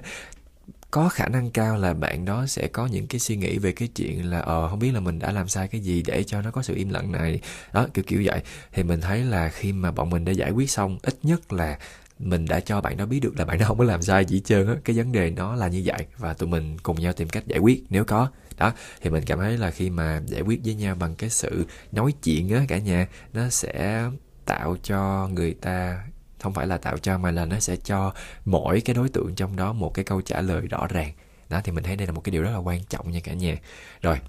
có 0.92 1.10
khả 1.10 1.28
năng 1.28 1.52
cao 1.52 1.78
là 1.78 1.94
bạn 1.94 2.26
đó 2.26 2.46
sẽ 2.48 2.68
có 2.68 2.88
những 2.88 3.08
cái 3.08 3.20
suy 3.20 3.36
nghĩ 3.36 3.58
về 3.58 3.72
cái 3.72 3.88
chuyện 3.88 4.30
là 4.30 4.40
ờ 4.40 4.68
không 4.70 4.80
biết 4.80 4.92
là 4.92 5.00
mình 5.00 5.20
đã 5.20 5.32
làm 5.32 5.48
sai 5.48 5.68
cái 5.68 5.82
gì 5.82 6.04
để 6.08 6.24
cho 6.24 6.42
nó 6.42 6.52
có 6.52 6.62
sự 6.62 6.76
im 6.76 6.90
lặng 6.90 7.12
này. 7.12 7.42
Đó, 7.74 7.88
kiểu 7.94 8.04
kiểu 8.08 8.22
vậy. 8.26 8.42
Thì 8.74 8.84
mình 8.84 9.02
thấy 9.02 9.24
là 9.24 9.50
khi 9.50 9.74
mà 9.74 9.92
bọn 9.92 10.10
mình 10.10 10.26
đã 10.26 10.32
giải 10.32 10.52
quyết 10.52 10.72
xong, 10.72 10.98
ít 11.02 11.16
nhất 11.24 11.54
là 11.54 11.80
mình 12.20 12.46
đã 12.46 12.60
cho 12.60 12.82
bạn 12.82 12.98
đó 12.98 13.06
biết 13.06 13.20
được 13.20 13.34
là 13.38 13.46
bạn 13.46 13.60
đó 13.60 13.66
không 13.66 13.78
có 13.78 13.84
làm 13.84 14.02
sai 14.02 14.26
gì 14.26 14.36
hết 14.36 14.42
trơn 14.46 14.68
á. 14.68 14.76
Cái 14.84 14.96
vấn 14.96 15.12
đề 15.12 15.30
nó 15.30 15.56
là 15.56 15.68
như 15.68 15.82
vậy 15.86 16.06
và 16.18 16.34
tụi 16.34 16.50
mình 16.50 16.78
cùng 16.84 17.00
nhau 17.00 17.14
tìm 17.14 17.30
cách 17.30 17.48
giải 17.48 17.60
quyết, 17.60 17.84
nếu 17.90 18.06
có. 18.06 18.32
Đó, 18.58 18.74
thì 19.02 19.10
mình 19.10 19.24
cảm 19.26 19.40
thấy 19.40 19.58
là 19.58 19.72
khi 19.72 19.90
mà 19.90 20.22
giải 20.26 20.42
quyết 20.42 20.60
với 20.66 20.76
nhau 20.76 20.96
bằng 20.96 21.16
cái 21.16 21.30
sự 21.30 21.66
nói 21.92 22.14
chuyện 22.24 22.50
á 22.50 22.66
cả 22.68 22.78
nhà, 22.78 23.08
nó 23.34 23.50
sẽ 23.50 24.06
tạo 24.46 24.78
cho 24.84 25.28
người 25.28 25.54
ta, 25.54 26.04
không 26.42 26.54
phải 26.54 26.68
là 26.68 26.78
tạo 26.78 26.98
cho 26.98 27.18
mà 27.18 27.32
là 27.32 27.46
nó 27.46 27.60
sẽ 27.60 27.76
cho 27.76 28.14
mỗi 28.46 28.82
cái 28.82 28.94
đối 28.94 29.10
tượng 29.10 29.36
trong 29.36 29.56
đó 29.56 29.74
một 29.74 29.94
cái 29.94 30.06
câu 30.06 30.22
trả 30.22 30.42
lời 30.42 30.62
rõ 30.62 30.88
ràng. 30.88 31.12
Đó, 31.50 31.62
thì 31.64 31.72
mình 31.72 31.84
thấy 31.84 31.96
đây 31.96 32.08
là 32.08 32.14
một 32.14 32.22
cái 32.22 32.32
điều 32.32 32.42
rất 32.42 32.52
là 32.52 32.58
quan 32.58 32.84
trọng 32.84 33.12
nha 33.12 33.20
cả 33.24 33.34
nhà. 33.34 33.56
Rồi, 34.02 34.20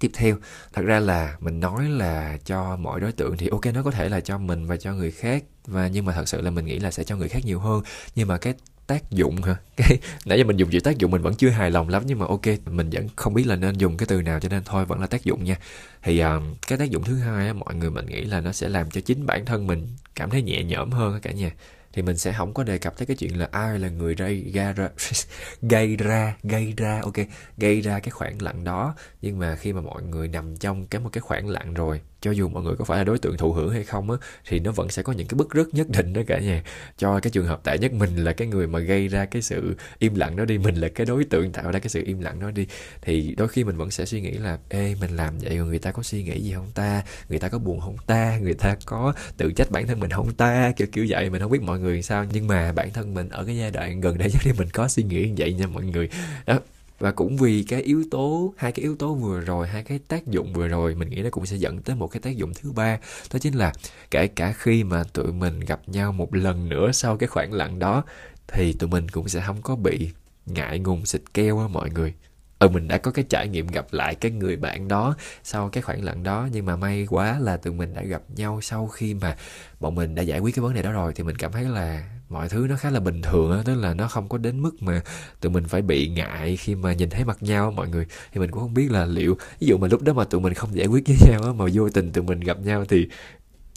tiếp 0.00 0.10
theo, 0.14 0.36
thật 0.72 0.82
ra 0.82 1.00
là 1.00 1.36
mình 1.40 1.60
nói 1.60 1.88
là 1.88 2.38
cho 2.44 2.76
mọi 2.76 3.00
đối 3.00 3.12
tượng 3.12 3.36
thì 3.36 3.48
ok, 3.48 3.66
nó 3.74 3.82
có 3.82 3.90
thể 3.90 4.08
là 4.08 4.20
cho 4.20 4.38
mình 4.38 4.66
và 4.66 4.76
cho 4.76 4.92
người 4.92 5.10
khác 5.10 5.44
và 5.66 5.88
nhưng 5.88 6.04
mà 6.04 6.12
thật 6.12 6.28
sự 6.28 6.40
là 6.40 6.50
mình 6.50 6.64
nghĩ 6.64 6.78
là 6.78 6.90
sẽ 6.90 7.04
cho 7.04 7.16
người 7.16 7.28
khác 7.28 7.44
nhiều 7.44 7.60
hơn. 7.60 7.82
Nhưng 8.14 8.28
mà 8.28 8.38
cái 8.38 8.54
tác 8.86 9.10
dụng 9.10 9.42
hả? 9.42 9.56
Cái 9.76 9.98
nãy 10.24 10.38
giờ 10.38 10.44
mình 10.44 10.56
dùng 10.56 10.70
chữ 10.70 10.80
tác 10.80 10.98
dụng 10.98 11.10
mình 11.10 11.22
vẫn 11.22 11.34
chưa 11.34 11.48
hài 11.48 11.70
lòng 11.70 11.88
lắm 11.88 12.02
nhưng 12.06 12.18
mà 12.18 12.26
ok 12.26 12.46
mình 12.66 12.90
vẫn 12.92 13.08
không 13.16 13.34
biết 13.34 13.46
là 13.46 13.56
nên 13.56 13.78
dùng 13.78 13.96
cái 13.96 14.06
từ 14.06 14.22
nào 14.22 14.40
cho 14.40 14.48
nên 14.48 14.62
thôi 14.64 14.84
vẫn 14.84 15.00
là 15.00 15.06
tác 15.06 15.24
dụng 15.24 15.44
nha. 15.44 15.56
Thì 16.02 16.24
uh, 16.24 16.28
cái 16.68 16.78
tác 16.78 16.90
dụng 16.90 17.04
thứ 17.04 17.18
hai 17.18 17.46
á, 17.46 17.52
mọi 17.52 17.74
người 17.74 17.90
mình 17.90 18.06
nghĩ 18.06 18.24
là 18.24 18.40
nó 18.40 18.52
sẽ 18.52 18.68
làm 18.68 18.90
cho 18.90 19.00
chính 19.00 19.26
bản 19.26 19.44
thân 19.44 19.66
mình 19.66 19.88
cảm 20.14 20.30
thấy 20.30 20.42
nhẹ 20.42 20.64
nhõm 20.64 20.90
hơn 20.90 21.20
cả 21.20 21.32
nhà. 21.32 21.50
Thì 21.92 22.02
mình 22.02 22.18
sẽ 22.18 22.32
không 22.32 22.54
có 22.54 22.62
đề 22.64 22.78
cập 22.78 22.98
tới 22.98 23.06
cái 23.06 23.16
chuyện 23.16 23.38
là 23.38 23.48
ai 23.52 23.78
là 23.78 23.88
người 23.88 24.14
gây 24.14 24.52
ra 24.54 24.74
gây 25.62 25.96
ra 25.96 26.36
gây 26.42 26.74
ra 26.76 27.00
ok 27.02 27.14
gây 27.56 27.80
ra 27.80 27.98
cái 27.98 28.10
khoảng 28.10 28.42
lặng 28.42 28.64
đó. 28.64 28.94
Nhưng 29.22 29.38
mà 29.38 29.56
khi 29.56 29.72
mà 29.72 29.80
mọi 29.80 30.02
người 30.02 30.28
nằm 30.28 30.56
trong 30.56 30.86
cái 30.86 31.00
một 31.00 31.10
cái 31.12 31.20
khoảng 31.20 31.48
lặng 31.48 31.74
rồi 31.74 32.00
cho 32.22 32.30
dù 32.30 32.48
mọi 32.48 32.62
người 32.62 32.76
có 32.76 32.84
phải 32.84 32.98
là 32.98 33.04
đối 33.04 33.18
tượng 33.18 33.36
thụ 33.36 33.52
hưởng 33.52 33.70
hay 33.70 33.84
không 33.84 34.10
á, 34.10 34.16
thì 34.48 34.58
nó 34.58 34.72
vẫn 34.72 34.88
sẽ 34.88 35.02
có 35.02 35.12
những 35.12 35.26
cái 35.26 35.36
bức 35.36 35.50
rứt 35.54 35.74
nhất 35.74 35.88
định 35.90 36.12
đó 36.12 36.22
cả 36.26 36.38
nhà. 36.38 36.62
Cho 36.98 37.20
cái 37.20 37.30
trường 37.30 37.46
hợp 37.46 37.64
tệ 37.64 37.78
nhất 37.78 37.92
mình 37.92 38.24
là 38.24 38.32
cái 38.32 38.48
người 38.48 38.66
mà 38.66 38.78
gây 38.78 39.08
ra 39.08 39.24
cái 39.24 39.42
sự 39.42 39.76
im 39.98 40.14
lặng 40.14 40.36
đó 40.36 40.44
đi, 40.44 40.58
mình 40.58 40.74
là 40.74 40.88
cái 40.88 41.06
đối 41.06 41.24
tượng 41.24 41.52
tạo 41.52 41.70
ra 41.70 41.78
cái 41.78 41.88
sự 41.88 42.02
im 42.06 42.20
lặng 42.20 42.40
đó 42.40 42.50
đi, 42.50 42.66
thì 43.02 43.34
đôi 43.38 43.48
khi 43.48 43.64
mình 43.64 43.76
vẫn 43.76 43.90
sẽ 43.90 44.06
suy 44.06 44.20
nghĩ 44.20 44.30
là, 44.30 44.58
ê, 44.68 44.94
mình 45.00 45.16
làm 45.16 45.38
vậy 45.38 45.56
rồi 45.56 45.66
người 45.66 45.78
ta 45.78 45.90
có 45.90 46.02
suy 46.02 46.22
nghĩ 46.22 46.40
gì 46.40 46.52
không 46.52 46.70
ta? 46.74 47.02
Người 47.28 47.38
ta 47.38 47.48
có 47.48 47.58
buồn 47.58 47.80
không 47.80 47.96
ta? 48.06 48.38
Người 48.42 48.54
ta 48.54 48.76
có 48.86 49.12
tự 49.36 49.52
trách 49.56 49.70
bản 49.70 49.86
thân 49.86 50.00
mình 50.00 50.10
không 50.10 50.34
ta? 50.34 50.72
Kiểu 50.76 50.88
kiểu 50.92 51.06
vậy, 51.08 51.30
mình 51.30 51.42
không 51.42 51.50
biết 51.50 51.62
mọi 51.62 51.78
người 51.80 52.02
sao, 52.02 52.24
nhưng 52.32 52.46
mà 52.46 52.72
bản 52.72 52.90
thân 52.92 53.14
mình 53.14 53.28
ở 53.28 53.44
cái 53.44 53.56
giai 53.56 53.70
đoạn 53.70 54.00
gần 54.00 54.18
đây 54.18 54.30
nhất 54.32 54.42
thì 54.44 54.52
mình 54.52 54.68
có 54.72 54.88
suy 54.88 55.02
nghĩ 55.02 55.28
như 55.28 55.34
vậy 55.36 55.54
nha 55.54 55.66
mọi 55.66 55.84
người. 55.84 56.08
Đó 56.46 56.58
và 57.02 57.12
cũng 57.12 57.36
vì 57.36 57.62
cái 57.62 57.82
yếu 57.82 58.04
tố, 58.10 58.54
hai 58.56 58.72
cái 58.72 58.82
yếu 58.82 58.96
tố 58.96 59.14
vừa 59.14 59.40
rồi, 59.40 59.68
hai 59.68 59.82
cái 59.82 59.98
tác 60.08 60.26
dụng 60.26 60.52
vừa 60.52 60.68
rồi, 60.68 60.94
mình 60.94 61.08
nghĩ 61.08 61.22
nó 61.22 61.30
cũng 61.30 61.46
sẽ 61.46 61.56
dẫn 61.56 61.82
tới 61.82 61.96
một 61.96 62.06
cái 62.06 62.20
tác 62.20 62.36
dụng 62.36 62.52
thứ 62.54 62.72
ba. 62.72 62.98
Đó 63.32 63.38
chính 63.38 63.54
là 63.54 63.72
kể 64.10 64.26
cả 64.26 64.52
khi 64.52 64.84
mà 64.84 65.04
tụi 65.04 65.32
mình 65.32 65.60
gặp 65.60 65.80
nhau 65.86 66.12
một 66.12 66.34
lần 66.34 66.68
nữa 66.68 66.92
sau 66.92 67.16
cái 67.16 67.26
khoảng 67.26 67.52
lặng 67.52 67.78
đó, 67.78 68.04
thì 68.48 68.72
tụi 68.72 68.90
mình 68.90 69.08
cũng 69.08 69.28
sẽ 69.28 69.42
không 69.46 69.62
có 69.62 69.76
bị 69.76 70.10
ngại 70.46 70.78
ngùng, 70.78 71.06
xịt 71.06 71.22
keo 71.34 71.58
á 71.58 71.68
mọi 71.68 71.90
người. 71.90 72.14
Ừ 72.58 72.68
mình 72.68 72.88
đã 72.88 72.98
có 72.98 73.10
cái 73.10 73.24
trải 73.28 73.48
nghiệm 73.48 73.66
gặp 73.66 73.86
lại 73.90 74.14
cái 74.14 74.30
người 74.30 74.56
bạn 74.56 74.88
đó 74.88 75.16
sau 75.44 75.68
cái 75.68 75.82
khoảng 75.82 76.04
lặng 76.04 76.22
đó, 76.22 76.48
nhưng 76.52 76.66
mà 76.66 76.76
may 76.76 77.06
quá 77.10 77.38
là 77.38 77.56
tụi 77.56 77.72
mình 77.72 77.94
đã 77.94 78.02
gặp 78.02 78.22
nhau 78.36 78.60
sau 78.62 78.86
khi 78.86 79.14
mà 79.14 79.36
bọn 79.80 79.94
mình 79.94 80.14
đã 80.14 80.22
giải 80.22 80.38
quyết 80.38 80.54
cái 80.54 80.62
vấn 80.62 80.74
đề 80.74 80.82
đó 80.82 80.92
rồi, 80.92 81.12
thì 81.14 81.24
mình 81.24 81.36
cảm 81.36 81.52
thấy 81.52 81.64
là 81.64 82.08
mọi 82.32 82.48
thứ 82.48 82.66
nó 82.70 82.76
khá 82.76 82.90
là 82.90 83.00
bình 83.00 83.22
thường 83.22 83.52
á, 83.52 83.62
tức 83.64 83.74
là 83.74 83.94
nó 83.94 84.08
không 84.08 84.28
có 84.28 84.38
đến 84.38 84.60
mức 84.60 84.82
mà 84.82 85.02
tụi 85.40 85.52
mình 85.52 85.64
phải 85.64 85.82
bị 85.82 86.08
ngại 86.08 86.56
khi 86.56 86.74
mà 86.74 86.92
nhìn 86.92 87.10
thấy 87.10 87.24
mặt 87.24 87.42
nhau 87.42 87.70
mọi 87.70 87.88
người. 87.88 88.06
Thì 88.32 88.40
mình 88.40 88.50
cũng 88.50 88.60
không 88.60 88.74
biết 88.74 88.90
là 88.90 89.04
liệu, 89.04 89.36
ví 89.60 89.66
dụ 89.66 89.78
mà 89.78 89.88
lúc 89.88 90.02
đó 90.02 90.12
mà 90.12 90.24
tụi 90.24 90.40
mình 90.40 90.54
không 90.54 90.76
giải 90.76 90.86
quyết 90.86 91.04
với 91.06 91.16
nhau 91.30 91.42
á, 91.42 91.52
mà 91.52 91.64
vô 91.74 91.88
tình 91.90 92.12
tụi 92.12 92.24
mình 92.24 92.40
gặp 92.40 92.58
nhau 92.60 92.84
thì 92.84 93.08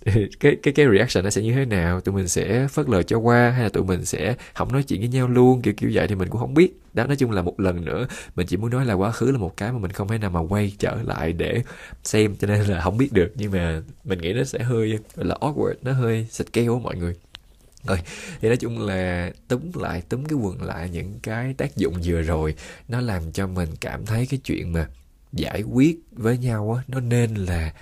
cái 0.39 0.57
cái 0.63 0.73
cái 0.73 0.85
reaction 0.93 1.23
nó 1.23 1.29
sẽ 1.29 1.41
như 1.41 1.53
thế 1.53 1.65
nào? 1.65 2.01
Tụi 2.01 2.15
mình 2.15 2.27
sẽ 2.27 2.67
phớt 2.67 2.89
lờ 2.89 3.03
cho 3.03 3.17
qua 3.17 3.49
hay 3.49 3.63
là 3.63 3.69
tụi 3.69 3.83
mình 3.83 4.05
sẽ 4.05 4.35
không 4.55 4.71
nói 4.73 4.83
chuyện 4.83 4.99
với 4.99 5.09
nhau 5.09 5.27
luôn, 5.27 5.61
kiểu 5.61 5.73
kiểu 5.77 5.89
vậy 5.93 6.07
thì 6.07 6.15
mình 6.15 6.29
cũng 6.29 6.41
không 6.41 6.53
biết. 6.53 6.79
Đó, 6.93 7.05
nói 7.05 7.15
chung 7.15 7.31
là 7.31 7.41
một 7.41 7.59
lần 7.59 7.85
nữa, 7.85 8.07
mình 8.35 8.47
chỉ 8.47 8.57
muốn 8.57 8.69
nói 8.69 8.85
là 8.85 8.93
quá 8.93 9.11
khứ 9.11 9.31
là 9.31 9.37
một 9.37 9.57
cái 9.57 9.71
mà 9.71 9.79
mình 9.79 9.91
không 9.91 10.07
thể 10.07 10.17
nào 10.17 10.29
mà 10.29 10.39
quay 10.39 10.73
trở 10.79 10.95
lại 11.03 11.33
để 11.33 11.63
xem, 12.03 12.35
cho 12.35 12.47
nên 12.47 12.61
là 12.61 12.81
không 12.81 12.97
biết 12.97 13.13
được. 13.13 13.31
Nhưng 13.35 13.51
mà 13.51 13.81
mình 14.03 14.21
nghĩ 14.21 14.33
nó 14.33 14.43
sẽ 14.43 14.59
hơi 14.59 14.99
là 15.15 15.35
awkward, 15.41 15.73
nó 15.81 15.91
hơi 15.91 16.27
xịt 16.31 16.53
keo 16.53 16.79
mọi 16.79 16.95
người 16.95 17.15
rồi, 17.87 17.97
thì 18.41 18.47
nói 18.47 18.57
chung 18.57 18.79
là 18.87 19.31
túm 19.47 19.71
lại, 19.73 20.01
túm 20.09 20.25
cái 20.25 20.37
quần 20.37 20.61
lại 20.61 20.89
những 20.89 21.19
cái 21.23 21.53
tác 21.53 21.75
dụng 21.75 21.95
vừa 22.03 22.21
rồi, 22.21 22.55
nó 22.87 23.01
làm 23.01 23.31
cho 23.31 23.47
mình 23.47 23.69
cảm 23.81 24.05
thấy 24.05 24.27
cái 24.29 24.39
chuyện 24.43 24.73
mà 24.73 24.87
giải 25.33 25.61
quyết 25.61 25.99
với 26.11 26.37
nhau 26.37 26.73
á, 26.77 26.83
nó 26.87 26.99
nên 26.99 27.35
là 27.35 27.73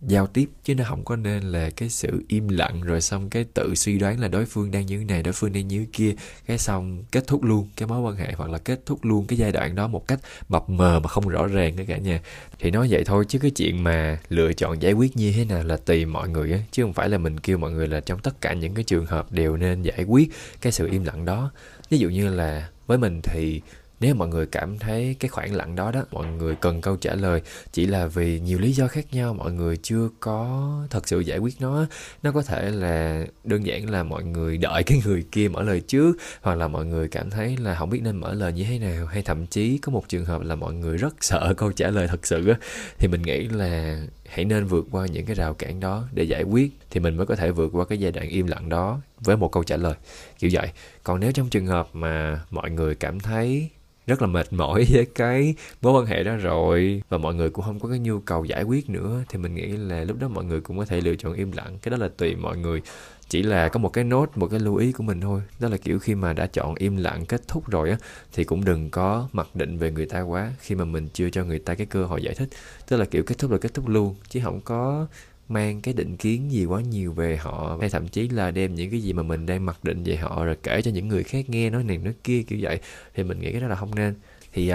giao 0.00 0.26
tiếp, 0.26 0.50
chứ 0.64 0.74
nó 0.74 0.84
không 0.88 1.04
có 1.04 1.16
nên 1.16 1.42
là 1.42 1.70
cái 1.70 1.88
sự 1.88 2.24
im 2.28 2.48
lặng, 2.48 2.82
rồi 2.82 3.00
xong 3.00 3.30
cái 3.30 3.44
tự 3.54 3.74
suy 3.74 3.98
đoán 3.98 4.20
là 4.20 4.28
đối 4.28 4.46
phương 4.46 4.70
đang 4.70 4.86
như 4.86 4.98
thế 4.98 5.04
này, 5.04 5.22
đối 5.22 5.32
phương 5.32 5.52
đang 5.52 5.68
như 5.68 5.78
thế 5.78 5.86
kia, 5.92 6.14
cái 6.46 6.58
xong 6.58 7.04
kết 7.12 7.26
thúc 7.26 7.44
luôn 7.44 7.68
cái 7.76 7.88
mối 7.88 8.00
quan 8.00 8.16
hệ, 8.16 8.32
hoặc 8.36 8.50
là 8.50 8.58
kết 8.58 8.80
thúc 8.86 9.04
luôn 9.04 9.26
cái 9.26 9.38
giai 9.38 9.52
đoạn 9.52 9.74
đó 9.74 9.86
một 9.86 10.08
cách 10.08 10.20
mập 10.48 10.70
mờ 10.70 11.00
mà 11.00 11.08
không 11.08 11.28
rõ 11.28 11.46
ràng 11.46 11.86
cả 11.86 11.96
nhà. 11.96 12.20
Thì 12.58 12.70
nói 12.70 12.86
vậy 12.90 13.04
thôi, 13.04 13.24
chứ 13.28 13.38
cái 13.38 13.50
chuyện 13.50 13.84
mà 13.84 14.18
lựa 14.28 14.52
chọn 14.52 14.82
giải 14.82 14.92
quyết 14.92 15.16
như 15.16 15.32
thế 15.32 15.44
nào 15.44 15.62
là 15.62 15.76
tùy 15.76 16.04
mọi 16.04 16.28
người 16.28 16.52
á, 16.52 16.58
chứ 16.70 16.82
không 16.82 16.92
phải 16.92 17.08
là 17.08 17.18
mình 17.18 17.40
kêu 17.40 17.58
mọi 17.58 17.70
người 17.70 17.88
là 17.88 18.00
trong 18.00 18.18
tất 18.18 18.40
cả 18.40 18.52
những 18.52 18.74
cái 18.74 18.84
trường 18.84 19.06
hợp 19.06 19.32
đều 19.32 19.56
nên 19.56 19.82
giải 19.82 20.04
quyết 20.04 20.32
cái 20.60 20.72
sự 20.72 20.88
im 20.90 21.04
lặng 21.04 21.24
đó. 21.24 21.50
Ví 21.90 21.98
dụ 21.98 22.08
như 22.08 22.34
là 22.34 22.68
với 22.86 22.98
mình 22.98 23.20
thì 23.22 23.60
nếu 24.00 24.14
mọi 24.14 24.28
người 24.28 24.46
cảm 24.46 24.78
thấy 24.78 25.16
cái 25.20 25.28
khoảng 25.28 25.54
lặng 25.54 25.76
đó 25.76 25.92
đó, 25.92 26.04
mọi 26.10 26.26
người 26.26 26.54
cần 26.54 26.80
câu 26.80 26.96
trả 26.96 27.14
lời 27.14 27.42
chỉ 27.72 27.86
là 27.86 28.06
vì 28.06 28.40
nhiều 28.40 28.58
lý 28.58 28.72
do 28.72 28.88
khác 28.88 29.06
nhau, 29.12 29.34
mọi 29.34 29.52
người 29.52 29.76
chưa 29.82 30.08
có 30.20 30.70
thật 30.90 31.08
sự 31.08 31.20
giải 31.20 31.38
quyết 31.38 31.54
nó 31.60 31.86
nó 32.22 32.32
có 32.32 32.42
thể 32.42 32.70
là 32.70 33.26
đơn 33.44 33.66
giản 33.66 33.90
là 33.90 34.02
mọi 34.02 34.24
người 34.24 34.58
đợi 34.58 34.82
cái 34.82 35.00
người 35.04 35.24
kia 35.32 35.48
mở 35.48 35.62
lời 35.62 35.80
trước, 35.80 36.16
hoặc 36.40 36.54
là 36.54 36.68
mọi 36.68 36.86
người 36.86 37.08
cảm 37.08 37.30
thấy 37.30 37.56
là 37.56 37.74
không 37.74 37.90
biết 37.90 38.00
nên 38.02 38.16
mở 38.16 38.34
lời 38.34 38.52
như 38.52 38.64
thế 38.64 38.78
nào, 38.78 39.06
hay 39.06 39.22
thậm 39.22 39.46
chí 39.46 39.78
có 39.78 39.92
một 39.92 40.08
trường 40.08 40.24
hợp 40.24 40.42
là 40.42 40.54
mọi 40.54 40.74
người 40.74 40.96
rất 40.96 41.14
sợ 41.20 41.54
câu 41.56 41.72
trả 41.72 41.90
lời 41.90 42.06
thật 42.08 42.26
sự 42.26 42.48
á. 42.48 42.54
Thì 42.98 43.08
mình 43.08 43.22
nghĩ 43.22 43.48
là 43.48 44.00
hãy 44.28 44.44
nên 44.44 44.66
vượt 44.66 44.86
qua 44.90 45.06
những 45.06 45.26
cái 45.26 45.34
rào 45.34 45.54
cản 45.54 45.80
đó 45.80 46.04
để 46.12 46.22
giải 46.22 46.42
quyết 46.42 46.72
thì 46.90 47.00
mình 47.00 47.16
mới 47.16 47.26
có 47.26 47.36
thể 47.36 47.50
vượt 47.50 47.70
qua 47.72 47.84
cái 47.84 47.98
giai 47.98 48.12
đoạn 48.12 48.28
im 48.28 48.46
lặng 48.46 48.68
đó 48.68 49.00
với 49.20 49.36
một 49.36 49.52
câu 49.52 49.64
trả 49.64 49.76
lời. 49.76 49.94
Kiểu 50.38 50.50
vậy. 50.52 50.70
Còn 51.02 51.20
nếu 51.20 51.32
trong 51.32 51.48
trường 51.48 51.66
hợp 51.66 51.88
mà 51.92 52.40
mọi 52.50 52.70
người 52.70 52.94
cảm 52.94 53.20
thấy 53.20 53.70
rất 54.06 54.22
là 54.22 54.28
mệt 54.28 54.52
mỏi 54.52 54.86
với 54.92 55.06
cái 55.14 55.54
mối 55.82 55.92
quan 55.92 56.06
hệ 56.06 56.24
đó 56.24 56.36
rồi 56.36 57.02
và 57.08 57.18
mọi 57.18 57.34
người 57.34 57.50
cũng 57.50 57.64
không 57.64 57.80
có 57.80 57.88
cái 57.88 57.98
nhu 57.98 58.20
cầu 58.20 58.44
giải 58.44 58.62
quyết 58.62 58.90
nữa, 58.90 59.24
thì 59.28 59.38
mình 59.38 59.54
nghĩ 59.54 59.66
là 59.66 60.04
lúc 60.04 60.18
đó 60.20 60.28
mọi 60.28 60.44
người 60.44 60.60
cũng 60.60 60.78
có 60.78 60.84
thể 60.84 61.00
lựa 61.00 61.14
chọn 61.14 61.32
im 61.32 61.52
lặng. 61.52 61.78
Cái 61.82 61.90
đó 61.90 61.96
là 61.96 62.08
tùy 62.16 62.34
mọi 62.34 62.56
người 62.56 62.82
chỉ 63.28 63.42
là 63.42 63.68
có 63.68 63.80
một 63.80 63.88
cái 63.88 64.04
nốt 64.04 64.38
một 64.38 64.46
cái 64.46 64.60
lưu 64.60 64.76
ý 64.76 64.92
của 64.92 65.02
mình 65.02 65.20
thôi. 65.20 65.42
Đó 65.60 65.68
là 65.68 65.76
kiểu 65.76 65.98
khi 65.98 66.14
mà 66.14 66.32
đã 66.32 66.46
chọn 66.46 66.74
im 66.74 66.96
lặng 66.96 67.26
kết 67.26 67.48
thúc 67.48 67.70
rồi 67.70 67.90
á, 67.90 67.96
thì 68.32 68.44
cũng 68.44 68.64
đừng 68.64 68.90
có 68.90 69.28
mặc 69.32 69.48
định 69.54 69.78
về 69.78 69.90
người 69.90 70.06
ta 70.06 70.20
quá 70.20 70.52
khi 70.60 70.74
mà 70.74 70.84
mình 70.84 71.08
chưa 71.12 71.30
cho 71.30 71.44
người 71.44 71.58
ta 71.58 71.74
cái 71.74 71.86
cơ 71.86 72.04
hội 72.04 72.22
giải 72.22 72.34
thích. 72.34 72.48
Tức 72.88 72.96
là 72.96 73.04
kiểu 73.04 73.22
kết 73.22 73.38
thúc 73.38 73.50
là 73.50 73.58
kết 73.58 73.74
thúc 73.74 73.88
luôn, 73.88 74.14
chứ 74.28 74.40
không 74.44 74.60
có 74.60 75.06
mang 75.48 75.80
cái 75.80 75.94
định 75.94 76.16
kiến 76.16 76.52
gì 76.52 76.64
quá 76.64 76.80
nhiều 76.80 77.12
về 77.12 77.36
họ. 77.36 77.76
Hay 77.80 77.90
thậm 77.90 78.08
chí 78.08 78.28
là 78.28 78.50
đem 78.50 78.74
những 78.74 78.90
cái 78.90 79.00
gì 79.00 79.12
mà 79.12 79.22
mình 79.22 79.46
đang 79.46 79.66
mặc 79.66 79.84
định 79.84 80.02
về 80.04 80.16
họ, 80.16 80.44
rồi 80.44 80.56
kể 80.62 80.82
cho 80.82 80.90
những 80.90 81.08
người 81.08 81.22
khác 81.22 81.50
nghe, 81.50 81.70
nói 81.70 81.84
này 81.84 81.98
nói 81.98 82.14
kia, 82.24 82.42
kiểu 82.42 82.58
vậy. 82.62 82.80
Thì 83.14 83.22
mình 83.22 83.40
nghĩ 83.40 83.52
cái 83.52 83.60
đó 83.60 83.66
là 83.66 83.74
không 83.76 83.94
nên 83.94 84.14
thì 84.54 84.62
uh, 84.62 84.74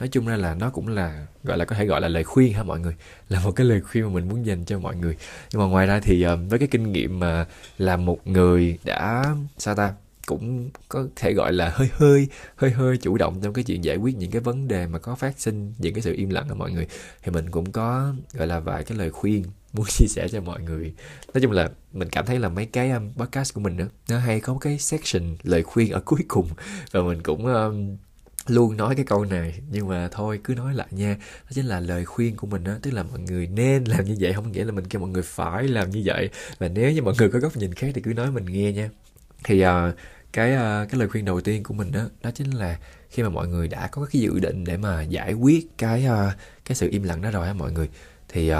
nói 0.00 0.08
chung 0.10 0.26
ra 0.26 0.36
là 0.36 0.54
nó 0.54 0.70
cũng 0.70 0.88
là 0.88 1.26
gọi 1.44 1.58
là 1.58 1.64
có 1.64 1.76
thể 1.76 1.86
gọi 1.86 2.00
là 2.00 2.08
lời 2.08 2.24
khuyên 2.24 2.52
ha 2.52 2.62
mọi 2.62 2.80
người? 2.80 2.94
Là 3.28 3.40
một 3.40 3.52
cái 3.52 3.66
lời 3.66 3.80
khuyên 3.80 4.04
mà 4.04 4.10
mình 4.10 4.28
muốn 4.28 4.46
dành 4.46 4.64
cho 4.64 4.78
mọi 4.78 4.96
người. 4.96 5.16
Nhưng 5.52 5.60
mà 5.60 5.66
ngoài 5.66 5.86
ra 5.86 6.00
thì 6.00 6.26
uh, 6.26 6.38
với 6.48 6.58
cái 6.58 6.68
kinh 6.68 6.92
nghiệm 6.92 7.18
mà 7.18 7.46
là 7.78 7.96
một 7.96 8.26
người 8.26 8.78
đã 8.84 9.34
sao 9.58 9.74
ta 9.74 9.94
cũng 10.26 10.70
có 10.88 11.06
thể 11.16 11.32
gọi 11.32 11.52
là 11.52 11.70
hơi 11.74 11.88
hơi 11.92 12.28
hơi 12.56 12.70
hơi 12.70 12.96
chủ 12.96 13.16
động 13.16 13.40
trong 13.42 13.52
cái 13.52 13.64
chuyện 13.64 13.84
giải 13.84 13.96
quyết 13.96 14.16
những 14.16 14.30
cái 14.30 14.40
vấn 14.40 14.68
đề 14.68 14.86
mà 14.86 14.98
có 14.98 15.14
phát 15.14 15.40
sinh 15.40 15.74
những 15.78 15.94
cái 15.94 16.02
sự 16.02 16.12
im 16.12 16.30
lặng 16.30 16.48
ở 16.48 16.54
mọi 16.54 16.72
người? 16.72 16.86
Thì 17.22 17.32
mình 17.32 17.50
cũng 17.50 17.72
có 17.72 18.14
gọi 18.32 18.46
là 18.46 18.60
vài 18.60 18.84
cái 18.84 18.98
lời 18.98 19.10
khuyên 19.10 19.44
muốn 19.72 19.86
chia 19.86 20.06
sẻ 20.06 20.28
cho 20.28 20.40
mọi 20.40 20.60
người. 20.60 20.94
Nói 21.34 21.42
chung 21.42 21.52
là 21.52 21.70
mình 21.92 22.08
cảm 22.08 22.26
thấy 22.26 22.38
là 22.38 22.48
mấy 22.48 22.66
cái 22.66 22.90
um, 22.90 23.10
podcast 23.12 23.54
của 23.54 23.60
mình 23.60 23.76
đó, 23.76 23.84
nó 24.08 24.18
hay 24.18 24.40
có 24.40 24.58
cái 24.60 24.78
section 24.78 25.36
lời 25.42 25.62
khuyên 25.62 25.92
ở 25.92 26.00
cuối 26.00 26.20
cùng. 26.28 26.48
Và 26.92 27.02
mình 27.02 27.22
cũng 27.22 27.46
um, 27.46 27.96
luôn 28.46 28.76
nói 28.76 28.96
cái 28.96 29.04
câu 29.04 29.24
này. 29.24 29.60
Nhưng 29.70 29.88
mà 29.88 30.08
thôi 30.12 30.40
cứ 30.44 30.54
nói 30.54 30.74
lại 30.74 30.86
nha. 30.90 31.16
Đó 31.20 31.50
chính 31.50 31.66
là 31.66 31.80
lời 31.80 32.04
khuyên 32.04 32.36
của 32.36 32.46
mình 32.46 32.64
đó 32.64 32.72
tức 32.82 32.90
là 32.90 33.02
mọi 33.02 33.20
người 33.20 33.46
nên 33.46 33.84
làm 33.84 34.04
như 34.04 34.16
vậy. 34.20 34.32
Không 34.32 34.52
nghĩa 34.52 34.64
là 34.64 34.72
mình 34.72 34.86
kêu 34.86 35.00
mọi 35.00 35.10
người 35.10 35.22
phải 35.22 35.68
làm 35.68 35.90
như 35.90 36.02
vậy. 36.04 36.30
Và 36.58 36.68
nếu 36.68 36.92
như 36.92 37.02
mọi 37.02 37.14
người 37.18 37.30
có 37.30 37.38
góc 37.38 37.56
nhìn 37.56 37.74
khác 37.74 37.90
thì 37.94 38.00
cứ 38.00 38.14
nói 38.14 38.30
mình 38.30 38.44
nghe 38.44 38.72
nha. 38.72 38.90
Thì 39.44 39.64
uh, 39.66 39.70
cái 40.32 40.52
uh, 40.52 40.90
cái 40.90 40.98
lời 40.98 41.08
khuyên 41.08 41.24
đầu 41.24 41.40
tiên 41.40 41.62
của 41.62 41.74
mình 41.74 41.92
đó 41.92 42.00
đó 42.22 42.30
chính 42.34 42.50
là 42.50 42.78
khi 43.10 43.22
mà 43.22 43.28
mọi 43.28 43.48
người 43.48 43.68
đã 43.68 43.86
có 43.86 44.06
cái 44.12 44.22
dự 44.22 44.38
định 44.38 44.64
để 44.64 44.76
mà 44.76 45.02
giải 45.02 45.32
quyết 45.32 45.78
cái 45.78 46.06
uh, 46.06 46.32
cái 46.64 46.76
sự 46.76 46.88
im 46.90 47.02
lặng 47.02 47.22
đó 47.22 47.30
rồi 47.30 47.46
á 47.46 47.52
mọi 47.52 47.72
người 47.72 47.88
thì 48.28 48.52
uh, 48.52 48.56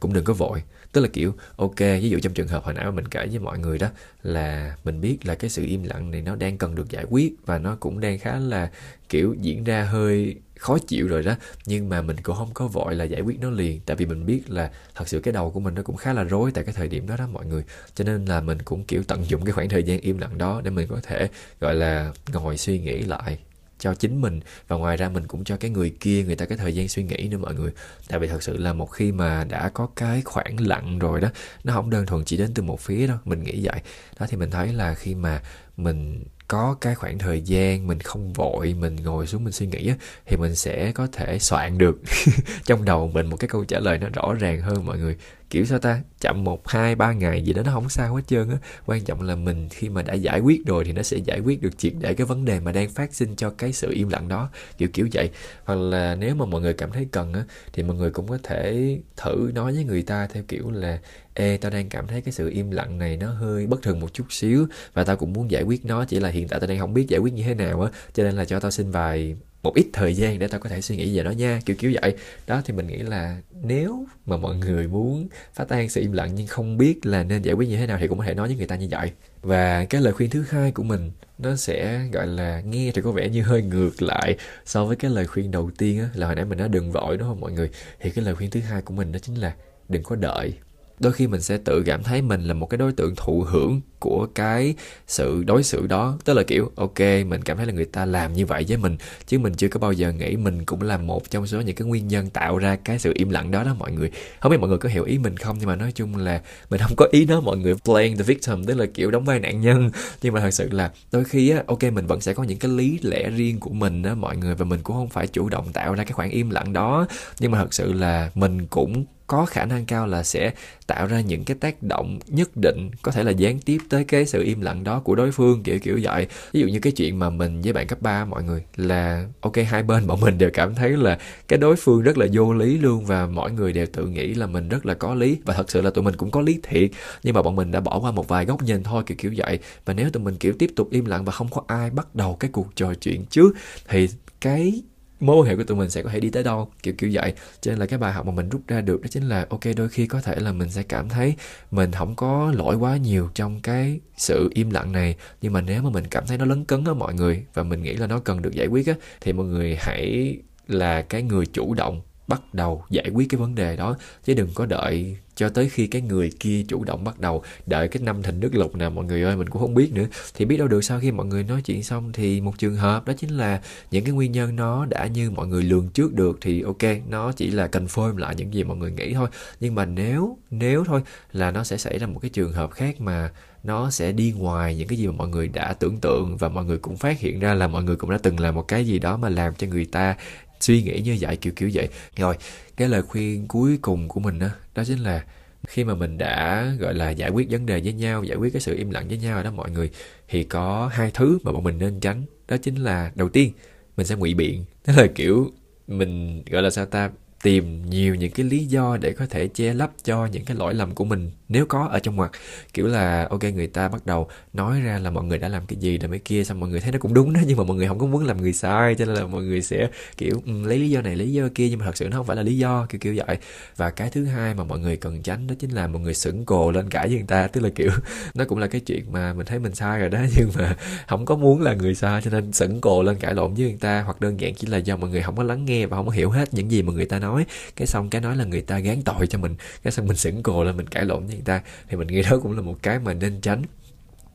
cũng 0.00 0.12
đừng 0.12 0.24
có 0.24 0.32
vội 0.32 0.62
tức 0.92 1.00
là, 1.00 1.08
kiểu, 1.12 1.34
ok, 1.56 1.78
ví 1.78 2.10
dụ 2.10 2.18
trong 2.18 2.34
trường 2.34 2.48
hợp 2.48 2.64
hồi 2.64 2.74
nãy 2.74 2.84
mà 2.84 2.90
mình 2.90 3.08
kể 3.08 3.26
với 3.26 3.38
mọi 3.38 3.58
người 3.58 3.78
đó, 3.78 3.88
là 4.22 4.76
mình 4.84 5.00
biết 5.00 5.18
là 5.26 5.34
cái 5.34 5.50
sự 5.50 5.64
im 5.64 5.82
lặng 5.82 6.10
này 6.10 6.22
nó 6.22 6.36
đang 6.36 6.58
cần 6.58 6.74
được 6.74 6.90
giải 6.90 7.04
quyết 7.10 7.34
và 7.46 7.58
nó 7.58 7.76
cũng 7.80 8.00
đang 8.00 8.18
khá 8.18 8.38
là, 8.38 8.70
kiểu, 9.08 9.34
diễn 9.40 9.64
ra 9.64 9.84
hơi 9.84 10.36
khó 10.58 10.78
chịu 10.78 11.08
rồi 11.08 11.22
đó. 11.22 11.34
Nhưng 11.66 11.88
mà 11.88 12.02
mình 12.02 12.16
cũng 12.22 12.36
không 12.36 12.50
có 12.54 12.66
vội 12.66 12.94
là 12.94 13.04
giải 13.04 13.20
quyết 13.20 13.40
nó 13.40 13.50
liền, 13.50 13.80
tại 13.86 13.96
vì 13.96 14.06
mình 14.06 14.26
biết 14.26 14.50
là 14.50 14.70
thật 14.94 15.08
sự 15.08 15.20
cái 15.20 15.32
đầu 15.32 15.50
của 15.50 15.60
mình 15.60 15.74
nó 15.74 15.82
cũng 15.82 15.96
khá 15.96 16.12
là 16.12 16.22
rối 16.24 16.50
tại 16.54 16.64
cái 16.64 16.74
thời 16.74 16.88
điểm 16.88 17.06
đó 17.06 17.16
đó 17.16 17.26
mọi 17.32 17.46
người. 17.46 17.64
Cho 17.94 18.04
nên 18.04 18.24
là 18.24 18.40
mình 18.40 18.62
cũng, 18.62 18.84
kiểu, 18.84 19.02
tận 19.02 19.24
dụng 19.28 19.44
cái 19.44 19.52
khoảng 19.52 19.68
thời 19.68 19.82
gian 19.82 20.00
im 20.00 20.18
lặng 20.18 20.38
đó 20.38 20.60
để 20.64 20.70
mình 20.70 20.88
có 20.88 21.00
thể, 21.02 21.28
gọi 21.60 21.74
là, 21.74 22.12
ngồi 22.32 22.56
suy 22.56 22.78
nghĩ 22.78 23.02
lại 23.02 23.38
cho 23.80 23.94
chính 23.94 24.20
mình. 24.20 24.40
Và 24.68 24.76
ngoài 24.76 24.96
ra 24.96 25.08
mình 25.08 25.26
cũng 25.26 25.44
cho 25.44 25.56
cái 25.56 25.70
người 25.70 25.90
kia, 26.00 26.24
người 26.24 26.36
ta 26.36 26.44
cái 26.44 26.58
thời 26.58 26.74
gian 26.74 26.88
suy 26.88 27.02
nghĩ 27.02 27.28
nữa 27.30 27.38
mọi 27.38 27.54
người. 27.54 27.70
Tại 28.08 28.18
vì 28.18 28.28
thật 28.28 28.42
sự 28.42 28.56
là 28.56 28.72
một 28.72 28.86
khi 28.86 29.12
mà 29.12 29.44
đã 29.44 29.70
có 29.74 29.88
cái 29.96 30.22
khoảng 30.24 30.60
lặng 30.60 30.98
rồi 30.98 31.20
đó, 31.20 31.28
nó 31.64 31.72
không 31.72 31.90
đơn 31.90 32.06
thuần 32.06 32.24
chỉ 32.24 32.36
đến 32.36 32.50
từ 32.54 32.62
một 32.62 32.80
phía 32.80 33.06
đâu, 33.06 33.16
mình 33.24 33.42
nghĩ 33.42 33.60
vậy. 33.62 33.80
Đó 34.20 34.26
thì 34.30 34.36
mình 34.36 34.50
thấy 34.50 34.72
là 34.72 34.94
khi 34.94 35.14
mà 35.14 35.42
mình 35.76 36.24
có 36.50 36.76
cái 36.80 36.94
khoảng 36.94 37.18
thời 37.18 37.40
gian 37.40 37.86
mình 37.86 38.00
không 38.00 38.32
vội 38.32 38.74
mình 38.74 38.96
ngồi 38.96 39.26
xuống 39.26 39.44
mình 39.44 39.52
suy 39.52 39.66
nghĩ 39.66 39.88
á, 39.88 39.94
thì 40.26 40.36
mình 40.36 40.54
sẽ 40.54 40.92
có 40.92 41.06
thể 41.12 41.38
soạn 41.38 41.78
được. 41.78 41.98
Trong 42.64 42.84
đầu 42.84 43.10
mình 43.14 43.26
một 43.26 43.36
cái 43.36 43.48
câu 43.48 43.64
trả 43.64 43.78
lời 43.78 43.98
nó 43.98 44.08
rõ 44.08 44.34
ràng 44.34 44.60
hơn 44.60 44.86
mọi 44.86 44.98
người. 44.98 45.16
Kiểu 45.50 45.64
sao 45.64 45.78
ta? 45.78 46.00
Chậm 46.20 46.44
một 46.44 46.68
hai 46.68 46.94
ba 46.94 47.12
ngày 47.12 47.42
gì 47.42 47.52
đó 47.52 47.62
nó 47.62 47.72
không 47.72 47.88
sao 47.88 48.14
hết 48.14 48.22
trơn 48.26 48.50
á. 48.50 48.56
Quan 48.86 49.04
trọng 49.04 49.22
là 49.22 49.34
mình 49.34 49.68
khi 49.68 49.88
mà 49.88 50.02
đã 50.02 50.14
giải 50.14 50.40
quyết 50.40 50.66
rồi 50.66 50.84
thì 50.84 50.92
nó 50.92 51.02
sẽ 51.02 51.16
giải 51.16 51.40
quyết 51.40 51.62
được 51.62 51.78
triệt 51.78 51.92
để 51.98 52.14
cái 52.14 52.26
vấn 52.26 52.44
đề 52.44 52.60
mà 52.60 52.72
đang 52.72 52.90
phát 52.90 53.14
sinh 53.14 53.36
cho 53.36 53.50
cái 53.50 53.72
sự 53.72 53.90
im 53.90 54.08
lặng 54.08 54.28
đó. 54.28 54.50
Kiểu 54.78 54.88
kiểu 54.92 55.08
vậy. 55.12 55.30
Hoặc 55.64 55.74
là 55.74 56.14
nếu 56.14 56.34
mà 56.34 56.46
mọi 56.46 56.60
người 56.60 56.72
cảm 56.72 56.92
thấy 56.92 57.08
cần 57.12 57.32
á 57.32 57.44
thì 57.72 57.82
mọi 57.82 57.96
người 57.96 58.10
cũng 58.10 58.28
có 58.28 58.38
thể 58.42 58.98
thử 59.16 59.50
nói 59.54 59.72
với 59.72 59.84
người 59.84 60.02
ta 60.02 60.26
theo 60.26 60.42
kiểu 60.48 60.70
là 60.70 60.98
ê, 61.40 61.56
tao 61.56 61.70
đang 61.70 61.88
cảm 61.88 62.06
thấy 62.06 62.20
cái 62.20 62.32
sự 62.32 62.50
im 62.50 62.70
lặng 62.70 62.98
này 62.98 63.16
nó 63.16 63.32
hơi 63.32 63.66
bất 63.66 63.82
thường 63.82 64.00
một 64.00 64.14
chút 64.14 64.24
xíu 64.30 64.66
và 64.94 65.04
tao 65.04 65.16
cũng 65.16 65.32
muốn 65.32 65.50
giải 65.50 65.62
quyết 65.62 65.84
nó, 65.84 66.04
chỉ 66.04 66.20
là 66.20 66.28
hiện 66.28 66.48
tại 66.48 66.60
tao 66.60 66.68
đang 66.68 66.78
không 66.78 66.94
biết 66.94 67.08
giải 67.08 67.20
quyết 67.20 67.34
như 67.34 67.42
thế 67.42 67.54
nào 67.54 67.82
á, 67.82 67.90
cho 68.14 68.22
nên 68.22 68.36
là 68.36 68.44
cho 68.44 68.60
tao 68.60 68.70
xin 68.70 68.90
vài 68.90 69.36
một 69.62 69.74
ít 69.74 69.86
thời 69.92 70.14
gian 70.14 70.38
để 70.38 70.48
tao 70.48 70.60
có 70.60 70.68
thể 70.68 70.80
suy 70.80 70.96
nghĩ 70.96 71.16
về 71.16 71.22
nó 71.22 71.30
nha, 71.30 71.60
kiểu 71.66 71.76
kiểu 71.76 71.92
vậy. 72.00 72.16
Đó, 72.46 72.62
thì 72.64 72.74
mình 72.74 72.86
nghĩ 72.86 72.96
là 72.96 73.36
nếu 73.62 74.06
mà 74.26 74.36
mọi 74.36 74.56
người 74.56 74.88
muốn 74.88 75.28
phá 75.54 75.64
tan 75.64 75.88
sự 75.88 76.00
im 76.00 76.12
lặng 76.12 76.30
nhưng 76.34 76.46
không 76.46 76.78
biết 76.78 77.06
là 77.06 77.22
nên 77.22 77.42
giải 77.42 77.54
quyết 77.54 77.68
như 77.68 77.76
thế 77.76 77.86
nào 77.86 77.98
thì 78.00 78.06
cũng 78.08 78.18
có 78.18 78.24
thể 78.24 78.34
nói 78.34 78.48
với 78.48 78.56
người 78.56 78.66
ta 78.66 78.76
như 78.76 78.88
vậy. 78.90 79.10
Và 79.42 79.84
cái 79.84 80.00
lời 80.00 80.12
khuyên 80.12 80.30
thứ 80.30 80.44
hai 80.50 80.70
của 80.72 80.82
mình, 80.82 81.10
nó 81.38 81.56
sẽ, 81.56 82.06
gọi 82.12 82.26
là, 82.26 82.60
nghe 82.60 82.92
thì 82.94 83.02
có 83.02 83.12
vẻ 83.12 83.28
như 83.28 83.42
hơi 83.42 83.62
ngược 83.62 84.02
lại 84.02 84.36
so 84.64 84.84
với 84.84 84.96
cái 84.96 85.10
lời 85.10 85.26
khuyên 85.26 85.50
đầu 85.50 85.70
tiên 85.78 86.00
á, 86.00 86.08
là 86.14 86.26
hồi 86.26 86.36
nãy 86.36 86.44
mình 86.44 86.58
nói 86.58 86.68
đừng 86.68 86.92
vội, 86.92 87.16
đúng 87.16 87.28
không 87.28 87.40
mọi 87.40 87.52
người? 87.52 87.70
Thì 88.00 88.10
cái 88.10 88.24
lời 88.24 88.34
khuyên 88.34 88.50
thứ 88.50 88.60
hai 88.60 88.82
của 88.82 88.94
mình 88.94 89.12
đó 89.12 89.18
chính 89.22 89.34
là 89.34 89.54
đừng 89.88 90.02
có 90.02 90.16
đợi 90.16 90.52
đôi 91.00 91.12
khi 91.12 91.26
mình 91.26 91.40
sẽ 91.40 91.58
tự 91.64 91.82
cảm 91.86 92.02
thấy 92.02 92.22
mình 92.22 92.44
là 92.44 92.54
một 92.54 92.66
cái 92.66 92.78
đối 92.78 92.92
tượng 92.92 93.14
thụ 93.16 93.44
hưởng 93.48 93.80
của 93.98 94.26
cái 94.34 94.74
sự 95.06 95.42
đối 95.46 95.62
xử 95.62 95.86
đó. 95.86 96.18
Tức 96.24 96.34
là 96.34 96.42
kiểu, 96.42 96.70
ok, 96.76 96.98
mình 96.98 97.42
cảm 97.44 97.56
thấy 97.56 97.66
là 97.66 97.72
người 97.72 97.84
ta 97.84 98.04
làm 98.04 98.32
như 98.32 98.46
vậy 98.46 98.64
với 98.68 98.76
mình, 98.76 98.96
chứ 99.26 99.38
mình 99.38 99.54
chưa 99.54 99.68
có 99.68 99.80
bao 99.80 99.92
giờ 99.92 100.12
nghĩ 100.12 100.36
mình 100.36 100.64
cũng 100.64 100.82
là 100.82 100.96
một 100.96 101.30
trong 101.30 101.46
số 101.46 101.60
những 101.60 101.76
cái 101.76 101.88
nguyên 101.88 102.08
nhân 102.08 102.30
tạo 102.30 102.58
ra 102.58 102.76
cái 102.76 102.98
sự 102.98 103.12
im 103.14 103.30
lặng 103.30 103.50
đó 103.50 103.64
đó 103.64 103.74
mọi 103.78 103.92
người. 103.92 104.10
Không 104.40 104.50
biết 104.50 104.60
mọi 104.60 104.68
người 104.68 104.78
có 104.78 104.88
hiểu 104.88 105.04
ý 105.04 105.18
mình 105.18 105.36
không, 105.36 105.56
nhưng 105.58 105.68
mà 105.68 105.76
nói 105.76 105.92
chung 105.92 106.16
là 106.16 106.42
mình 106.70 106.80
không 106.80 106.96
có 106.96 107.08
ý 107.12 107.24
đó 107.24 107.40
mọi 107.40 107.58
người. 107.58 107.74
Playing 107.84 108.16
the 108.16 108.22
victim, 108.22 108.64
tức 108.64 108.74
là 108.74 108.86
kiểu 108.94 109.10
đóng 109.10 109.24
vai 109.24 109.40
nạn 109.40 109.60
nhân. 109.60 109.90
Nhưng 110.22 110.34
mà 110.34 110.40
thật 110.40 110.50
sự 110.50 110.68
là 110.70 110.92
đôi 111.12 111.24
khi 111.24 111.50
á, 111.50 111.62
ok, 111.66 111.82
mình 111.82 112.06
vẫn 112.06 112.20
sẽ 112.20 112.34
có 112.34 112.42
những 112.42 112.58
cái 112.58 112.70
lý 112.70 112.98
lẽ 113.02 113.30
riêng 113.30 113.60
của 113.60 113.70
mình 113.70 114.02
đó 114.02 114.14
mọi 114.14 114.36
người, 114.36 114.54
và 114.54 114.64
mình 114.64 114.80
cũng 114.82 114.96
không 114.96 115.08
phải 115.08 115.26
chủ 115.26 115.48
động 115.48 115.72
tạo 115.72 115.94
ra 115.94 116.04
cái 116.04 116.12
khoảng 116.12 116.30
im 116.30 116.50
lặng 116.50 116.72
đó. 116.72 117.06
Nhưng 117.40 117.50
mà 117.50 117.58
thật 117.58 117.74
sự 117.74 117.92
là 117.92 118.30
mình 118.34 118.66
cũng 118.66 119.04
có 119.30 119.46
khả 119.46 119.64
năng 119.64 119.86
cao 119.86 120.06
là 120.06 120.22
sẽ 120.22 120.52
tạo 120.86 121.06
ra 121.06 121.20
những 121.20 121.44
cái 121.44 121.56
tác 121.60 121.82
động 121.82 122.18
nhất 122.26 122.50
định, 122.56 122.90
có 123.02 123.12
thể 123.12 123.24
là 123.24 123.30
gián 123.30 123.58
tiếp 123.58 123.78
tới 123.88 124.04
cái 124.04 124.26
sự 124.26 124.42
im 124.42 124.60
lặng 124.60 124.84
đó 124.84 125.00
của 125.00 125.14
đối 125.14 125.32
phương, 125.32 125.62
kiểu 125.62 125.78
kiểu 125.78 125.98
vậy. 126.02 126.26
Ví 126.52 126.60
dụ 126.60 126.66
như 126.66 126.80
cái 126.80 126.92
chuyện 126.92 127.18
mà 127.18 127.30
mình 127.30 127.60
với 127.62 127.72
bạn 127.72 127.86
cấp 127.86 128.02
3 128.02 128.24
mọi 128.24 128.42
người, 128.42 128.62
là, 128.76 129.26
ok, 129.40 129.52
hai 129.68 129.82
bên 129.82 130.06
bọn 130.06 130.20
mình 130.20 130.38
đều 130.38 130.50
cảm 130.54 130.74
thấy 130.74 130.90
là 130.90 131.18
cái 131.48 131.58
đối 131.58 131.76
phương 131.76 132.02
rất 132.02 132.18
là 132.18 132.26
vô 132.32 132.52
lý 132.52 132.78
luôn 132.78 133.04
và 133.04 133.26
mọi 133.26 133.50
người 133.50 133.72
đều 133.72 133.86
tự 133.86 134.06
nghĩ 134.06 134.34
là 134.34 134.46
mình 134.46 134.68
rất 134.68 134.86
là 134.86 134.94
có 134.94 135.14
lý. 135.14 135.38
Và 135.44 135.54
thật 135.54 135.70
sự 135.70 135.82
là 135.82 135.90
tụi 135.90 136.04
mình 136.04 136.16
cũng 136.16 136.30
có 136.30 136.40
lý 136.40 136.60
thiệt, 136.62 136.90
nhưng 137.22 137.34
mà 137.34 137.42
bọn 137.42 137.56
mình 137.56 137.70
đã 137.70 137.80
bỏ 137.80 137.98
qua 138.00 138.10
một 138.10 138.28
vài 138.28 138.44
góc 138.44 138.62
nhìn 138.62 138.82
thôi, 138.82 139.02
kiểu 139.06 139.16
kiểu 139.18 139.32
vậy. 139.36 139.58
Và 139.84 139.94
nếu 139.94 140.10
tụi 140.10 140.22
mình, 140.22 140.36
kiểu, 140.36 140.52
tiếp 140.58 140.70
tục 140.76 140.88
im 140.90 141.04
lặng 141.04 141.24
và 141.24 141.32
không 141.32 141.48
có 141.50 141.62
ai 141.66 141.90
bắt 141.90 142.14
đầu 142.14 142.36
cái 142.40 142.50
cuộc 142.52 142.76
trò 142.76 142.94
chuyện 142.94 143.24
trước, 143.26 143.54
thì 143.88 144.08
cái 144.40 144.82
mối 145.20 145.36
quan 145.36 145.48
hệ 145.48 145.56
của 145.56 145.64
tụi 145.64 145.76
mình 145.76 145.90
sẽ 145.90 146.02
có 146.02 146.10
thể 146.10 146.20
đi 146.20 146.30
tới 146.30 146.42
đâu, 146.42 146.70
kiểu 146.82 146.94
kiểu 146.98 147.10
vậy. 147.12 147.34
Cho 147.60 147.70
nên 147.70 147.78
là 147.78 147.86
cái 147.86 147.98
bài 147.98 148.12
học 148.12 148.26
mà 148.26 148.32
mình 148.32 148.48
rút 148.48 148.60
ra 148.68 148.80
được 148.80 149.00
đó 149.02 149.08
chính 149.10 149.28
là, 149.28 149.46
ok, 149.50 149.60
đôi 149.76 149.88
khi 149.88 150.06
có 150.06 150.20
thể 150.20 150.36
là 150.36 150.52
mình 150.52 150.70
sẽ 150.70 150.82
cảm 150.82 151.08
thấy 151.08 151.34
mình 151.70 151.92
không 151.92 152.16
có 152.16 152.52
lỗi 152.56 152.76
quá 152.76 152.96
nhiều 152.96 153.30
trong 153.34 153.60
cái 153.60 154.00
sự 154.16 154.50
im 154.54 154.70
lặng 154.70 154.92
này. 154.92 155.16
Nhưng 155.42 155.52
mà 155.52 155.60
nếu 155.60 155.82
mà 155.82 155.90
mình 155.90 156.04
cảm 156.10 156.26
thấy 156.26 156.38
nó 156.38 156.44
lấn 156.44 156.64
cấn 156.64 156.84
á 156.84 156.92
mọi 156.92 157.14
người 157.14 157.44
và 157.54 157.62
mình 157.62 157.82
nghĩ 157.82 157.94
là 157.94 158.06
nó 158.06 158.18
cần 158.18 158.42
được 158.42 158.54
giải 158.54 158.66
quyết 158.66 158.86
á, 158.86 158.94
thì 159.20 159.32
mọi 159.32 159.46
người 159.46 159.76
hãy 159.80 160.36
là 160.68 161.02
cái 161.02 161.22
người 161.22 161.46
chủ 161.46 161.74
động 161.74 162.00
bắt 162.30 162.54
đầu 162.54 162.84
giải 162.90 163.10
quyết 163.14 163.28
cái 163.28 163.40
vấn 163.40 163.54
đề 163.54 163.76
đó. 163.76 163.96
Chứ 164.24 164.34
đừng 164.34 164.48
có 164.54 164.66
đợi 164.66 165.16
cho 165.34 165.48
tới 165.48 165.68
khi 165.68 165.86
cái 165.86 166.02
người 166.02 166.30
kia 166.40 166.64
chủ 166.68 166.84
động 166.84 167.04
bắt 167.04 167.20
đầu 167.20 167.42
đợi 167.66 167.88
cái 167.88 168.02
năm 168.02 168.22
thình 168.22 168.40
nước 168.40 168.54
lục 168.54 168.76
nào 168.76 168.90
mọi 168.90 169.04
người 169.04 169.22
ơi, 169.22 169.36
mình 169.36 169.48
cũng 169.48 169.62
không 169.62 169.74
biết 169.74 169.92
nữa. 169.92 170.06
Thì 170.34 170.44
biết 170.44 170.56
đâu 170.56 170.68
được 170.68 170.84
sau 170.84 171.00
khi 171.00 171.10
mọi 171.10 171.26
người 171.26 171.44
nói 171.44 171.62
chuyện 171.62 171.82
xong 171.82 172.12
thì 172.12 172.40
một 172.40 172.58
trường 172.58 172.76
hợp, 172.76 173.06
đó 173.06 173.12
chính 173.18 173.30
là 173.30 173.60
những 173.90 174.04
cái 174.04 174.14
nguyên 174.14 174.32
nhân 174.32 174.56
nó 174.56 174.86
đã 174.86 175.06
như 175.06 175.30
mọi 175.30 175.46
người 175.46 175.62
lường 175.62 175.88
trước 175.88 176.14
được 176.14 176.38
thì 176.40 176.62
ok, 176.62 176.82
nó 177.08 177.32
chỉ 177.32 177.50
là 177.50 177.66
confirm 177.66 178.16
lại 178.16 178.34
những 178.36 178.54
gì 178.54 178.64
mọi 178.64 178.76
người 178.76 178.90
nghĩ 178.90 179.14
thôi. 179.14 179.28
Nhưng 179.60 179.74
mà 179.74 179.84
nếu 179.84 180.38
nếu 180.50 180.84
thôi 180.84 181.02
là 181.32 181.50
nó 181.50 181.64
sẽ 181.64 181.76
xảy 181.76 181.98
ra 181.98 182.06
một 182.06 182.18
cái 182.22 182.30
trường 182.30 182.52
hợp 182.52 182.70
khác 182.70 183.00
mà 183.00 183.30
nó 183.64 183.90
sẽ 183.90 184.12
đi 184.12 184.32
ngoài 184.36 184.76
những 184.76 184.88
cái 184.88 184.98
gì 184.98 185.06
mà 185.06 185.12
mọi 185.12 185.28
người 185.28 185.48
đã 185.48 185.72
tưởng 185.72 185.96
tượng 186.00 186.36
và 186.36 186.48
mọi 186.48 186.64
người 186.64 186.78
cũng 186.78 186.96
phát 186.96 187.20
hiện 187.20 187.40
ra 187.40 187.54
là 187.54 187.68
mọi 187.68 187.82
người 187.82 187.96
cũng 187.96 188.10
đã 188.10 188.18
từng 188.22 188.40
làm 188.40 188.54
một 188.54 188.68
cái 188.68 188.86
gì 188.86 188.98
đó 188.98 189.16
mà 189.16 189.28
làm 189.28 189.54
cho 189.54 189.66
người 189.66 189.84
ta 189.84 190.16
suy 190.60 190.82
nghĩ 190.82 191.00
như 191.00 191.16
vậy 191.20 191.36
kiểu 191.36 191.52
kiểu 191.56 191.70
vậy. 191.74 191.88
Rồi 192.16 192.36
cái 192.76 192.88
lời 192.88 193.02
khuyên 193.02 193.48
cuối 193.48 193.78
cùng 193.82 194.08
của 194.08 194.20
mình 194.20 194.38
đó, 194.38 194.48
đó 194.74 194.82
chính 194.86 194.98
là 194.98 195.24
khi 195.66 195.84
mà 195.84 195.94
mình 195.94 196.18
đã 196.18 196.66
gọi 196.78 196.94
là 196.94 197.10
giải 197.10 197.30
quyết 197.30 197.50
vấn 197.50 197.66
đề 197.66 197.80
với 197.80 197.92
nhau 197.92 198.24
giải 198.24 198.36
quyết 198.36 198.52
cái 198.52 198.60
sự 198.60 198.76
im 198.76 198.90
lặng 198.90 199.08
với 199.08 199.18
nhau 199.18 199.42
đó 199.42 199.50
mọi 199.50 199.70
người 199.70 199.90
thì 200.28 200.44
có 200.44 200.90
hai 200.92 201.10
thứ 201.14 201.38
mà 201.42 201.52
bọn 201.52 201.64
mình 201.64 201.78
nên 201.78 202.00
tránh. 202.00 202.24
Đó 202.48 202.56
chính 202.56 202.74
là 202.76 203.12
đầu 203.14 203.28
tiên 203.28 203.52
mình 203.96 204.06
sẽ 204.06 204.14
ngụy 204.16 204.34
biện. 204.34 204.64
Tức 204.84 204.92
là 204.96 205.06
kiểu 205.14 205.50
mình 205.88 206.42
gọi 206.50 206.62
là 206.62 206.70
sao 206.70 206.86
ta 206.86 207.10
tìm 207.42 207.90
nhiều 207.90 208.14
những 208.14 208.30
cái 208.30 208.46
lý 208.46 208.64
do 208.64 208.96
để 209.00 209.12
có 209.12 209.26
thể 209.30 209.48
che 209.48 209.74
lấp 209.74 209.90
cho 210.04 210.26
những 210.26 210.44
cái 210.44 210.56
lỗi 210.56 210.74
lầm 210.74 210.94
của 210.94 211.04
mình 211.04 211.30
nếu 211.48 211.66
có 211.66 211.88
ở 211.92 211.98
trong 211.98 212.16
mặt 212.16 212.30
kiểu 212.74 212.86
là 212.86 213.26
ok 213.30 213.44
người 213.44 213.66
ta 213.66 213.88
bắt 213.88 214.06
đầu 214.06 214.28
nói 214.52 214.80
ra 214.80 214.98
là 214.98 215.10
mọi 215.10 215.24
người 215.24 215.38
đã 215.38 215.48
làm 215.48 215.66
cái 215.66 215.76
gì 215.76 215.98
rồi 215.98 216.08
mấy 216.08 216.18
kia 216.18 216.44
xong 216.44 216.60
mọi 216.60 216.70
người 216.70 216.80
thấy 216.80 216.92
nó 216.92 216.98
cũng 216.98 217.14
đúng 217.14 217.32
đó 217.32 217.40
nhưng 217.46 217.58
mà 217.58 217.64
mọi 217.64 217.76
người 217.76 217.88
không 217.88 217.98
có 217.98 218.06
muốn 218.06 218.24
làm 218.24 218.42
người 218.42 218.52
sai 218.52 218.94
cho 218.94 219.04
nên 219.04 219.14
là 219.14 219.26
mọi 219.26 219.42
người 219.42 219.62
sẽ 219.62 219.88
kiểu 220.16 220.42
um, 220.46 220.64
lấy 220.64 220.78
lý 220.78 220.90
do 220.90 221.00
này 221.00 221.16
lý 221.16 221.32
do 221.32 221.48
kia 221.54 221.68
nhưng 221.70 221.78
mà 221.78 221.84
thật 221.84 221.96
sự 221.96 222.08
nó 222.08 222.16
không 222.16 222.26
phải 222.26 222.36
là 222.36 222.42
lý 222.42 222.58
do 222.58 222.86
kiểu 222.88 222.98
kiểu 222.98 223.14
vậy. 223.26 223.38
Và 223.76 223.90
cái 223.90 224.10
thứ 224.10 224.24
hai 224.24 224.54
mà 224.54 224.64
mọi 224.64 224.78
người 224.78 224.96
cần 224.96 225.22
tránh 225.22 225.46
đó 225.46 225.54
chính 225.58 225.70
là 225.70 225.86
mọi 225.86 226.02
người 226.02 226.14
sững 226.14 226.44
cồ 226.44 226.70
lên 226.70 226.90
cãi 226.90 227.08
với 227.08 227.16
người 227.16 227.26
ta 227.28 227.46
tức 227.46 227.60
là 227.60 227.70
kiểu 227.74 227.90
nó 228.34 228.44
cũng 228.44 228.58
là 228.58 228.66
cái 228.66 228.80
chuyện 228.80 229.12
mà 229.12 229.32
mình 229.32 229.46
thấy 229.46 229.58
mình 229.58 229.74
sai 229.74 230.00
rồi 230.00 230.08
đó 230.08 230.18
nhưng 230.36 230.50
mà 230.58 230.76
không 231.08 231.24
có 231.26 231.36
muốn 231.36 231.60
là 231.62 231.74
người 231.74 231.94
sai 231.94 232.22
cho 232.22 232.30
nên 232.30 232.52
sững 232.52 232.80
cồ 232.80 233.02
lên 233.02 233.16
cãi 233.16 233.34
lộn 233.34 233.54
với 233.54 233.64
người 233.64 233.78
ta 233.80 234.02
hoặc 234.02 234.20
đơn 234.20 234.40
giản 234.40 234.54
chỉ 234.54 234.66
là 234.66 234.78
do 234.78 234.96
mọi 234.96 235.10
người 235.10 235.22
không 235.22 235.36
có 235.36 235.42
lắng 235.42 235.64
nghe 235.64 235.86
và 235.86 235.96
không 235.96 236.06
có 236.06 236.12
hiểu 236.12 236.30
hết 236.30 236.54
những 236.54 236.70
gì 236.70 236.82
mà 236.82 236.92
người 236.92 237.06
ta 237.06 237.18
nói 237.18 237.29
nói. 237.30 237.46
Cái 237.76 237.86
xong 237.86 238.10
cái 238.10 238.20
nói 238.20 238.36
là 238.36 238.44
người 238.44 238.60
ta 238.60 238.78
gán 238.78 239.02
tội 239.02 239.26
cho 239.26 239.38
mình. 239.38 239.54
Cái 239.82 239.92
xong 239.92 240.06
mình 240.06 240.16
sững 240.16 240.42
cồ 240.42 240.64
lên 240.64 240.76
mình 240.76 240.86
cãi 240.86 241.04
lộn 241.04 241.26
với 241.26 241.34
người 241.34 241.44
ta. 241.44 241.62
Thì 241.88 241.96
mình 241.96 242.06
nghĩ 242.06 242.22
đó 242.22 242.38
cũng 242.42 242.56
là 242.56 242.62
một 242.62 242.76
cái 242.82 242.98
mà 242.98 243.14
nên 243.14 243.40
tránh. 243.40 243.62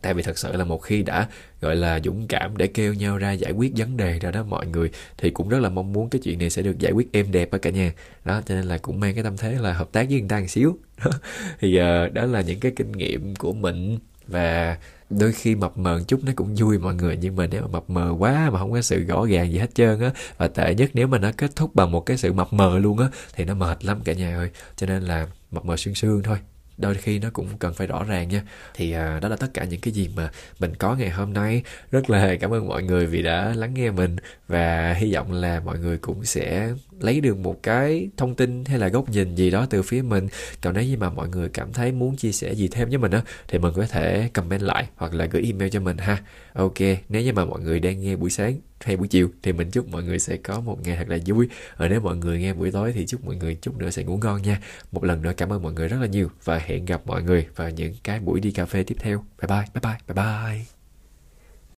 Tại 0.01 0.13
vì 0.13 0.23
thật 0.23 0.37
sự 0.37 0.51
là 0.55 0.63
một 0.63 0.77
khi 0.77 1.03
đã 1.03 1.27
gọi 1.61 1.75
là 1.75 1.99
dũng 2.03 2.27
cảm 2.27 2.57
để 2.57 2.67
kêu 2.67 2.93
nhau 2.93 3.17
ra 3.17 3.31
giải 3.31 3.51
quyết 3.51 3.71
vấn 3.75 3.97
đề 3.97 4.19
ra 4.19 4.31
đó 4.31 4.43
mọi 4.43 4.67
người 4.67 4.89
thì 5.17 5.29
cũng 5.29 5.49
rất 5.49 5.59
là 5.59 5.69
mong 5.69 5.93
muốn 5.93 6.09
cái 6.09 6.21
chuyện 6.23 6.39
này 6.39 6.49
sẽ 6.49 6.61
được 6.61 6.79
giải 6.79 6.91
quyết 6.91 7.11
êm 7.11 7.31
đẹp 7.31 7.51
ở 7.51 7.57
cả 7.57 7.69
nhà. 7.69 7.93
Đó 8.25 8.41
cho 8.45 8.55
nên 8.55 8.65
là 8.65 8.77
cũng 8.77 8.99
mang 8.99 9.15
cái 9.15 9.23
tâm 9.23 9.37
thế 9.37 9.57
là 9.61 9.73
hợp 9.73 9.91
tác 9.91 10.07
với 10.09 10.19
người 10.19 10.29
ta 10.29 10.39
một 10.39 10.47
xíu. 10.47 10.77
Thì 11.59 11.79
uh, 11.79 12.13
đó 12.13 12.25
là 12.25 12.41
những 12.41 12.59
cái 12.59 12.71
kinh 12.75 12.91
nghiệm 12.91 13.35
của 13.35 13.53
mình 13.53 13.99
và 14.27 14.77
đôi 15.09 15.31
khi 15.31 15.55
mập 15.55 15.77
mờ 15.77 16.01
chút 16.07 16.19
nó 16.23 16.31
cũng 16.35 16.55
vui 16.55 16.79
mọi 16.79 16.95
người 16.95 17.17
nhưng 17.21 17.35
mà 17.35 17.47
nếu 17.47 17.61
mà 17.61 17.67
mập 17.67 17.89
mờ 17.89 18.15
quá 18.19 18.49
mà 18.53 18.59
không 18.59 18.71
có 18.71 18.81
sự 18.81 19.03
rõ 19.03 19.25
ràng 19.25 19.51
gì 19.51 19.57
hết 19.57 19.75
trơn 19.75 19.99
á 19.99 20.11
và 20.37 20.47
tệ 20.47 20.75
nhất 20.75 20.89
nếu 20.93 21.07
mà 21.07 21.17
nó 21.17 21.31
kết 21.37 21.55
thúc 21.55 21.75
bằng 21.75 21.91
một 21.91 22.05
cái 22.05 22.17
sự 22.17 22.33
mập 22.33 22.53
mờ 22.53 22.79
luôn 22.79 22.99
á 22.99 23.07
thì 23.35 23.45
nó 23.45 23.53
mệt 23.53 23.85
lắm 23.85 23.99
cả 24.03 24.13
nhà 24.13 24.37
ơi. 24.37 24.49
Cho 24.75 24.87
nên 24.87 25.03
là 25.03 25.27
mập 25.51 25.65
mờ 25.65 25.77
sương 25.77 25.95
xương 25.95 26.23
thôi. 26.23 26.37
Đôi 26.77 26.95
khi 26.95 27.19
nó 27.19 27.29
cũng 27.33 27.47
cần 27.59 27.73
phải 27.73 27.87
rõ 27.87 28.03
ràng 28.03 28.29
nha. 28.29 28.41
Thì 28.73 28.91
à, 28.91 29.19
đó 29.19 29.29
là 29.29 29.35
tất 29.35 29.47
cả 29.53 29.63
những 29.63 29.81
cái 29.81 29.93
gì 29.93 30.09
mà 30.15 30.31
mình 30.59 30.75
có 30.75 30.95
ngày 30.95 31.09
hôm 31.09 31.33
nay. 31.33 31.63
Rất 31.91 32.09
là 32.09 32.35
cảm 32.39 32.53
ơn 32.53 32.67
mọi 32.67 32.83
người 32.83 33.05
vì 33.05 33.21
đã 33.21 33.53
lắng 33.55 33.73
nghe 33.73 33.91
mình 33.91 34.15
và 34.47 34.93
hy 34.93 35.13
vọng 35.13 35.31
là 35.31 35.59
mọi 35.65 35.79
người 35.79 35.97
cũng 35.97 36.25
sẽ 36.25 36.73
lấy 36.99 37.21
được 37.21 37.37
một 37.37 37.63
cái 37.63 38.09
thông 38.17 38.35
tin 38.35 38.65
hay 38.65 38.79
là 38.79 38.87
góc 38.87 39.09
nhìn 39.09 39.35
gì 39.35 39.51
đó 39.51 39.67
từ 39.69 39.81
phía 39.81 40.01
mình. 40.01 40.27
Còn 40.61 40.73
nếu 40.73 40.83
như 40.83 40.97
mà 40.97 41.09
mọi 41.09 41.29
người 41.29 41.49
cảm 41.49 41.73
thấy 41.73 41.91
muốn 41.91 42.15
chia 42.15 42.31
sẻ 42.31 42.53
gì 42.53 42.67
thêm 42.67 42.89
với 42.89 42.97
mình 42.97 43.11
á, 43.11 43.21
thì 43.47 43.57
mình 43.59 43.73
có 43.75 43.85
thể 43.87 44.29
comment 44.33 44.61
lại 44.61 44.87
hoặc 44.95 45.13
là 45.13 45.25
gửi 45.25 45.43
email 45.43 45.69
cho 45.69 45.79
mình 45.79 45.97
ha. 45.97 46.17
Ok, 46.53 46.79
nếu 47.09 47.21
như 47.21 47.33
mà 47.33 47.45
mọi 47.45 47.61
người 47.61 47.79
đang 47.79 48.01
nghe 48.01 48.15
buổi 48.15 48.29
sáng 48.29 48.59
hay 48.81 48.97
buổi 48.97 49.07
chiều 49.07 49.29
thì 49.43 49.53
mình 49.53 49.71
chúc 49.71 49.87
mọi 49.87 50.03
người 50.03 50.19
sẽ 50.19 50.37
có 50.37 50.59
một 50.59 50.79
ngày 50.83 50.95
thật 50.95 51.09
là 51.09 51.17
vui. 51.25 51.49
Ở 51.75 51.87
nếu 51.87 52.01
mọi 52.01 52.15
người 52.15 52.39
nghe 52.39 52.53
buổi 52.53 52.71
tối 52.71 52.91
thì 52.93 53.05
chúc 53.05 53.25
mọi 53.25 53.35
người 53.35 53.55
chút 53.55 53.77
nữa 53.77 53.89
sẽ 53.89 54.03
ngủ 54.03 54.17
ngon 54.17 54.41
nha. 54.41 54.61
Một 54.91 55.03
lần 55.03 55.21
nữa 55.21 55.33
cảm 55.37 55.53
ơn 55.53 55.63
mọi 55.63 55.73
người 55.73 55.87
rất 55.87 55.97
là 56.01 56.07
nhiều 56.07 56.29
và 56.43 56.57
hẹn 56.57 56.85
gặp 56.85 57.01
mọi 57.05 57.23
người 57.23 57.47
vào 57.55 57.69
những 57.69 57.93
cái 58.03 58.19
buổi 58.19 58.39
đi 58.39 58.51
cà 58.51 58.65
phê 58.65 58.83
tiếp 58.83 58.95
theo. 58.99 59.25
Bye 59.41 59.47
bye 59.47 59.65
bye 59.73 59.81
bye 59.81 60.15
bye 60.15 60.15
bye. 60.15 60.74